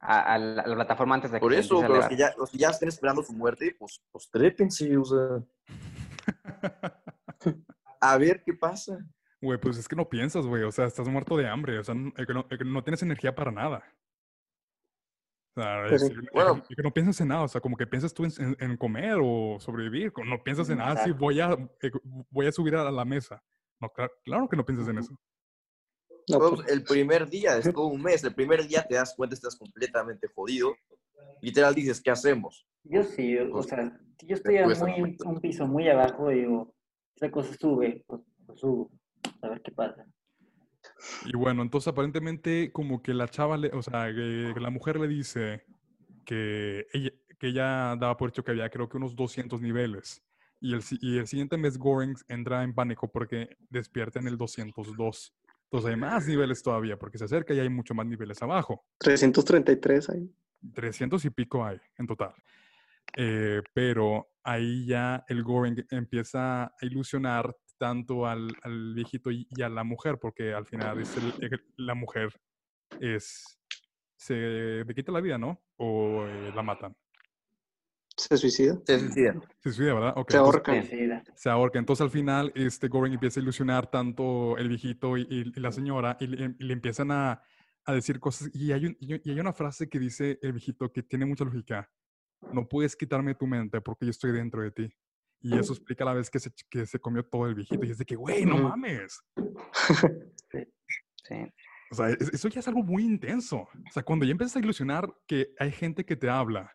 a, 0.00 0.34
a 0.34 0.38
la, 0.38 0.62
a 0.62 0.66
la 0.68 0.74
plataforma 0.76 1.16
antes 1.16 1.32
de 1.32 1.38
que 1.38 1.40
por 1.40 1.52
se 1.52 1.58
eso, 1.58 1.82
los 1.82 2.06
que, 2.06 2.16
ya, 2.16 2.32
los 2.38 2.50
que 2.50 2.58
ya 2.58 2.70
estén 2.70 2.88
esperando 2.88 3.24
su 3.24 3.32
muerte, 3.32 3.74
pues, 3.76 4.00
pues 4.12 4.30
trépense, 4.30 4.96
o 4.96 5.04
sea, 5.04 5.42
a 8.00 8.18
ver 8.18 8.42
qué 8.44 8.54
pasa. 8.54 8.98
Güey, 9.40 9.58
pues 9.58 9.78
es 9.78 9.88
que 9.88 9.96
no 9.96 10.08
piensas, 10.08 10.46
güey. 10.46 10.62
O 10.62 10.70
sea, 10.70 10.86
estás 10.86 11.08
muerto 11.08 11.36
de 11.36 11.48
hambre. 11.48 11.78
O 11.78 11.84
sea, 11.84 11.94
que 12.16 12.58
que 12.58 12.64
no 12.64 12.84
tienes 12.84 13.02
energía 13.02 13.34
para 13.34 13.50
nada. 13.50 13.84
Pues 15.88 16.02
es, 16.02 16.08
sí. 16.08 16.14
es 16.14 16.20
que- 16.20 16.26
Bueno. 16.32 16.62
es 16.68 16.76
que 16.76 16.82
no 16.82 16.92
piensas 16.92 17.20
en 17.20 17.28
nada. 17.28 17.42
O 17.42 17.48
sea, 17.48 17.60
como 17.60 17.76
que 17.76 17.86
piensas 17.86 18.12
tú 18.14 18.24
en, 18.24 18.32
en- 18.38 18.56
en 18.58 18.76
comer 18.76 19.18
o 19.22 19.58
sobrevivir. 19.60 20.12
No 20.24 20.42
piensas 20.42 20.68
en, 20.70 20.80
ah, 20.80 20.92
sí, 20.96 21.10
Exacto. 21.10 21.16
voy 21.18 21.40
a, 21.40 21.52
eh, 21.82 21.90
voy 22.30 22.46
a 22.46 22.52
subir 22.52 22.74
a 22.76 22.90
la 22.90 23.04
mesa. 23.04 23.42
No, 23.80 23.88
cla- 23.88 24.10
claro 24.24 24.48
que 24.48 24.56
no 24.56 24.64
piensas 24.64 24.88
en 24.88 24.98
eso. 24.98 25.12
No, 26.30 26.38
Pues, 26.38 26.50
pues, 26.56 26.68
el 26.72 26.82
primer 26.84 27.28
día, 27.28 27.56
es 27.56 27.72
todo 27.72 27.86
un 27.86 28.02
mes, 28.02 28.22
el 28.24 28.34
primer 28.34 28.66
día 28.66 28.84
te 28.86 28.96
das 28.96 29.14
cuenta, 29.16 29.34
estás 29.34 29.56
completamente 29.56 30.28
jodido. 30.34 30.74
Literal 31.40 31.74
dices, 31.74 32.00
¿qué 32.02 32.10
hacemos? 32.10 32.66
Yo 32.84 33.02
sí, 33.02 33.38
o 33.38 33.50
Pues, 33.50 33.66
sea, 33.66 33.98
si 34.18 34.26
yo 34.26 34.34
estoy 34.34 34.58
a 34.58 34.66
muy, 34.66 35.16
un 35.24 35.40
piso 35.40 35.66
muy 35.66 35.88
abajo, 35.88 36.28
digo, 36.28 36.74
esa 37.16 37.30
cosa 37.30 37.54
sube, 37.54 38.04
pues, 38.06 38.20
pues 38.46 38.60
subo, 38.60 38.90
a 39.42 39.48
ver 39.48 39.62
qué 39.62 39.72
pasa. 39.72 40.04
Y 41.26 41.36
bueno, 41.36 41.62
entonces 41.62 41.88
aparentemente 41.88 42.70
como 42.72 43.02
que 43.02 43.14
la 43.14 43.28
chava, 43.28 43.56
le- 43.56 43.70
o 43.72 43.82
sea, 43.82 44.06
que, 44.14 44.52
que 44.54 44.60
la 44.60 44.70
mujer 44.70 44.98
le 44.98 45.08
dice 45.08 45.64
que 46.24 46.86
ella, 46.92 47.10
que 47.38 47.48
ella 47.48 47.96
daba 47.96 48.16
por 48.16 48.30
hecho 48.30 48.44
que 48.44 48.50
había 48.52 48.68
creo 48.70 48.88
que 48.88 48.96
unos 48.96 49.14
200 49.16 49.60
niveles. 49.60 50.22
Y 50.60 50.74
el, 50.74 50.82
si- 50.82 50.98
y 51.00 51.18
el 51.18 51.26
siguiente 51.26 51.56
mes 51.56 51.78
Goring 51.78 52.16
entra 52.28 52.62
en 52.64 52.74
pánico 52.74 53.10
porque 53.10 53.56
despierta 53.70 54.18
en 54.18 54.26
el 54.28 54.36
202. 54.36 55.34
Entonces 55.64 55.90
hay 55.90 55.96
más 55.96 56.26
niveles 56.26 56.62
todavía 56.62 56.98
porque 56.98 57.18
se 57.18 57.24
acerca 57.24 57.54
y 57.54 57.60
hay 57.60 57.68
mucho 57.68 57.94
más 57.94 58.06
niveles 58.06 58.42
abajo. 58.42 58.84
333 58.98 60.08
ahí. 60.10 60.30
300 60.74 61.24
y 61.24 61.30
pico 61.30 61.64
hay 61.64 61.78
en 61.98 62.06
total. 62.06 62.34
Eh, 63.16 63.62
pero 63.72 64.28
ahí 64.42 64.86
ya 64.86 65.24
el 65.28 65.42
Goring 65.42 65.84
empieza 65.90 66.64
a 66.64 66.72
ilusionar 66.82 67.54
tanto 67.78 68.26
al, 68.26 68.48
al 68.62 68.94
viejito 68.94 69.30
y, 69.30 69.46
y 69.50 69.62
a 69.62 69.68
la 69.68 69.84
mujer, 69.84 70.18
porque 70.20 70.52
al 70.52 70.66
final 70.66 71.00
es 71.00 71.16
el- 71.16 71.32
la 71.76 71.94
mujer 71.94 72.28
es 73.00 73.58
se 74.16 74.34
le 74.84 74.94
quita 74.94 75.12
la 75.12 75.20
vida, 75.20 75.38
¿no? 75.38 75.62
O 75.76 76.24
eh, 76.26 76.50
la 76.54 76.62
matan. 76.62 76.96
Se 78.16 78.36
suicida. 78.36 78.76
Se 78.84 78.98
suicidan. 78.98 79.40
Se 79.60 79.70
suicida, 79.72 79.94
¿verdad? 79.94 80.14
Ok, 80.16 80.30
Se 80.32 80.36
entonces 80.38 80.54
ahorca. 80.56 80.72
Suicida. 80.82 81.24
se 81.36 81.48
ahorca. 81.50 81.78
Entonces 81.78 82.02
al 82.02 82.10
final 82.10 82.52
este 82.56 82.88
Goring 82.88 83.14
empieza 83.14 83.38
a 83.38 83.42
ilusionar 83.44 83.88
tanto 83.90 84.58
el 84.58 84.68
viejito 84.68 85.16
y, 85.16 85.22
y- 85.30 85.52
y 85.54 85.60
la 85.60 85.70
señora 85.70 86.16
y 86.18 86.26
le, 86.26 86.54
y 86.58 86.64
le 86.64 86.72
empiezan 86.72 87.12
a, 87.12 87.40
a 87.84 87.92
decir 87.92 88.18
cosas. 88.18 88.50
Y 88.52 88.72
hay, 88.72 88.86
un- 88.86 88.96
y 88.98 89.30
hay 89.30 89.38
una 89.40 89.52
frase 89.52 89.88
que 89.88 90.00
dice 90.00 90.38
el 90.42 90.52
viejito 90.52 90.92
que 90.92 91.04
tiene 91.04 91.26
mucha 91.26 91.44
lógica. 91.44 91.88
No 92.52 92.66
puedes 92.68 92.96
quitarme 92.96 93.36
tu 93.36 93.46
mente 93.46 93.80
porque 93.80 94.04
yo 94.06 94.10
estoy 94.10 94.32
dentro 94.32 94.62
de 94.62 94.72
ti. 94.72 94.92
Y 95.40 95.56
eso 95.56 95.72
explica 95.72 96.04
la 96.04 96.14
vez 96.14 96.30
que 96.30 96.40
se, 96.40 96.50
que 96.68 96.84
se 96.86 96.98
comió 96.98 97.22
todo 97.24 97.46
el 97.46 97.54
viejito. 97.54 97.84
Y 97.86 97.90
es 97.90 97.98
de 97.98 98.04
que, 98.04 98.16
güey, 98.16 98.44
no 98.44 98.58
mames. 98.58 99.20
Sí. 101.28 101.34
O 101.90 101.94
sea, 101.94 102.08
es- 102.08 102.32
eso 102.32 102.48
ya 102.48 102.60
es 102.60 102.68
algo 102.68 102.82
muy 102.82 103.04
intenso. 103.04 103.58
O 103.58 103.90
sea, 103.92 104.02
cuando 104.02 104.24
ya 104.24 104.32
empiezas 104.32 104.56
a 104.56 104.60
ilusionar 104.60 105.12
que 105.26 105.52
hay 105.58 105.70
gente 105.72 106.04
que 106.06 106.16
te 106.16 106.28
habla 106.30 106.74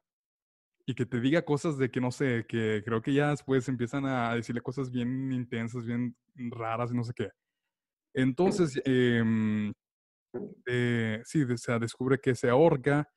y 0.86 0.93
que 0.93 1.05
te 1.07 1.20
diga 1.20 1.43
cosas 1.43 1.78
de 1.80 1.89
que 1.89 1.99
no 1.99 2.11
sé, 2.11 2.45
que 2.47 2.84
creo 2.86 3.01
que 3.01 3.14
ya 3.14 3.30
después 3.32 3.68
empiezan 3.68 4.05
a 4.05 4.36
decirle 4.36 4.61
cosas 4.61 4.91
bien 4.91 5.32
intensas, 5.32 5.86
bien 5.86 6.16
raras 6.51 6.91
y 6.91 6.95
no 6.95 7.03
sé 7.03 7.14
qué. 7.16 7.30
Entonces, 8.14 8.80
em, 8.86 9.74
eh, 10.68 11.22
sí, 11.26 11.43
o 11.43 11.57
sea, 11.57 11.80
descubre 11.80 12.20
que 12.20 12.36
se 12.36 12.49
ahorca 12.49 13.09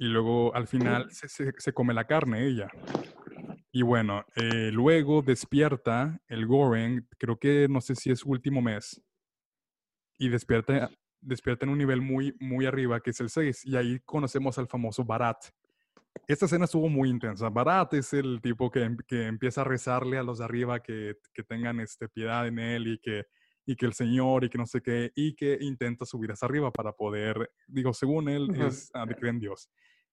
y 0.00 0.06
luego 0.06 0.52
al 0.54 0.66
final 0.66 1.10
se, 1.12 1.28
se- 1.28 1.52
se 1.58 1.72
come 1.72 1.94
la 1.94 2.06
carne 2.08 2.44
ella. 2.46 2.68
Y 3.72 3.80
bueno, 3.82 4.26
eh, 4.36 4.70
luego 4.70 5.22
despierta 5.22 6.20
el 6.28 6.46
Goren, 6.46 7.08
creo 7.18 7.38
que 7.38 7.66
no 7.70 7.80
sé 7.80 7.94
si 7.94 8.10
es 8.10 8.22
último 8.22 8.60
mes, 8.60 9.02
y 10.18 10.28
despierta, 10.28 10.90
despierta 11.22 11.64
en 11.64 11.70
un 11.70 11.78
nivel 11.78 12.02
muy, 12.02 12.36
muy 12.38 12.66
arriba, 12.66 13.00
que 13.00 13.10
es 13.10 13.20
el 13.20 13.30
6, 13.30 13.64
y 13.64 13.76
ahí 13.76 13.98
conocemos 14.00 14.58
al 14.58 14.68
famoso 14.68 15.04
Barat, 15.04 15.46
esta 16.28 16.44
escena 16.44 16.66
estuvo 16.66 16.88
muy 16.90 17.08
intensa. 17.08 17.48
Barat 17.48 17.94
es 17.94 18.12
el 18.12 18.40
tipo 18.42 18.70
que, 18.70 18.82
em- 18.82 18.98
que 19.08 19.26
empieza 19.26 19.62
a 19.62 19.64
rezarle 19.64 20.18
a 20.18 20.22
los 20.22 20.38
de 20.38 20.44
arriba 20.44 20.80
que, 20.82 21.16
que 21.32 21.42
tengan 21.42 21.80
este, 21.80 22.08
piedad 22.08 22.46
en 22.46 22.58
él 22.58 22.86
y 22.86 22.98
que, 22.98 23.24
y 23.64 23.74
que 23.74 23.86
el 23.86 23.94
Señor 23.94 24.44
y 24.44 24.50
que 24.50 24.58
no 24.58 24.66
sé 24.66 24.82
qué, 24.82 25.10
y 25.16 25.34
que 25.34 25.56
intenta 25.60 26.04
subir 26.04 26.30
hacia 26.30 26.46
arriba 26.46 26.70
para 26.70 26.92
poder, 26.92 27.50
digo, 27.66 27.94
según 27.94 28.28
él, 28.28 28.50
Ujú. 28.50 28.64
es 28.66 28.90
ah, 28.92 29.06
de 29.06 29.16
en 29.28 29.40
Dios. 29.40 29.70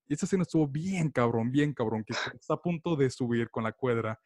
Y 0.10 0.14
esta 0.16 0.26
escena 0.26 0.41
estuvo 0.41 0.68
bien 0.68 1.12
cabrón, 1.12 1.51
bien 1.51 1.72
cabrón, 1.74 2.03
que 2.03 2.14
cuando 2.16 2.39
está 2.39 2.55
a 2.55 2.62
punto 2.62 2.95
de 2.95 3.10
subir 3.12 3.49
con 3.51 3.64
la 3.64 3.72
cuerda, 3.72 4.20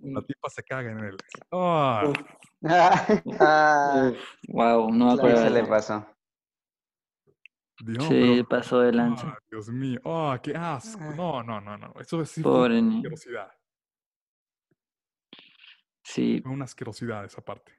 la 0.00 0.20
tipa 0.22 0.48
se 0.50 0.62
caga 0.64 0.90
en 0.90 0.98
él. 0.98 1.16
¡Ah! 1.52 2.12
Ah, 3.40 4.12
wow, 4.48 4.90
no 4.92 5.06
me 5.06 5.12
Claro, 5.14 5.18
acuerdo. 5.18 5.38
se 5.38 5.44
de 5.44 5.50
le 5.50 5.64
pasó. 5.66 6.06
Dios, 7.82 8.04
Sí, 8.04 8.20
pero- 8.20 8.48
pasó 8.48 8.80
de 8.80 8.92
lanza. 8.92 9.28
ah, 9.28 9.38
Dios 9.50 9.68
mío, 9.70 9.98
¡ah, 10.04 10.38
qué 10.42 10.54
asco! 10.54 11.00
No, 11.14 11.42
no, 11.42 11.60
no, 11.60 11.78
no. 11.78 11.94
Eso 11.98 12.22
sí 12.26 12.42
fue 12.42 12.50
Pobre 12.52 12.78
una 12.80 12.82
niño. 12.82 12.96
asquerosidad. 12.98 13.52
Sí, 16.02 16.40
Fue 16.42 16.52
una 16.52 16.64
asquerosidad 16.64 17.24
esa 17.24 17.40
parte. 17.40 17.72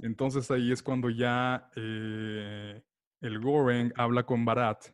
Entonces 0.00 0.50
ahí 0.50 0.72
es 0.72 0.82
cuando 0.82 1.08
ya 1.10 1.70
eh, 1.76 2.82
el 3.20 3.38
Goreng 3.40 3.92
habla 3.96 4.24
con 4.26 4.44
Barat 4.44 4.88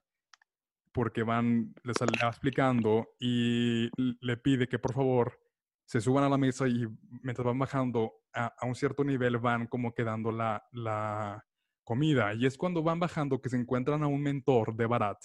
porque 0.99 1.23
van, 1.23 1.73
les 1.85 2.01
le 2.01 2.19
va 2.21 2.29
explicando 2.29 3.11
y 3.21 3.89
le 3.97 4.37
pide 4.37 4.67
que 4.67 4.81
por 4.81 4.93
favor 4.93 5.39
se 5.87 6.01
suban 6.01 6.25
a 6.25 6.29
la 6.29 6.37
mesa 6.37 6.67
y 6.67 6.89
mientras 7.23 7.47
van 7.47 7.57
bajando 7.57 8.15
a, 8.35 8.53
a 8.59 8.67
un 8.67 8.75
cierto 8.75 9.05
nivel 9.05 9.39
van 9.39 9.69
como 9.69 9.95
quedando 9.95 10.33
la, 10.33 10.61
la 10.73 11.47
comida. 11.85 12.35
Y 12.35 12.47
es 12.47 12.59
cuando 12.59 12.83
van 12.83 12.99
bajando 12.99 13.41
que 13.41 13.49
se 13.49 13.57
encuentran 13.57 14.03
a 14.03 14.09
un 14.09 14.21
mentor 14.21 14.75
de 14.75 14.87
Barat 14.87 15.19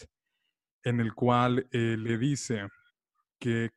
en 0.83 0.99
el 0.99 1.15
cual 1.15 1.67
eh, 1.71 1.97
le 1.97 2.19
dice 2.19 2.67
que 3.39 3.71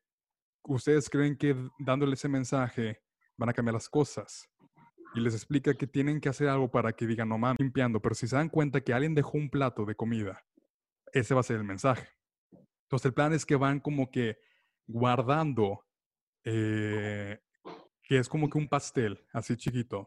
ustedes 0.64 1.08
creen 1.08 1.38
que 1.38 1.56
dándole 1.78 2.12
ese 2.12 2.28
mensaje 2.28 3.00
van 3.38 3.48
a 3.48 3.54
cambiar 3.54 3.72
las 3.72 3.88
cosas. 3.88 4.50
Y 5.14 5.20
les 5.20 5.32
explica 5.32 5.72
que 5.72 5.86
tienen 5.86 6.20
que 6.20 6.28
hacer 6.28 6.48
algo 6.48 6.70
para 6.70 6.92
que 6.92 7.06
digan, 7.06 7.30
no 7.30 7.38
mames, 7.38 7.56
limpiando. 7.58 8.02
Pero 8.02 8.14
si 8.14 8.28
se 8.28 8.36
dan 8.36 8.50
cuenta 8.50 8.82
que 8.82 8.92
alguien 8.92 9.14
dejó 9.14 9.38
un 9.38 9.48
plato 9.48 9.86
de 9.86 9.94
comida, 9.94 10.44
ese 11.12 11.34
va 11.34 11.40
a 11.40 11.44
ser 11.44 11.56
el 11.56 11.64
mensaje. 11.64 12.08
Entonces 12.82 13.06
el 13.06 13.14
plan 13.14 13.32
es 13.32 13.44
que 13.44 13.56
van 13.56 13.80
como 13.80 14.10
que 14.10 14.38
guardando, 14.86 15.84
eh, 16.44 17.40
que 18.02 18.18
es 18.18 18.28
como 18.28 18.48
que 18.48 18.58
un 18.58 18.68
pastel, 18.68 19.24
así 19.32 19.56
chiquito. 19.56 20.06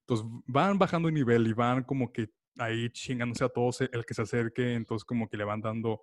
Entonces 0.00 0.26
van 0.46 0.78
bajando 0.78 1.08
de 1.08 1.14
nivel 1.14 1.46
y 1.46 1.52
van 1.52 1.82
como 1.82 2.12
que 2.12 2.30
ahí 2.58 2.88
chingándose 2.90 3.44
a 3.44 3.48
todos 3.48 3.80
el 3.80 4.04
que 4.04 4.14
se 4.14 4.22
acerque, 4.22 4.74
entonces 4.74 5.04
como 5.04 5.28
que 5.28 5.36
le 5.36 5.44
van 5.44 5.60
dando, 5.60 6.02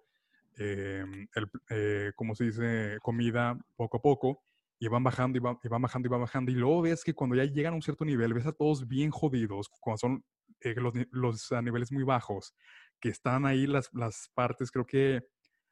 eh, 0.57 1.05
el, 1.33 1.51
eh, 1.69 2.11
como 2.15 2.35
se 2.35 2.45
dice, 2.45 2.97
comida 3.01 3.57
poco 3.75 3.97
a 3.97 4.01
poco 4.01 4.43
y 4.79 4.87
van 4.87 5.03
bajando 5.03 5.37
y 5.37 5.39
van, 5.39 5.81
bajando 5.81 6.07
y 6.07 6.09
van 6.09 6.21
bajando. 6.21 6.51
Y 6.51 6.55
luego 6.55 6.81
ves 6.81 7.03
que 7.03 7.13
cuando 7.13 7.35
ya 7.35 7.45
llegan 7.45 7.73
a 7.73 7.75
un 7.75 7.81
cierto 7.81 8.03
nivel, 8.03 8.33
ves 8.33 8.47
a 8.47 8.51
todos 8.51 8.87
bien 8.87 9.11
jodidos, 9.11 9.69
cuando 9.79 9.97
son 9.97 10.25
los, 10.61 10.93
los 11.11 11.51
niveles 11.63 11.91
muy 11.91 12.03
bajos, 12.03 12.53
que 13.01 13.09
están 13.09 13.45
ahí 13.45 13.67
las, 13.67 13.89
las 13.93 14.29
partes, 14.35 14.71
creo 14.71 14.85
que 14.87 15.15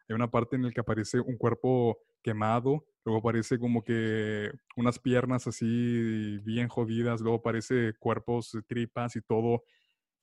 hay 0.09 0.15
una 0.15 0.31
parte 0.31 0.55
en 0.55 0.63
la 0.63 0.71
que 0.71 0.81
aparece 0.81 1.19
un 1.19 1.37
cuerpo 1.37 1.99
quemado, 2.23 2.85
luego 3.05 3.19
aparece 3.19 3.59
como 3.59 3.83
que 3.83 4.51
unas 4.75 4.99
piernas 4.99 5.47
así 5.47 6.39
bien 6.43 6.67
jodidas, 6.67 7.21
luego 7.21 7.37
aparece 7.37 7.93
cuerpos, 7.99 8.57
tripas 8.67 9.15
y 9.15 9.21
todo. 9.21 9.63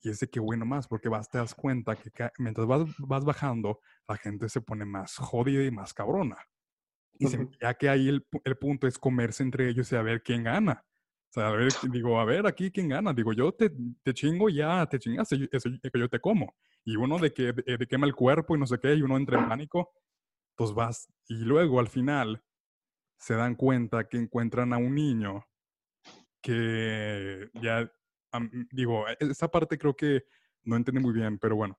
Y 0.01 0.09
es 0.09 0.19
de 0.21 0.29
que 0.29 0.39
bueno 0.39 0.65
más, 0.65 0.87
porque 0.87 1.09
vas, 1.09 1.29
te 1.29 1.37
das 1.39 1.55
cuenta 1.55 1.95
que 1.97 2.11
mientras 2.39 2.67
vas, 2.67 2.83
vas 2.99 3.25
bajando, 3.25 3.79
la 4.07 4.17
gente 4.17 4.49
se 4.49 4.61
pone 4.61 4.85
más 4.85 5.17
jodida 5.17 5.63
y 5.65 5.71
más 5.71 5.93
cabrona. 5.93 6.37
Y 7.19 7.27
se- 7.27 7.47
ya 7.61 7.75
que 7.75 7.89
ahí 7.89 8.09
el, 8.09 8.27
el 8.45 8.57
punto 8.57 8.87
es 8.87 8.99
comerse 8.99 9.43
entre 9.43 9.69
ellos 9.69 9.91
y 9.93 9.97
a 9.97 10.03
ver 10.03 10.23
quién 10.23 10.45
gana. 10.45 10.86
Sea, 11.29 11.51
digo, 11.91 12.19
a 12.19 12.25
ver 12.25 12.47
aquí 12.47 12.71
quién 12.71 12.87
gana. 12.89 13.13
Digo, 13.13 13.33
yo 13.33 13.51
te, 13.51 13.71
te 14.03 14.13
chingo, 14.13 14.49
ya 14.49 14.85
te 14.87 14.97
chingaste, 14.99 15.37
yo- 15.37 15.47
yo 15.93 16.09
te 16.09 16.19
como. 16.19 16.55
Y 16.85 16.95
uno 16.95 17.19
de 17.19 17.33
que 17.33 17.51
de, 17.53 17.77
de 17.77 17.87
quema 17.87 18.07
el 18.07 18.15
cuerpo 18.15 18.55
y 18.55 18.59
no 18.59 18.65
sé 18.65 18.79
qué, 18.79 18.93
y 18.95 19.01
uno 19.01 19.17
entra 19.17 19.37
en 19.37 19.47
pánico, 19.47 19.91
pues 20.55 20.73
vas. 20.73 21.07
Y 21.27 21.35
luego 21.39 21.79
al 21.79 21.87
final 21.89 22.41
se 23.19 23.35
dan 23.35 23.55
cuenta 23.55 24.07
que 24.07 24.17
encuentran 24.17 24.73
a 24.73 24.77
un 24.77 24.95
niño 24.95 25.43
que 26.41 27.49
ya, 27.61 27.91
digo, 28.71 29.07
e- 29.07 29.17
esa 29.19 29.49
parte 29.49 29.77
creo 29.77 29.95
que 29.95 30.23
no 30.63 30.75
entendí 30.75 31.01
muy 31.01 31.13
bien, 31.13 31.37
pero 31.39 31.55
bueno. 31.55 31.77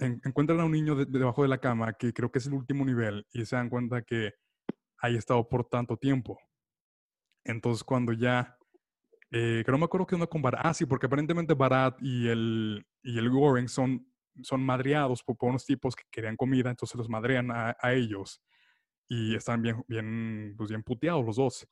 encuentran 0.00 0.58
a 0.60 0.64
un 0.64 0.72
niño 0.72 0.96
de- 0.96 1.06
de 1.06 1.18
debajo 1.20 1.42
de 1.42 1.48
la 1.48 1.58
cama 1.58 1.92
que 1.92 2.12
creo 2.12 2.32
que 2.32 2.40
es 2.40 2.46
el 2.48 2.54
último 2.54 2.84
nivel 2.84 3.24
y 3.32 3.44
se 3.46 3.54
dan 3.56 3.70
cuenta 3.70 4.02
que 4.02 4.32
haya 4.98 5.18
estado 5.18 5.48
por 5.48 5.68
tanto 5.68 5.96
tiempo. 5.96 6.38
Entonces 7.46 7.84
cuando 7.84 8.12
ya, 8.12 8.58
eh, 9.30 9.62
que 9.64 9.72
no 9.72 9.78
me 9.78 9.84
acuerdo 9.84 10.06
qué 10.06 10.14
onda 10.14 10.26
con 10.26 10.42
Barat, 10.42 10.60
ah 10.64 10.74
sí, 10.74 10.86
porque 10.86 11.06
aparentemente 11.06 11.54
Barat 11.54 11.96
y 12.00 12.28
el, 12.28 12.86
y 13.02 13.18
el 13.18 13.30
Goring 13.30 13.68
son, 13.68 14.06
son 14.42 14.64
madreados 14.64 15.22
por, 15.22 15.36
por 15.36 15.50
unos 15.50 15.64
tipos 15.64 15.94
que 15.94 16.04
querían 16.10 16.36
comida, 16.36 16.70
entonces 16.70 16.96
los 16.96 17.08
madrean 17.08 17.50
a, 17.50 17.76
a 17.80 17.92
ellos 17.92 18.42
y 19.08 19.34
están 19.34 19.62
bien, 19.62 19.84
bien, 19.86 20.54
pues 20.56 20.70
bien 20.70 20.82
puteados 20.82 21.24
los 21.24 21.36
dos. 21.36 21.68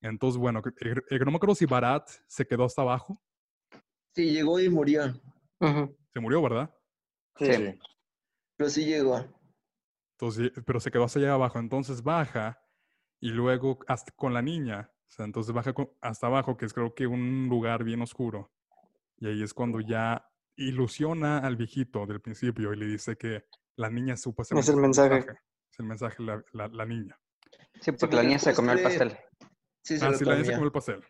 Entonces, 0.00 0.38
bueno, 0.38 0.62
eh, 0.80 0.94
eh, 1.10 1.18
que 1.18 1.24
no 1.24 1.30
me 1.30 1.36
acuerdo 1.36 1.54
si 1.54 1.66
Barat 1.66 2.08
se 2.26 2.46
quedó 2.46 2.64
hasta 2.64 2.82
abajo, 2.82 3.20
sí, 4.14 4.30
llegó 4.30 4.58
y 4.60 4.68
murió, 4.68 5.12
se 5.60 6.20
murió, 6.20 6.42
¿verdad? 6.42 6.74
Sí. 7.36 7.52
Sí. 7.52 7.78
pero 8.56 8.70
sí 8.70 8.84
llegó. 8.84 9.24
Entonces, 10.20 10.52
pero 10.66 10.80
se 10.80 10.90
quedó 10.90 11.04
hasta 11.04 11.18
allá 11.18 11.32
abajo. 11.32 11.58
Entonces 11.58 12.02
baja 12.02 12.62
y 13.20 13.30
luego 13.30 13.78
hasta 13.88 14.12
con 14.12 14.34
la 14.34 14.42
niña. 14.42 14.90
O 15.10 15.12
sea, 15.12 15.24
entonces 15.24 15.52
baja 15.52 15.72
con- 15.72 15.90
hasta 16.00 16.28
abajo, 16.28 16.56
que 16.56 16.66
es 16.66 16.72
creo 16.72 16.94
que 16.94 17.06
un 17.06 17.48
lugar 17.48 17.82
bien 17.82 18.00
oscuro. 18.00 18.52
Y 19.18 19.26
ahí 19.26 19.42
es 19.42 19.52
cuando 19.52 19.80
ya 19.80 20.24
ilusiona 20.56 21.38
al 21.38 21.56
viejito 21.56 22.06
del 22.06 22.20
principio 22.20 22.72
y 22.72 22.76
le 22.76 22.86
dice 22.86 23.16
que 23.16 23.44
la 23.76 23.90
niña 23.90 24.16
supuestamente 24.16 24.70
Es 24.70 24.74
el 24.74 24.80
mensaje. 24.80 25.18
Es 25.72 25.78
el 25.80 25.86
mensaje, 25.86 26.22
la, 26.22 26.42
la, 26.52 26.68
la 26.68 26.86
niña. 26.86 27.18
Sí, 27.80 27.90
porque 27.92 27.96
porque 28.00 28.16
la 28.16 28.20
el 28.22 28.26
niña 28.28 28.38
se 28.38 28.54
comió 28.54 28.72
el 28.72 28.82
pastel. 28.82 29.18
Sí, 29.82 29.98
se 29.98 30.04
Ah, 30.04 30.12
sí, 30.14 30.24
la 30.24 30.34
niña 30.34 30.44
se 30.44 30.52
comió 30.52 30.66
el 30.66 30.72
pastel. 30.72 31.04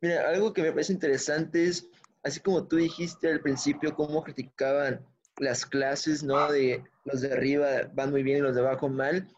Mira, 0.00 0.28
algo 0.30 0.52
que 0.52 0.62
me 0.62 0.72
parece 0.72 0.92
interesante 0.92 1.64
es, 1.64 1.88
así 2.22 2.40
como 2.40 2.66
tú 2.66 2.76
dijiste 2.76 3.30
al 3.30 3.40
principio, 3.40 3.94
cómo 3.94 4.22
criticaban 4.22 5.04
las 5.38 5.66
clases, 5.66 6.22
¿no? 6.22 6.50
De 6.50 6.84
los 7.04 7.20
de 7.22 7.32
arriba 7.32 7.68
van 7.92 8.10
muy 8.10 8.22
bien 8.22 8.38
y 8.38 8.40
los 8.40 8.54
de 8.54 8.60
abajo 8.60 8.88
mal. 8.88 9.28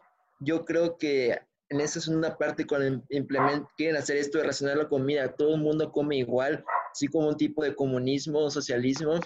Yo 0.44 0.64
creo 0.64 0.98
que 0.98 1.38
en 1.68 1.80
esa 1.80 1.98
es 1.98 2.08
una 2.08 2.36
parte 2.36 2.66
cuando 2.66 3.02
quieren 3.76 3.96
hacer 3.96 4.16
esto 4.16 4.38
de 4.38 4.44
racionar 4.44 4.76
la 4.76 4.88
comida, 4.88 5.34
todo 5.34 5.54
el 5.54 5.60
mundo 5.60 5.90
come 5.90 6.16
igual, 6.16 6.64
así 6.92 7.06
como 7.08 7.28
un 7.28 7.36
tipo 7.36 7.62
de 7.62 7.74
comunismo 7.74 8.40
o 8.40 8.50
socialismo. 8.50 9.20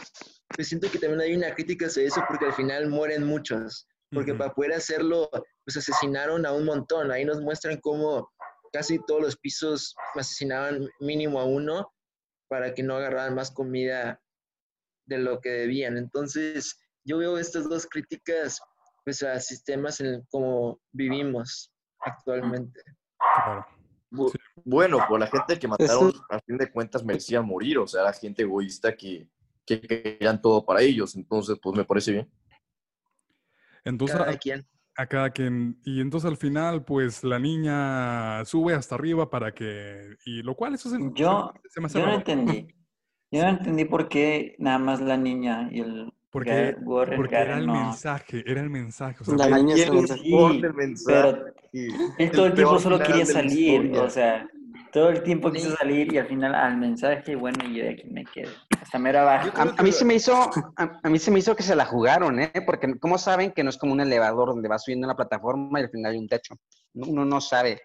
Pues 0.54 0.68
siento 0.68 0.90
que 0.90 0.98
también 0.98 1.20
hay 1.20 1.34
una 1.34 1.54
crítica 1.54 1.86
hacia 1.86 2.04
eso 2.04 2.22
porque 2.28 2.46
al 2.46 2.52
final 2.52 2.88
mueren 2.88 3.24
muchos, 3.24 3.86
porque 4.12 4.32
Ujú. 4.32 4.38
para 4.38 4.54
poder 4.54 4.72
hacerlo, 4.74 5.28
pues 5.64 5.76
asesinaron 5.76 6.46
a 6.46 6.52
un 6.52 6.64
montón. 6.64 7.10
Ahí 7.10 7.24
nos 7.24 7.40
muestran 7.40 7.80
cómo 7.80 8.30
casi 8.72 8.98
todos 9.06 9.22
los 9.22 9.36
pisos 9.36 9.94
asesinaban 10.14 10.88
mínimo 11.00 11.40
a 11.40 11.44
uno 11.44 11.92
para 12.48 12.74
que 12.74 12.82
no 12.82 12.96
agarraran 12.96 13.34
más 13.34 13.50
comida 13.50 14.20
de 15.06 15.18
lo 15.18 15.40
que 15.40 15.50
debían. 15.50 15.96
Entonces, 15.96 16.78
yo 17.04 17.18
veo 17.18 17.38
estas 17.38 17.68
dos 17.68 17.86
críticas 17.86 18.60
pues 19.07 19.22
a 19.22 19.38
sistemas 19.38 20.00
en 20.00 20.07
el 20.07 20.22
cómo 20.28 20.80
vivimos 20.90 21.72
actualmente. 22.00 22.82
Claro. 23.16 23.64
Bu- 24.11 24.30
Sí. 24.32 24.38
Bueno, 24.64 24.98
pues 25.09 25.20
la 25.20 25.26
gente 25.28 25.59
que 25.61 25.68
mataron, 25.68 26.12
a 26.28 26.40
fin 26.40 26.57
de 26.59 26.68
cuentas, 26.72 27.04
merecía 27.04 27.40
morir. 27.40 27.78
O 27.78 27.86
sea, 27.86 28.02
era 28.02 28.12
gente 28.12 28.42
egoísta 28.42 28.96
que, 28.96 29.28
que 29.64 29.80
querían 29.80 30.42
todo 30.42 30.66
para 30.66 30.82
ellos. 30.82 31.14
Entonces, 31.14 31.57
pues 31.62 31.76
me 31.76 31.84
parece 31.84 32.12
bien. 32.12 32.30
Entonces, 33.84 34.16
Cada 34.18 34.32
a, 34.32 34.36
quien. 34.36 34.66
a 34.96 35.07
cada 35.07 35.30
quien. 35.30 35.78
Y 35.84 36.00
entonces 36.00 36.28
al 36.28 36.36
final, 36.36 36.84
pues 36.84 37.22
la 37.22 37.38
niña 37.38 38.44
sube 38.44 38.74
hasta 38.74 38.96
arriba 38.96 39.30
para 39.30 39.54
que. 39.54 40.16
Y 40.24 40.42
lo 40.42 40.57
cual 40.57 40.74
eso 40.74 40.90
se, 40.90 40.98
Yo, 41.14 41.52
se 41.68 41.80
me 41.80 41.86
hace 41.86 42.00
yo 42.00 42.07
no 42.07 42.14
entendí. 42.14 42.66
Yo 43.30 43.42
no 43.44 43.50
entendí 43.50 43.84
por 43.84 44.09
qué 44.09 44.57
nada 44.59 44.78
más 44.80 45.00
la 45.00 45.16
niña 45.16 45.68
y 45.70 45.80
el 45.80 46.12
Porque, 46.37 46.51
Gar- 46.51 46.76
Warren 46.82 47.16
porque 47.16 47.34
era 47.34 47.57
el 47.57 47.66
no. 47.66 47.72
mensaje, 47.72 48.45
era 48.47 48.61
el 48.61 48.68
mensaje. 48.68 49.16
O 49.22 49.24
sea, 49.24 49.37
La 49.37 49.47
él 49.47 49.64
todo 52.26 52.45
el, 52.45 52.51
El 52.51 52.55
tiempo 52.55 52.78
solo 52.78 52.99
quería 52.99 53.16
la 53.20 53.24
salir, 53.24 53.91
o 53.97 54.11
sea, 54.11 54.47
todo 54.93 55.09
el 55.09 55.22
tiempo 55.22 55.51
quiso 55.51 55.74
salir 55.74 56.12
y 56.12 56.18
al 56.18 56.26
final 56.26 56.55
al 56.55 56.76
mensaje, 56.76 57.37
bueno, 57.37 57.64
y 57.66 57.76
yo 57.76 57.84
de 57.84 57.91
aquí 57.93 58.11
me 58.11 58.26
quedo. 58.26 58.51
Hasta. 58.82 58.99
Yo 59.47 59.53
creo 59.55 59.72
A, 59.72 59.74
a 59.78 59.82
mí 59.82 59.93
se 59.93 60.05
me 60.05 60.14
hizo, 60.14 60.34
a, 60.76 61.01
a 61.03 61.09
mí 61.09 61.18
se 61.18 61.30
me 61.30 61.39
hizo 61.39 61.57
que 61.57 61.62
se 61.62 61.74
la 61.74 61.87
jugaron, 61.87 62.39
¿eh? 62.39 62.53
Porque 62.66 62.99
¿cómo 63.01 63.16
saben 63.16 63.53
que 63.53 63.64
no 63.64 63.70
es 63.70 63.78
como 63.78 63.95
un 63.95 64.03
elevador 64.03 64.49
donde 64.49 64.68
vas 64.68 64.84
subiendo 64.84 65.07
una 65.07 65.16
plataforma 65.16 65.80
y 65.80 65.84
al 65.84 65.91
final 65.91 66.12
hay 66.12 66.18
un 66.18 66.28
techo? 66.28 66.55
No- 66.93 67.07
Uno 67.07 67.24
no 67.24 67.41
sabe. 67.41 67.80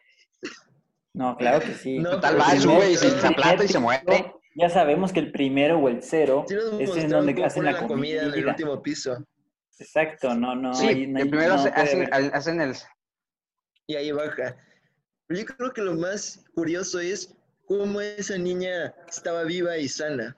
No, 1.13 1.37
claro 1.37 1.61
que 1.61 1.73
sí. 1.73 1.99
No, 1.99 2.09
Total, 2.09 2.33
pero 2.35 2.43
va, 2.49 2.55
sube 2.59 2.91
y 2.91 2.97
se 2.97 3.27
aplata 3.27 3.63
y 3.63 3.67
se 3.69 3.79
muere. 3.79 4.33
Ya 4.55 4.69
sabemos 4.69 5.13
que 5.13 5.19
el 5.19 5.31
primero 5.31 5.79
o 5.79 5.87
el 5.87 6.03
cero 6.03 6.45
Sí 6.47 6.55
es 6.79 6.95
en 6.97 7.09
donde 7.09 7.43
hacen 7.43 7.63
la 7.65 7.71
la 7.73 7.87
comida 7.87 8.23
en 8.23 8.33
el 8.33 8.47
último 8.47 8.81
piso. 8.81 9.25
Exacto, 9.79 10.35
no, 10.35 10.55
no. 10.55 10.73
Sí, 10.73 10.87
ahí 10.87 11.03
el 11.03 11.29
primero 11.29 11.55
no 11.55 11.63
hacen, 11.63 12.03
haber- 12.13 12.31
hacen 12.35 12.61
el... 12.61 12.75
y 13.87 13.95
ahí 13.95 14.11
baja. 14.11 14.57
Pero 15.27 15.39
yo 15.39 15.45
creo 15.47 15.71
que 15.73 15.81
lo 15.81 15.95
más 15.95 16.43
curioso 16.53 16.99
es 16.99 17.33
cómo 17.65 18.01
esa 18.01 18.37
niña 18.37 18.93
estaba 19.07 19.43
viva 19.43 19.77
y 19.77 19.87
sana. 19.87 20.37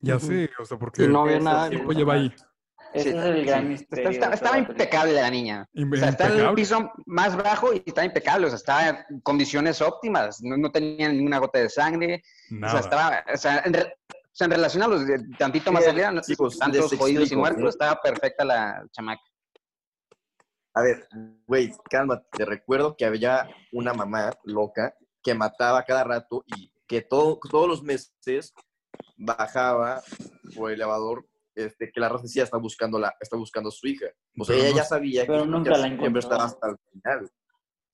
Ya 0.00 0.16
Ujú. 0.16 0.26
sé, 0.28 0.50
o 0.58 0.64
sea, 0.64 0.78
porque 0.78 1.04
Y 1.04 1.08
no 1.08 1.22
había 1.22 1.40
nada. 1.40 1.68
tiempo 1.68 1.92
lleva 1.92 2.14
ahí. 2.14 2.32
Ese 2.94 3.10
Sí, 3.10 3.16
es 3.18 3.24
el 3.24 3.44
gran 3.44 3.62
sí. 3.62 3.66
misterio. 3.68 4.10
Está- 4.10 4.26
está- 4.26 4.28
de 4.28 4.34
estaba 4.36 4.58
impecable 4.58 5.12
la 5.12 5.30
niña. 5.30 5.68
O 5.92 5.96
sea, 5.96 6.08
está 6.10 6.32
en 6.32 6.40
el 6.40 6.54
piso 6.54 6.92
más 7.06 7.36
bajo 7.36 7.72
y 7.74 7.82
está 7.84 8.04
impecable. 8.04 8.46
O 8.46 8.50
sea, 8.50 8.56
estaba 8.56 8.88
en 8.88 9.20
condiciones 9.20 9.82
óptimas. 9.82 10.40
No, 10.42 10.56
no 10.56 10.70
tenía 10.70 11.08
ninguna 11.08 11.38
gota 11.38 11.58
de 11.58 11.68
sangre. 11.68 12.22
O 12.64 12.68
sea, 12.68 12.80
estaba... 12.80 13.24
O 13.32 13.36
sea, 13.36 13.62
en, 13.64 13.74
re- 13.74 13.96
o 14.08 14.36
sea, 14.36 14.44
en 14.46 14.50
relación 14.52 14.82
a 14.84 14.88
los 14.88 15.06
de 15.06 15.18
tantito 15.38 15.70
más 15.72 15.84
Sí, 15.84 15.90
arriba, 15.90 16.10
no- 16.12 16.20
chicos, 16.22 16.56
tantos 16.58 16.94
jodidos 16.96 17.30
y 17.32 17.36
muertos, 17.36 17.62
¿no? 17.62 17.68
estaba 17.68 18.00
perfecta 18.00 18.44
la 18.44 18.84
chamaca. 18.92 19.22
A 20.74 20.82
ver, 20.82 21.06
güey, 21.46 21.72
cálmate. 21.90 22.26
Te 22.32 22.44
recuerdo 22.44 22.96
que 22.96 23.04
había 23.04 23.48
una 23.72 23.92
mamá 23.92 24.32
loca 24.44 24.94
que 25.22 25.34
mataba 25.34 25.82
cada 25.84 26.04
rato 26.04 26.44
y 26.56 26.72
que 26.86 27.00
todo, 27.00 27.38
todos 27.50 27.68
los 27.68 27.82
meses 27.82 28.52
bajaba 29.16 30.02
por 30.56 30.70
el 30.70 30.76
elevador 30.76 31.26
este, 31.54 31.90
que 31.92 32.00
la 32.00 32.08
raza 32.08 32.22
decía 32.22 32.42
está 32.44 32.58
buscando, 32.58 32.98
la, 32.98 33.14
está 33.20 33.36
buscando 33.36 33.68
a 33.68 33.72
su 33.72 33.86
hija. 33.86 34.06
O 34.38 34.44
sea, 34.44 34.54
Pero 34.54 34.60
ella 34.66 34.70
no- 34.70 34.76
ya 34.76 34.84
sabía 34.84 35.24
pero 35.26 35.42
que 35.42 35.48
nunca 35.48 35.70
ella 35.70 35.78
la 35.78 35.84
siempre 35.86 36.06
encontró. 36.06 36.20
estaba 36.20 36.44
hasta 36.44 36.68
el 36.70 36.76
final. 36.92 37.30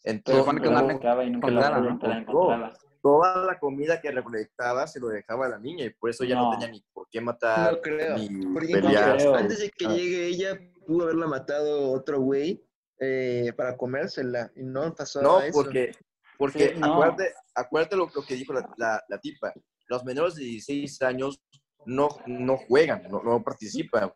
Entonces, 0.02 0.62
la 0.70 0.82
buscaba 0.82 1.24
y 1.24 1.30
nunca 1.30 1.50
la, 1.50 1.70
la 1.78 2.18
encontraba. 2.18 2.72
toda 3.02 3.44
la 3.44 3.58
comida 3.58 4.00
que 4.00 4.11
recolectaba 4.11 4.86
se 4.86 4.98
lo 5.00 5.08
dejaba 5.08 5.46
a 5.46 5.50
la 5.50 5.58
niña 5.58 5.84
y 5.84 5.90
por 5.90 6.11
eso 6.11 6.24
ella 6.24 6.36
no, 6.36 6.44
No. 6.44 6.50
tenía 6.52 6.68
ni 6.68 6.82
por 6.92 7.06
qué 7.11 7.20
matar, 7.20 7.72
No 7.74 7.80
creo. 7.80 8.16
ni 8.18 8.46
Porque 8.52 8.72
pelear. 8.74 9.16
creo. 9.16 9.34
antes 9.34 9.58
de 9.61 9.70
que 9.70 9.86
Ah. 9.86 9.90
llegue 9.94 10.26
ella, 10.26 10.58
pudo 10.86 11.04
haberla 11.04 11.26
matado 11.26 11.92
otro 11.92 12.20
güey 12.20 12.62
eh, 13.02 13.52
para 13.56 13.76
comérsela. 13.76 14.50
Y 14.56 14.62
no 14.62 14.94
pasó 14.94 15.22
No, 15.22 15.40
eso. 15.40 15.52
porque, 15.62 15.92
porque 16.38 16.70
Sí, 16.74 16.74
no. 16.80 16.92
acuérdate, 16.94 17.34
acuérdate 17.54 17.96
lo, 17.96 18.11
lo 18.14 18.22
que 18.22 18.34
dijo 18.34 18.52
la, 18.52 18.68
la- 18.76 19.02
la 19.08 19.18
tipa. 19.18 19.52
Los 19.86 20.04
menores 20.04 20.34
de 20.36 20.44
16 20.44 21.00
años 21.02 21.40
no, 21.86 22.08
no 22.26 22.56
juegan, 22.56 23.02
no, 23.08 23.22
no 23.22 23.42
participan. 23.42 24.12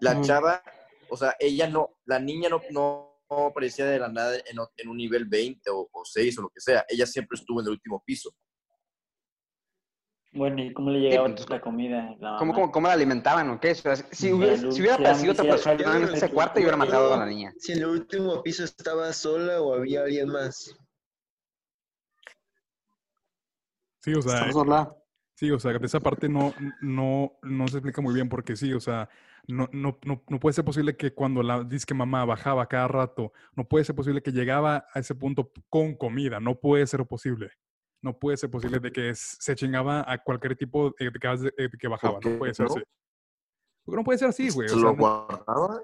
La 0.00 0.14
Ujú. 0.14 0.22
chava, 0.22 0.62
o 1.08 1.16
sea, 1.16 1.36
ella 1.38 1.68
no, 1.68 1.98
la 2.06 2.18
niña 2.18 2.48
no, 2.48 2.60
no, 2.70 3.20
no 3.30 3.46
aparecía 3.46 3.86
de 3.86 3.98
la 3.98 4.08
nada 4.08 4.36
en, 4.36 4.88
un 4.88 4.96
nivel 4.96 5.26
20 5.26 5.70
o, 5.70 5.88
o 5.92 6.04
6 6.04 6.38
o 6.38 6.42
lo 6.42 6.48
que 6.50 6.60
sea. 6.60 6.84
Ella 6.88 7.06
siempre 7.06 7.36
estuvo 7.36 7.60
en 7.60 7.66
el 7.66 7.72
último 7.72 8.02
piso. 8.04 8.30
Bueno, 10.34 10.62
¿y 10.62 10.72
cómo 10.72 10.90
le 10.90 11.00
llegaba 11.00 11.28
entonces, 11.28 11.50
la 11.50 11.60
comida? 11.60 12.16
La 12.18 12.36
¿Cómo, 12.38 12.54
cómo, 12.54 12.72
cómo 12.72 12.88
la 12.88 12.94
alimentaban 12.94 13.50
o 13.50 13.60
qué? 13.60 13.72
O 13.72 13.74
sea, 13.74 13.96
si, 13.96 14.04
Sí, 14.12 14.32
hubiera, 14.32 14.56
si 14.56 14.66
hubiera 14.66 14.94
aparecido 14.94 15.32
otra 15.32 15.44
persona 15.44 15.96
en 15.96 16.04
ese 16.04 16.30
cuarto, 16.30 16.54
yo 16.58 16.64
hubiera 16.64 16.76
matado 16.78 17.12
a 17.12 17.18
la 17.18 17.26
niña. 17.26 17.52
Si 17.58 17.72
en 17.72 17.78
el 17.78 17.86
último 17.86 18.42
piso 18.42 18.64
estaba 18.64 19.12
sola 19.12 19.60
o 19.60 19.74
había 19.74 20.02
alguien 20.02 20.28
más. 20.28 20.74
Sí, 24.00 24.14
o 24.14 24.22
sea, 24.22 24.40
Está 24.40 24.52
sola. 24.52 24.96
Sí, 25.42 25.50
o 25.50 25.58
sea, 25.58 25.72
de 25.76 25.84
esa 25.84 25.98
parte 25.98 26.28
no, 26.28 26.54
no, 26.80 27.32
no 27.42 27.66
se 27.66 27.78
explica 27.78 28.00
muy 28.00 28.14
bien 28.14 28.28
porque 28.28 28.54
sí, 28.54 28.72
o 28.74 28.78
sea, 28.78 29.08
no, 29.48 29.68
no, 29.72 29.98
no, 30.04 30.22
no 30.28 30.38
puede 30.38 30.52
ser 30.52 30.64
posible 30.64 30.96
que 30.96 31.14
cuando 31.14 31.42
la 31.42 31.64
disque 31.64 31.94
mamá 31.94 32.24
bajaba 32.24 32.68
cada 32.68 32.86
rato, 32.86 33.32
no 33.56 33.66
puede 33.66 33.84
ser 33.84 33.96
posible 33.96 34.22
que 34.22 34.30
llegaba 34.30 34.86
a 34.94 35.00
ese 35.00 35.16
punto 35.16 35.50
con 35.68 35.96
comida, 35.96 36.38
no 36.38 36.60
puede 36.60 36.86
ser 36.86 37.04
posible. 37.06 37.50
No 38.02 38.16
puede 38.20 38.36
ser 38.36 38.50
posible 38.52 38.78
de 38.78 38.92
que 38.92 39.12
se 39.16 39.56
chingaba 39.56 40.04
a 40.06 40.22
cualquier 40.22 40.54
tipo 40.56 40.94
de 40.96 41.10
gas 41.20 41.40
de- 41.40 41.52
que 41.76 41.88
bajaba, 41.88 42.20
no 42.24 42.38
puede 42.38 42.54
ser 42.54 42.66
así. 42.66 42.80
Porque 43.84 43.96
no 43.96 44.04
puede 44.04 44.18
ser 44.20 44.28
así, 44.28 44.48
güey. 44.50 44.66
o 44.68 44.70
¿Se 44.70 44.76
sea, 44.76 44.84
lo 44.90 44.94
guardaba? 44.96 45.82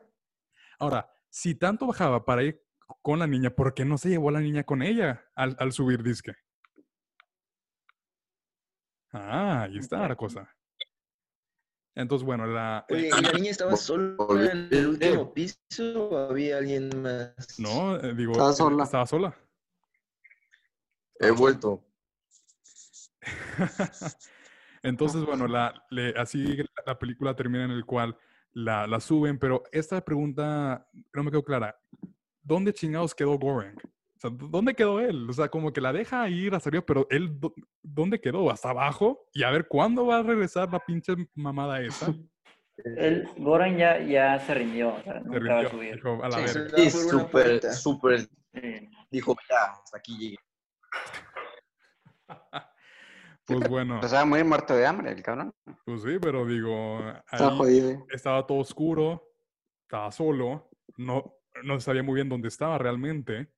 Ahora, 0.78 1.10
si 1.30 1.56
tanto 1.56 1.88
bajaba 1.88 2.24
para 2.24 2.44
ir 2.44 2.62
con 3.02 3.18
la 3.18 3.26
niña, 3.26 3.50
¿por 3.50 3.74
qué 3.74 3.84
no 3.84 3.98
se 3.98 4.08
llevó 4.10 4.28
a 4.28 4.32
la 4.32 4.40
niña 4.40 4.62
con 4.62 4.82
ella 4.82 5.24
al, 5.34 5.56
al 5.58 5.72
subir 5.72 6.04
disque? 6.04 6.34
Ah, 9.12 9.62
ahí 9.62 9.78
está 9.78 10.06
la 10.08 10.16
cosa. 10.16 10.54
Entonces, 11.94 12.24
bueno, 12.24 12.46
la... 12.46 12.84
eh, 12.88 12.94
Oye, 12.94 13.08
¿y 13.18 13.22
la 13.22 13.32
niña 13.32 13.50
estaba 13.50 13.74
sola 13.76 14.16
en 14.52 14.68
el 14.70 14.86
último 14.86 15.34
piso 15.34 16.08
o 16.10 16.16
había 16.30 16.58
alguien 16.58 17.02
más? 17.02 17.34
no, 17.58 17.96
eh, 17.96 18.14
digo, 18.14 18.32
Estaba 18.32 18.50
eh, 18.50 18.54
sola. 18.54 18.84
Estaba 18.84 19.06
sola. 19.06 19.36
He 21.20 21.30
vuelto. 21.32 21.84
Entonces, 24.82 25.24
bueno, 25.24 25.48
la, 25.48 25.84
le- 25.90 26.14
así 26.16 26.56
la 26.86 26.98
película 26.98 27.34
termina 27.34 27.64
en 27.64 27.72
el 27.72 27.84
cual 27.84 28.16
la, 28.52 28.86
la 28.86 29.00
suben, 29.00 29.38
pero 29.38 29.64
esta 29.72 30.04
pregunta 30.04 30.88
no 31.12 31.24
me 31.24 31.30
quedó 31.30 31.42
clara. 31.42 31.76
¿Dónde 32.42 32.72
chingados 32.72 33.14
quedó 33.14 33.36
Goreng? 33.38 33.76
O 34.18 34.20
sea, 34.20 34.30
¿dó- 34.30 34.48
¿dónde 34.48 34.74
quedó 34.74 34.98
él? 34.98 35.30
O 35.30 35.32
sea, 35.32 35.48
como 35.48 35.72
que 35.72 35.80
la 35.80 35.92
deja 35.92 36.28
ir 36.28 36.52
a 36.52 36.58
salir, 36.58 36.82
pero 36.84 37.06
él, 37.08 37.38
dó- 37.38 37.54
¿dónde 37.82 38.20
quedó? 38.20 38.50
¿Hasta 38.50 38.70
abajo? 38.70 39.28
Y 39.32 39.44
a 39.44 39.50
ver, 39.50 39.68
¿cuándo 39.68 40.06
va 40.06 40.18
a 40.18 40.22
regresar 40.24 40.72
la 40.72 40.80
pinche 40.80 41.14
mamada 41.36 41.80
esa? 41.80 42.12
El 42.84 43.28
Goran 43.36 43.76
ya, 43.76 44.00
ya 44.00 44.40
se 44.40 44.54
rindió, 44.54 44.94
o 44.94 45.02
sea, 45.02 45.20
Se 45.22 45.28
nunca 45.28 45.54
va 45.54 45.60
a 45.60 45.68
subir. 45.70 45.94
dijo, 45.94 46.18
a 46.24 46.28
la 46.28 46.46
Sí, 46.48 46.58
verga. 46.58 46.76
Sí, 46.78 46.90
súper, 46.90 47.62
súper, 47.72 48.20
Sí. 48.54 48.88
dijo, 49.10 49.36
ya, 49.48 49.72
hasta 49.72 49.98
aquí 49.98 50.18
llegué. 50.18 50.36
Pues 53.46 53.66
bueno, 53.66 53.94
Empezaba 53.94 54.20
a 54.22 54.24
morir 54.26 54.44
muerto 54.44 54.74
de 54.76 54.84
hambre 54.86 55.10
el 55.10 55.22
cabrón. 55.22 55.54
pues 55.86 56.02
sí, 56.02 56.18
pero 56.20 56.44
digo, 56.44 56.98
Está 57.32 57.48
ahí 57.48 57.56
jodido. 57.56 57.90
eh. 57.92 58.04
estaba 58.10 58.46
todo 58.46 58.58
oscuro, 58.58 59.22
estaba 59.86 60.12
solo, 60.12 60.68
no, 60.98 61.34
no 61.62 61.80
sabía 61.80 62.02
muy 62.02 62.16
bien 62.16 62.28
dónde 62.28 62.48
estaba 62.48 62.76
realmente, 62.76 63.48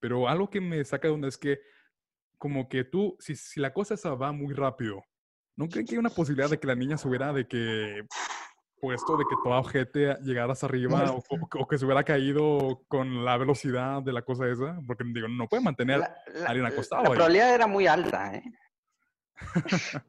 pero 0.00 0.28
algo 0.28 0.48
que 0.50 0.60
me 0.60 0.84
saca 0.84 1.08
de 1.08 1.14
onda 1.14 1.28
es 1.28 1.38
que 1.38 1.58
como 2.38 2.68
que 2.68 2.84
tú, 2.84 3.16
si, 3.20 3.34
si 3.36 3.60
la 3.60 3.72
cosa 3.72 3.94
esa 3.94 4.14
va 4.14 4.32
muy 4.32 4.52
rápido, 4.54 5.02
¿no 5.56 5.68
creen 5.68 5.86
que 5.86 5.94
hay 5.94 5.98
una 5.98 6.10
posibilidad 6.10 6.50
de 6.50 6.58
que 6.58 6.66
la 6.66 6.74
niña 6.74 6.98
se 6.98 7.08
hubiera 7.08 7.32
de 7.32 7.46
que 7.46 8.02
puesto 8.80 9.16
de 9.16 9.24
que 9.24 9.36
toda 9.42 9.60
ojete 9.60 10.14
llegara 10.22 10.52
hasta 10.52 10.66
arriba 10.66 11.10
o, 11.10 11.16
o- 11.18 11.48
o 11.62 11.66
que 11.66 11.78
se 11.78 11.86
hubiera 11.86 12.04
caído 12.04 12.82
con 12.86 13.24
la 13.24 13.38
velocidad 13.38 14.02
de 14.02 14.12
la 14.12 14.20
cosa 14.22 14.46
esa? 14.46 14.78
Porque 14.86 15.04
digo, 15.06 15.26
no 15.28 15.48
puede 15.48 15.62
mantener 15.62 16.00
La, 16.00 16.14
la- 16.34 16.46
alguien 16.48 16.64
la- 16.64 16.68
acostado 16.68 17.02
la 17.04 17.08
ahí. 17.08 17.14
probabilidad 17.14 17.54
era 17.54 17.66
muy 17.66 17.86
alta, 17.86 18.34
¿eh? 18.34 18.42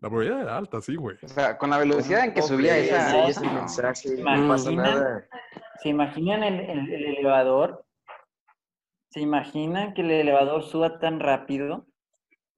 La 0.00 0.10
probabilidad 0.10 0.42
era 0.42 0.56
alta, 0.58 0.80
sí, 0.82 0.94
güey. 0.94 1.16
O 1.22 1.28
sea, 1.28 1.56
con 1.56 1.70
la 1.70 1.78
velocidad 1.78 2.24
en 2.24 2.34
que 2.34 2.42
subía 2.42 2.74
Hombre, 2.74 3.28
esa... 3.30 3.40
no. 3.42 3.52
mensaje. 3.54 4.08
¿Se 5.82 5.88
imaginan 5.88 6.42
el, 6.42 6.60
el- 6.60 6.92
el 6.92 7.04
elevador? 7.16 7.85
¿Se 9.16 9.22
imaginan 9.22 9.94
que 9.94 10.02
el 10.02 10.10
elevador 10.10 10.62
suba 10.62 10.98
tan 10.98 11.20
rápido 11.20 11.86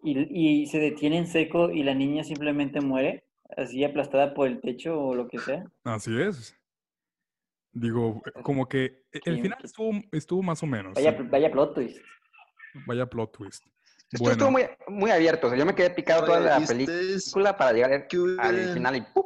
y, 0.03 0.63
y 0.63 0.67
se 0.67 0.81
detiene 0.81 1.19
en 1.19 1.29
seco 1.29 1.71
y 1.71 1.85
la 1.85 1.95
niña 1.95 2.25
simplemente 2.25 2.81
muere? 2.81 3.25
Así 3.57 3.85
aplastada 3.85 4.35
por 4.35 4.49
el 4.49 4.61
techo 4.61 5.01
o 5.01 5.15
lo 5.15 5.29
que 5.29 5.39
sea. 5.39 5.63
Así 5.85 6.21
es. 6.21 6.59
Digo, 7.71 8.21
como 8.43 8.69
que 8.69 9.05
e- 9.13 9.21
el 9.25 9.37
Sí, 9.37 9.43
final 9.43 9.59
pues- 9.61 9.71
estuvo, 9.71 9.93
estuvo 10.11 10.43
más 10.43 10.61
o 10.65 10.67
menos. 10.67 10.95
Vaya, 10.95 11.17
sí. 11.17 11.23
vaya 11.31 11.49
plot 11.53 11.75
twist. 11.77 11.99
Vaya 12.89 13.07
plot 13.07 13.37
twist. 13.39 13.65
Esto 14.11 14.19
Bueno. 14.19 14.33
estuvo 14.33 14.51
muy, 14.51 14.63
muy 14.89 15.11
abierto. 15.13 15.47
o 15.47 15.51
sea, 15.51 15.59
yo 15.61 15.65
me 15.65 15.77
quedé 15.77 15.91
picado 15.91 16.25
toda 16.27 16.41
la 16.41 16.59
¿y 16.59 16.63
ustedes 16.65 17.23
película 17.23 17.57
para 17.57 17.73
llegar 17.73 17.93
al 17.93 18.75
final 18.75 18.97
y 18.97 19.01
¡pum! 19.15 19.25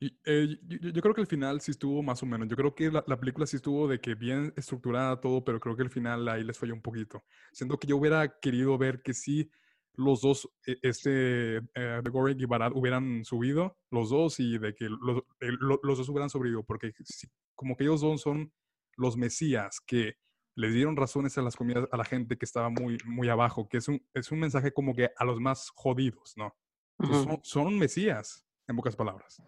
Y, 0.00 0.16
eh, 0.26 0.58
yo, 0.62 0.90
yo- 0.90 1.02
creo 1.02 1.14
que 1.14 1.20
el 1.22 1.26
final 1.26 1.60
sí 1.60 1.72
estuvo 1.72 2.02
más 2.02 2.22
o 2.22 2.26
menos. 2.26 2.48
Yo 2.48 2.56
creo 2.56 2.74
que 2.74 2.90
la, 2.90 3.02
la 3.06 3.18
película 3.18 3.46
sí 3.46 3.56
estuvo 3.56 3.88
de 3.88 4.00
que 4.00 4.14
bien 4.14 4.52
estructurada 4.56 5.20
todo, 5.20 5.44
pero 5.44 5.58
creo 5.58 5.76
que 5.76 5.82
el 5.82 5.90
final 5.90 6.28
ahí 6.28 6.44
les 6.44 6.56
falló 6.58 6.74
un 6.74 6.82
poquito. 6.82 7.24
Siento 7.52 7.78
que 7.78 7.88
yo 7.88 7.96
hubiera 7.96 8.38
querido 8.38 8.78
ver 8.78 9.02
que 9.02 9.12
sí 9.12 9.50
los 9.94 10.20
dos, 10.20 10.48
eh, 10.66 10.76
este, 10.82 11.56
eh, 11.74 12.00
Gorek 12.08 12.38
y 12.40 12.44
Barat 12.44 12.72
hubieran 12.76 13.24
subido, 13.24 13.76
los 13.90 14.10
dos, 14.10 14.38
y 14.38 14.56
de 14.58 14.72
que 14.74 14.88
los, 14.88 15.18
eh, 15.40 15.50
lo- 15.58 15.80
los 15.82 15.98
dos 15.98 16.08
hubieran 16.08 16.30
sobrevivido, 16.30 16.62
porque 16.64 16.92
sí, 17.04 17.26
como 17.56 17.76
que 17.76 17.82
ellos 17.82 18.00
dos 18.00 18.20
son 18.20 18.52
los 18.96 19.16
mesías 19.16 19.80
que 19.84 20.14
les 20.54 20.72
dieron 20.74 20.96
razones 20.96 21.36
a 21.38 21.42
las 21.42 21.56
comidas 21.56 21.88
a 21.90 21.96
la 21.96 22.04
gente 22.04 22.36
que 22.38 22.44
estaba 22.44 22.68
muy, 22.70 22.98
muy 23.06 23.28
abajo, 23.28 23.68
que 23.68 23.78
es 23.78 23.88
un, 23.88 24.00
es 24.14 24.30
un 24.30 24.38
mensaje 24.38 24.72
como 24.72 24.94
que 24.94 25.10
a 25.16 25.24
los 25.24 25.40
más 25.40 25.70
jodidos, 25.74 26.34
¿no? 26.36 26.56
Pues 26.96 27.10
Ujú. 27.10 27.24
son, 27.24 27.40
son 27.42 27.78
mesías, 27.78 28.46
en 28.68 28.76
pocas 28.76 28.94
palabras. 28.94 29.42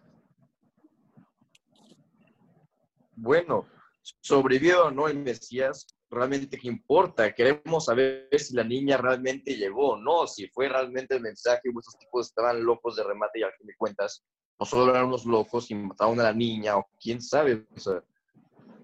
Bueno, 3.21 3.67
sobrevivió 4.01 4.85
o 4.85 4.91
no 4.91 5.07
el 5.07 5.19
Mesías, 5.19 5.85
realmente 6.09 6.57
qué 6.57 6.67
importa. 6.67 7.31
Queremos 7.33 7.85
saber 7.85 8.27
si 8.35 8.55
la 8.55 8.63
niña 8.63 8.97
realmente 8.97 9.55
llegó 9.55 9.91
o 9.91 9.97
no, 9.97 10.25
si 10.25 10.47
fue 10.47 10.67
realmente 10.67 11.15
el 11.15 11.21
mensaje 11.21 11.69
o 11.69 11.99
tipos 11.99 12.27
estaban 12.27 12.63
locos 12.63 12.95
de 12.95 13.03
remate 13.03 13.39
y 13.39 13.43
al 13.43 13.53
fin 13.53 13.67
de 13.67 13.75
cuentas 13.77 14.23
no 14.59 14.65
solo 14.65 14.89
eran 14.89 15.05
unos 15.05 15.25
locos 15.25 15.69
y 15.69 15.75
mataron 15.75 16.19
a 16.19 16.23
la 16.23 16.33
niña 16.33 16.77
o 16.77 16.87
quién 16.99 17.21
sabe. 17.21 17.63
O 17.75 17.79
sea, 17.79 18.03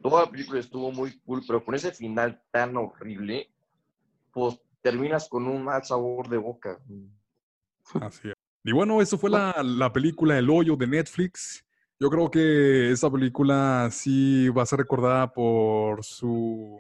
toda 0.03 0.25
la 0.25 0.31
película 0.31 0.59
estuvo 0.59 0.91
muy 0.91 1.19
cool, 1.21 1.43
pero 1.47 1.65
con 1.65 1.73
ese 1.73 1.91
final 1.91 2.39
tan 2.51 2.77
horrible, 2.77 3.51
pues 4.31 4.59
terminas 4.83 5.27
con 5.27 5.47
un 5.47 5.63
mal 5.63 5.83
sabor 5.83 6.29
de 6.29 6.37
boca. 6.37 6.79
Así 8.01 8.27
es. 8.29 8.33
Y 8.63 8.71
bueno, 8.71 9.01
eso 9.01 9.17
fue 9.17 9.31
la, 9.31 9.63
la 9.63 9.91
película 9.91 10.37
El 10.37 10.49
Hoyo 10.51 10.75
de 10.75 10.85
Netflix. 10.85 11.66
Yo 11.99 12.11
creo 12.11 12.29
que 12.29 12.91
esa 12.91 13.09
película 13.09 13.89
sí 13.91 14.49
va 14.49 14.61
a 14.61 14.67
ser 14.67 14.79
recordada 14.79 15.33
por 15.33 16.03
su 16.03 16.79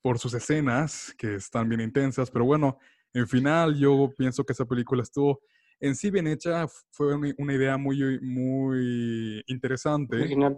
por 0.00 0.18
sus 0.18 0.32
escenas 0.34 1.14
que 1.18 1.34
están 1.34 1.68
bien 1.68 1.80
intensas, 1.80 2.30
pero 2.30 2.44
bueno, 2.44 2.78
en 3.12 3.26
final 3.26 3.76
yo 3.76 4.10
pienso 4.16 4.44
que 4.44 4.52
esa 4.52 4.64
película 4.64 5.02
estuvo 5.02 5.40
en 5.80 5.94
sí 5.94 6.10
bien 6.10 6.28
hecha, 6.28 6.66
fue 6.92 7.14
una, 7.14 7.54
idea 7.54 7.76
muy 7.76 8.18
muy 8.22 9.42
interesante 9.48 10.16
Original. 10.16 10.56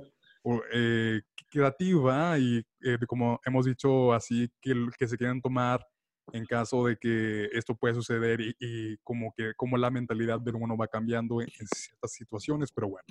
eh, 0.72 1.20
creativa 1.50 2.38
y 2.38 2.62
eh, 2.82 2.98
como 3.08 3.40
hemos 3.44 3.66
dicho 3.66 4.12
así 4.12 4.48
que, 4.60 4.74
que 4.96 5.08
se 5.08 5.16
quieren 5.16 5.40
tomar 5.40 5.84
en 6.32 6.44
caso 6.44 6.86
de 6.86 6.96
que 6.96 7.46
esto 7.52 7.74
pueda 7.74 7.94
suceder 7.94 8.40
y, 8.40 8.54
y 8.60 8.98
como 8.98 9.32
que 9.36 9.52
como 9.56 9.76
la 9.78 9.90
mentalidad 9.90 10.38
del 10.38 10.56
uno 10.56 10.76
va 10.76 10.86
cambiando 10.86 11.40
en, 11.40 11.48
en 11.58 11.66
ciertas 11.74 12.12
situaciones, 12.12 12.70
pero 12.70 12.88
bueno. 12.88 13.06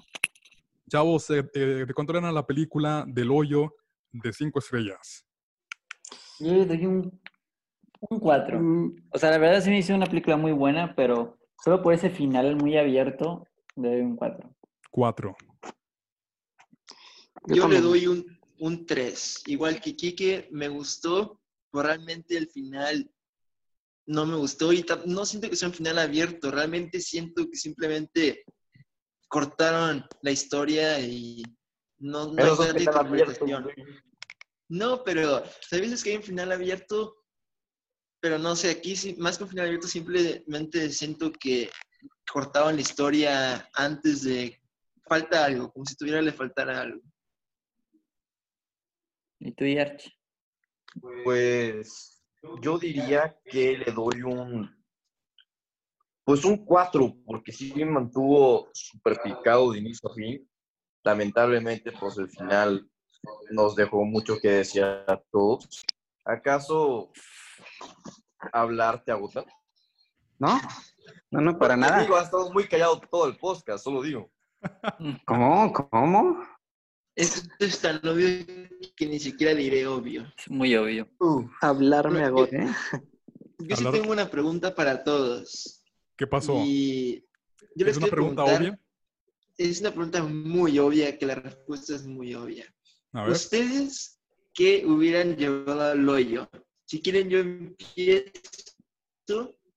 Chavos, 0.90 1.30
eh, 1.32 1.50
eh, 1.54 1.86
¿de 1.86 1.94
cuánto 1.94 2.16
eran 2.16 2.34
la 2.34 2.46
película 2.46 3.04
del 3.08 3.30
hoyo 3.30 3.76
de 4.12 4.32
cinco 4.32 4.60
estrellas? 4.60 5.26
Yo 6.40 6.54
le 6.54 6.66
doy 6.66 6.86
un, 6.86 7.22
un 8.10 8.20
4. 8.20 8.60
Mm, 8.60 8.96
O 9.12 9.18
sea, 9.18 9.32
la 9.32 9.38
verdad 9.38 9.62
sí 9.62 9.70
me 9.70 9.80
hizo 9.80 9.94
una 9.94 10.06
película 10.06 10.38
muy 10.38 10.54
buena, 10.54 10.96
pero 10.96 11.38
solo 11.62 11.82
por 11.82 11.94
ese 11.94 12.10
final 12.10 12.56
muy 12.56 12.78
abierto, 12.78 13.46
le 13.76 13.90
doy 13.90 14.02
un 14.02 14.16
4. 14.16 14.56
Cuatro. 14.90 15.36
Yo 17.48 17.56
Yo 17.56 17.68
le 17.68 17.82
doy 17.82 18.08
un, 18.08 18.40
un 18.60 18.86
3. 18.86 19.44
Igual 19.48 19.82
que 19.82 19.94
Kike, 19.96 20.48
me 20.52 20.70
gustó, 20.70 21.42
pero 21.70 21.84
realmente 21.84 22.38
el 22.38 22.48
final 22.48 23.12
no 24.06 24.26
me 24.26 24.38
gustó 24.38 24.72
y 24.72 24.86
no 25.06 25.26
siento 25.26 25.50
que 25.50 25.58
sea 25.58 25.68
un 25.68 25.74
final 25.74 26.00
abierto. 26.00 26.50
Realmente 26.50 27.02
siento 27.02 27.50
que 27.50 27.58
simplemente 27.58 28.46
cortaron 29.28 30.06
la 30.22 30.32
historia 30.32 31.00
y 31.00 31.44
no, 32.00 32.34
no 32.34 32.46
es 32.46 32.74
final 32.74 32.98
abierto. 32.98 33.46
No, 34.70 35.04
pero 35.04 35.44
veces 35.82 36.04
que 36.04 36.12
hay 36.12 36.18
un 36.18 36.24
final 36.24 36.52
abierto, 36.52 37.16
pero 38.20 38.38
no 38.38 38.56
sé, 38.56 38.72
aquí 38.72 38.96
sí, 38.96 39.16
más 39.18 39.38
que 39.38 39.44
un 39.44 39.50
final 39.50 39.68
abierto, 39.68 39.88
simplemente 39.88 40.90
siento 40.90 41.32
que 41.32 41.70
cortaban 42.32 42.76
la 42.76 42.82
historia 42.82 43.70
antes 43.74 44.24
de... 44.24 44.62
Falta 45.10 45.46
algo, 45.46 45.72
como 45.72 45.86
si 45.86 45.96
tuviera 45.96 46.22
le 46.22 46.34
faltara 46.34 46.82
algo. 46.82 47.02
¿Y 49.40 49.54
tú, 49.54 49.64
Yarch? 49.64 50.12
Pues 51.24 52.22
yo 52.62 52.78
diría 52.78 53.40
que 53.46 53.78
le 53.78 53.90
doy 53.94 54.22
un. 54.24 54.77
Pues 56.28 56.44
un 56.44 56.58
4, 56.58 57.20
porque 57.26 57.54
sí 57.54 57.72
me 57.74 57.86
mantuvo 57.86 58.68
súper 58.74 59.22
picado 59.22 59.72
de 59.72 59.80
inicio 59.80 60.12
a 60.12 60.14
fin. 60.14 60.46
Lamentablemente, 61.06 61.94
pues 61.94 62.18
el 62.18 62.28
final 62.28 62.86
nos 63.50 63.78
dejó 63.78 64.04
mucho 64.04 64.38
que 64.38 64.50
desear 64.50 65.06
a 65.08 65.22
todos. 65.32 65.86
¿Acaso 66.26 67.14
hablar 68.52 69.06
te 69.06 69.14
agota? 69.14 69.46
¿No? 70.38 70.60
No, 71.32 71.40
no, 71.40 71.58
para 71.58 71.78
nada. 71.78 72.02
Digo, 72.02 72.18
has 72.18 72.26
estado 72.26 72.52
muy 72.52 72.68
callado 72.68 73.00
todo 73.10 73.26
el 73.28 73.38
podcast, 73.38 73.86
solo 73.86 74.02
digo. 74.02 74.30
¿Cómo? 75.26 75.72
¿Cómo? 75.72 76.44
Esto 77.16 77.48
es 77.60 77.80
tan 77.80 78.06
obvio 78.06 78.46
que 78.98 79.08
ni 79.08 79.20
siquiera 79.22 79.56
diré 79.56 79.88
obvio. 79.88 80.30
Es 80.38 80.52
muy 80.52 80.76
obvio. 80.76 81.08
Hablar 81.62 82.12
me 82.12 82.26
agota. 82.26 82.54
¿Eh? 82.54 82.70
Yo 83.60 83.78
sí 83.78 83.86
tengo 83.94 84.12
una 84.12 84.30
pregunta 84.30 84.76
para 84.76 85.06
todos. 85.06 85.78
¿Qué 86.18 86.28
pasó? 86.28 86.64
Y 86.66 87.24
yo 87.76 87.86
les 87.86 87.96
¿Es 87.96 87.98
una 87.98 88.08
pregunta 88.08 88.44
obvia? 88.44 88.80
Es 89.58 89.82
una 89.82 89.92
pregunta 89.92 90.24
muy 90.24 90.78
obvia, 90.80 91.18
que 91.18 91.26
la 91.26 91.36
respuesta 91.36 91.96
es 91.96 92.06
muy 92.06 92.34
obvia. 92.34 92.66
A 93.14 93.24
ver. 93.24 93.32
¿Ustedes 93.32 94.20
qué 94.54 94.86
hubieran 94.86 95.36
llevado 95.36 95.82
al 95.82 96.08
hoyo? 96.10 96.50
Si 96.86 97.02
quieren, 97.02 97.30
yo 97.30 97.40
empiezo. 97.40 98.34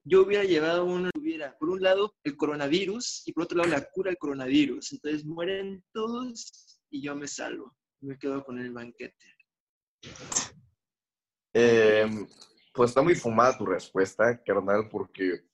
Yo 0.02 0.22
hubiera 0.22 0.44
llevado 0.44 0.86
uno, 0.86 1.10
hubiera, 1.18 1.56
por 1.58 1.68
un 1.68 1.82
lado, 1.82 2.14
el 2.24 2.36
coronavirus 2.36 3.22
y 3.26 3.32
por 3.32 3.44
otro 3.44 3.58
lado, 3.58 3.70
la 3.70 3.84
cura 3.84 4.10
del 4.10 4.18
coronavirus. 4.18 4.92
Entonces 4.92 5.24
mueren 5.26 5.84
todos 5.92 6.80
y 6.90 7.02
yo 7.02 7.14
me 7.14 7.28
salvo. 7.28 7.76
Me 8.00 8.18
quedo 8.18 8.42
con 8.42 8.58
el 8.58 8.72
banquete. 8.72 9.36
Eh, 11.52 12.08
pues 12.72 12.90
está 12.90 13.02
muy 13.02 13.14
fumada 13.14 13.58
tu 13.58 13.66
respuesta, 13.66 14.40
carnal, 14.42 14.88
porque, 14.90 15.44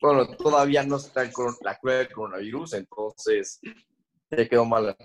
bueno, 0.00 0.26
todavía 0.36 0.82
no 0.84 0.96
está 0.96 1.22
el 1.22 1.30
la 1.62 1.78
cura 1.78 1.94
del 1.98 2.12
coronavirus, 2.12 2.74
entonces 2.74 3.60
te 4.28 4.48
quedó 4.48 4.64
mala. 4.64 4.96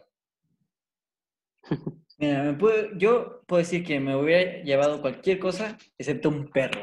Mira, 2.17 2.43
me 2.43 2.53
puedo- 2.53 2.89
yo 2.97 3.41
puedo 3.47 3.59
decir 3.59 3.83
que 3.85 3.99
me 3.99 4.15
hubiera 4.15 4.63
llevado 4.63 5.01
cualquier 5.01 5.39
cosa 5.39 5.77
excepto 5.97 6.29
un 6.29 6.47
perro. 6.49 6.81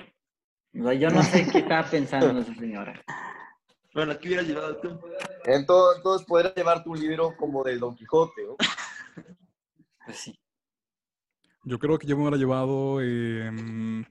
O 0.78 0.84
sea, 0.84 0.94
yo 0.94 1.10
no 1.10 1.22
sé 1.22 1.46
qué 1.50 1.58
estaba 1.58 1.88
pensando 1.88 2.40
esa 2.40 2.54
señora. 2.54 3.00
Bueno, 3.92 4.16
¿qué 4.20 4.28
hubieras 4.28 4.46
llevado 4.46 4.76
tú? 4.76 4.88
Entonces, 5.46 5.96
entonces 5.96 6.24
podrías 6.24 6.54
llevarte 6.54 6.88
un 6.88 7.00
libro 7.00 7.36
como 7.36 7.64
del 7.64 7.80
Don 7.80 7.96
Quijote, 7.96 8.44
¿no? 8.46 8.56
Pues 10.04 10.16
sí. 10.16 10.38
Yo 11.64 11.76
creo 11.76 11.98
que 11.98 12.06
yo 12.06 12.14
me 12.16 12.22
hubiera 12.22 12.36
llevado. 12.36 13.00
em, 13.00 14.04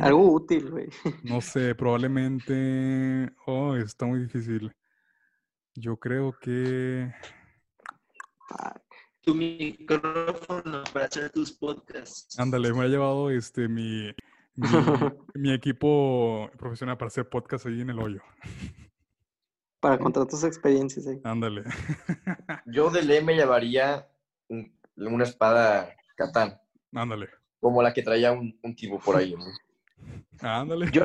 Algo 0.00 0.32
útil, 0.32 0.70
güey. 0.70 0.88
No 1.22 1.40
sé, 1.40 1.74
probablemente. 1.74 3.30
Oh, 3.46 3.76
está 3.76 4.06
muy 4.06 4.20
difícil. 4.20 4.72
Yo 5.74 5.96
creo 5.96 6.32
que. 6.40 7.12
Tu 9.22 9.34
micrófono 9.34 10.82
para 10.92 11.04
hacer 11.06 11.30
tus 11.30 11.52
podcasts. 11.52 12.38
Ándale, 12.38 12.72
me 12.72 12.84
ha 12.84 12.88
llevado 12.88 13.30
este 13.30 13.68
mi, 13.68 14.10
mi, 14.54 14.68
mi 15.34 15.52
equipo 15.52 16.50
profesional 16.58 16.96
para 16.96 17.08
hacer 17.08 17.28
podcast 17.28 17.66
ahí 17.66 17.82
en 17.82 17.90
el 17.90 17.98
hoyo. 17.98 18.22
Para 19.80 19.98
contar 19.98 20.26
tus 20.26 20.42
experiencias 20.44 21.06
ahí. 21.06 21.20
Ándale. 21.24 21.64
Yo 22.66 22.90
de 22.90 23.02
ley 23.02 23.22
me 23.22 23.34
llevaría 23.34 24.08
un- 24.48 24.72
una 24.96 25.24
espada 25.24 25.94
Catán, 26.16 26.58
Ándale. 26.94 27.28
Como 27.60 27.82
la 27.82 27.92
que 27.92 28.02
traía 28.02 28.32
un, 28.32 28.58
un 28.62 28.74
tipo 28.74 28.98
por 28.98 29.16
ahí, 29.16 29.34
¿no? 29.34 29.44
Ándale. 30.40 30.90
Yo, 30.92 31.04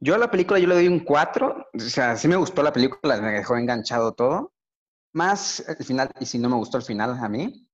yo 0.00 0.14
a 0.14 0.18
la 0.18 0.30
película 0.30 0.58
yo 0.58 0.68
le 0.68 0.74
doy 0.74 0.88
un 0.88 1.00
4. 1.00 1.66
O 1.74 1.80
sea, 1.80 2.16
sí 2.16 2.28
me 2.28 2.36
gustó 2.36 2.62
la 2.62 2.72
película, 2.72 3.20
me 3.20 3.32
dejó 3.32 3.56
enganchado 3.56 4.12
todo. 4.12 4.52
Más 5.12 5.60
el 5.68 5.84
final, 5.84 6.10
y 6.20 6.26
si 6.26 6.38
no 6.38 6.48
me 6.48 6.56
gustó 6.56 6.78
el 6.78 6.84
final 6.84 7.18
a 7.18 7.28
mí. 7.28 7.66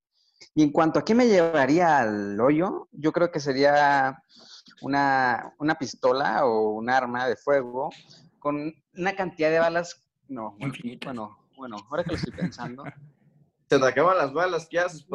Y 0.54 0.62
en 0.62 0.70
cuanto 0.70 0.98
a 0.98 1.04
qué 1.04 1.14
me 1.14 1.26
llevaría 1.26 1.98
al 1.98 2.40
hoyo, 2.40 2.88
yo 2.92 3.12
creo 3.12 3.30
que 3.30 3.40
sería 3.40 4.22
una, 4.82 5.54
una 5.58 5.74
pistola 5.76 6.44
o 6.44 6.70
un 6.70 6.90
arma 6.90 7.26
de 7.26 7.36
fuego 7.36 7.90
con 8.38 8.72
una 8.94 9.16
cantidad 9.16 9.50
de 9.50 9.58
balas. 9.58 10.02
No, 10.28 10.56
bueno, 10.58 10.74
bueno, 11.02 11.38
bueno, 11.56 11.76
ahora 11.90 12.04
que 12.04 12.10
lo 12.10 12.16
estoy 12.16 12.32
pensando. 12.32 12.84
Se 13.68 13.78
te 13.78 13.86
acaban 13.86 14.18
las 14.18 14.32
balas, 14.32 14.68
¿qué 14.68 14.78
haces? 14.78 15.06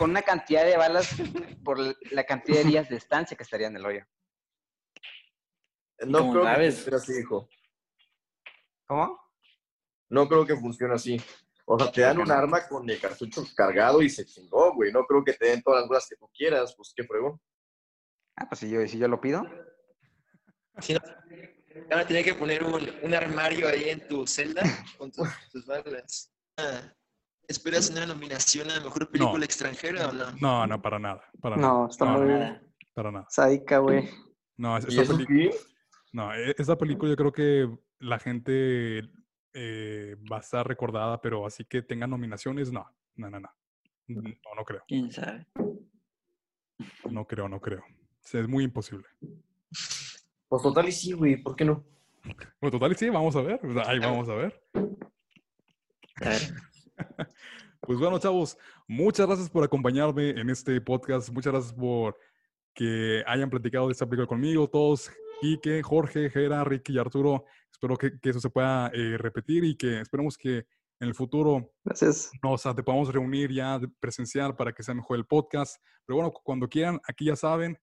Con 0.00 0.08
una 0.08 0.22
cantidad 0.22 0.64
de 0.64 0.78
balas 0.78 1.14
por 1.62 1.78
la 2.10 2.24
cantidad 2.24 2.62
de 2.62 2.64
días 2.64 2.88
de 2.88 2.96
estancia 2.96 3.36
que 3.36 3.42
estaría 3.42 3.66
en 3.66 3.76
el 3.76 3.84
hoyo. 3.84 4.02
No 6.06 6.30
creo 6.32 6.42
que 6.42 6.72
funcione 6.72 6.96
así, 6.96 7.12
hijo. 7.20 7.48
¿Cómo? 8.86 9.20
No 10.08 10.26
creo 10.26 10.46
que 10.46 10.56
funcione 10.56 10.94
así. 10.94 11.20
O 11.66 11.78
sea, 11.78 11.92
te 11.92 12.00
dan 12.00 12.18
un 12.18 12.30
arma 12.30 12.66
con 12.66 12.88
el 12.88 12.98
cartucho 12.98 13.44
cargado 13.54 14.00
y 14.00 14.08
se 14.08 14.24
chingó, 14.24 14.72
güey. 14.72 14.90
No 14.90 15.04
creo 15.04 15.22
que 15.22 15.34
te 15.34 15.48
den 15.48 15.62
todas 15.62 15.82
las 15.82 15.90
balas 15.90 16.08
que 16.08 16.16
tú 16.16 16.30
quieras. 16.32 16.74
Pues 16.74 16.94
qué 16.96 17.04
fregón. 17.04 17.38
Ah, 18.36 18.48
pues 18.48 18.60
si 18.60 18.70
yo, 18.70 18.80
si 18.88 18.96
yo 18.96 19.06
lo 19.06 19.20
pido. 19.20 19.44
Si 20.78 20.94
no, 20.94 21.00
van 21.90 21.98
a 21.98 22.06
tener 22.06 22.24
que 22.24 22.32
poner 22.32 22.64
un, 22.64 22.90
un 23.02 23.14
armario 23.14 23.68
ahí 23.68 23.90
en 23.90 24.08
tu 24.08 24.26
celda 24.26 24.62
con 24.96 25.12
tus, 25.12 25.28
tus 25.52 25.66
balas. 25.66 26.32
Ah, 26.56 26.90
¿Esperas 27.50 27.90
una 27.90 28.06
nominación 28.06 28.70
a 28.70 28.76
la 28.76 28.80
mejor 28.80 29.10
película 29.10 29.44
extranjera 29.44 30.08
o 30.08 30.12
no? 30.12 30.30
No, 30.40 30.66
no, 30.68 30.80
para 30.80 31.00
nada. 31.00 31.24
Para 31.40 31.56
nada. 31.56 31.68
No, 31.72 31.88
está 31.88 32.04
No, 32.04 32.18
muy 32.18 32.28
Nada. 32.28 32.62
Para 32.94 33.10
nada. 33.10 33.26
sádica, 33.28 33.78
güey. 33.78 34.08
No, 34.56 34.76
es- 34.76 34.84
¿Y 34.84 34.92
esa 34.92 35.02
eso 35.02 35.16
película. 35.16 35.50
No, 36.12 36.32
e- 36.32 36.54
esa 36.56 36.78
película 36.78 37.10
yo 37.10 37.16
creo 37.16 37.32
que 37.32 37.68
la 37.98 38.20
gente 38.20 39.00
eh, 39.52 40.14
va 40.30 40.36
a 40.36 40.40
estar 40.40 40.64
recordada, 40.66 41.20
pero 41.20 41.44
así 41.44 41.64
que 41.64 41.82
tenga 41.82 42.06
nominaciones, 42.06 42.70
no. 42.70 42.86
No, 43.16 43.28
no, 43.30 43.40
no. 43.40 43.50
No, 44.06 44.22
no 44.56 44.64
creo. 44.64 44.82
¿Quién 44.86 45.10
sabe? 45.10 45.44
No 47.10 47.26
creo, 47.26 47.48
no 47.48 47.60
creo. 47.60 47.80
O 47.80 48.26
sea, 48.28 48.40
Es 48.42 48.48
muy 48.48 48.62
imposible. 48.62 49.06
Pues 50.48 50.62
total 50.62 50.88
y 50.88 50.92
sí, 50.92 51.12
güey. 51.12 51.36
¿Por 51.42 51.56
qué 51.56 51.64
no? 51.64 51.84
Bueno, 52.60 52.70
total, 52.78 52.92
y 52.92 52.94
sí, 52.94 53.08
vamos 53.10 53.34
a 53.34 53.40
ver. 53.42 53.60
Ahí 53.86 53.98
vamos 53.98 54.28
a 54.28 54.34
ver. 54.34 54.62
A 56.22 56.28
ver. 56.28 56.40
Pues 57.90 57.98
bueno, 57.98 58.20
chavos, 58.20 58.56
muchas 58.86 59.26
gracias 59.26 59.50
por 59.50 59.64
acompañarme 59.64 60.30
en 60.30 60.48
este 60.48 60.80
podcast. 60.80 61.28
Muchas 61.30 61.52
gracias 61.52 61.72
por 61.72 62.16
que 62.72 63.24
hayan 63.26 63.50
platicado 63.50 63.88
de 63.88 63.92
esta 63.94 64.06
película 64.06 64.28
conmigo, 64.28 64.70
todos, 64.70 65.10
Quique, 65.40 65.82
Jorge, 65.82 66.30
Gera, 66.30 66.62
Ricky 66.62 66.92
y 66.92 66.98
Arturo. 66.98 67.46
Espero 67.68 67.96
que, 67.96 68.20
que 68.20 68.30
eso 68.30 68.38
se 68.38 68.48
pueda 68.48 68.92
eh, 68.94 69.18
repetir 69.18 69.64
y 69.64 69.76
que 69.76 70.02
esperemos 70.02 70.38
que 70.38 70.58
en 71.00 71.08
el 71.08 71.16
futuro 71.16 71.72
Gracias. 71.84 72.30
nos 72.44 72.62
te 72.62 72.82
podamos 72.84 73.12
reunir 73.12 73.50
ya 73.50 73.80
presencial 73.98 74.54
para 74.54 74.72
que 74.72 74.84
sea 74.84 74.94
mejor 74.94 75.16
el 75.16 75.26
podcast. 75.26 75.82
Pero 76.06 76.18
bueno, 76.18 76.30
cuando 76.30 76.68
quieran, 76.68 77.00
aquí 77.08 77.24
ya 77.24 77.34
saben, 77.34 77.76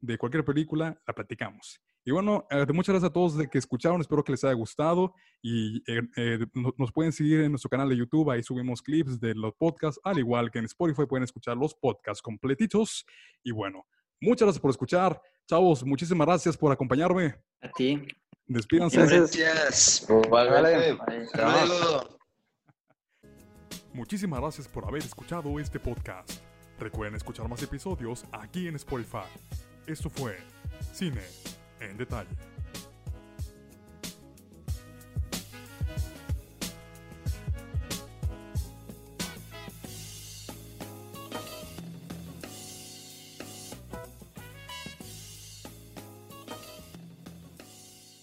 de 0.00 0.16
cualquier 0.16 0.42
película, 0.42 0.98
la 1.06 1.12
platicamos. 1.12 1.82
Y 2.10 2.12
bueno, 2.12 2.44
eh, 2.50 2.66
muchas 2.72 2.92
gracias 2.94 3.08
a 3.08 3.12
todos 3.12 3.36
de 3.38 3.48
que 3.48 3.56
escucharon, 3.58 4.00
espero 4.00 4.24
que 4.24 4.32
les 4.32 4.42
haya 4.42 4.54
gustado 4.54 5.14
y 5.40 5.76
eh, 5.88 6.02
eh, 6.16 6.38
no- 6.54 6.74
nos 6.76 6.90
pueden 6.90 7.12
seguir 7.12 7.38
en 7.42 7.52
nuestro 7.52 7.70
canal 7.70 7.88
de 7.88 7.96
YouTube, 7.96 8.28
ahí 8.30 8.42
subimos 8.42 8.82
clips 8.82 9.20
de 9.20 9.32
los 9.32 9.54
podcasts, 9.54 10.00
al 10.02 10.18
igual 10.18 10.50
que 10.50 10.58
en 10.58 10.64
Spotify 10.64 11.06
pueden 11.06 11.22
escuchar 11.22 11.56
los 11.56 11.72
podcasts 11.72 12.20
completitos. 12.20 13.06
Y 13.44 13.52
bueno, 13.52 13.86
muchas 14.20 14.46
gracias 14.46 14.60
por 14.60 14.72
escuchar. 14.72 15.22
Chavos, 15.46 15.84
muchísimas 15.84 16.26
gracias 16.26 16.56
por 16.56 16.72
acompañarme. 16.72 17.36
A 17.60 17.70
ti. 17.70 18.02
Despídanse. 18.44 18.96
Gracias. 18.96 19.30
Luego. 21.68 22.18
Muchísimas 23.94 24.40
gracias 24.40 24.66
por 24.66 24.84
haber 24.84 25.04
escuchado 25.04 25.60
este 25.60 25.78
podcast. 25.78 26.42
Recuerden 26.80 27.14
escuchar 27.14 27.48
más 27.48 27.62
episodios 27.62 28.24
aquí 28.32 28.66
en 28.66 28.74
Spotify. 28.74 29.28
Esto 29.86 30.10
fue 30.10 30.38
Cine 30.92 31.59
en 31.80 31.96
Detalle. 31.96 32.49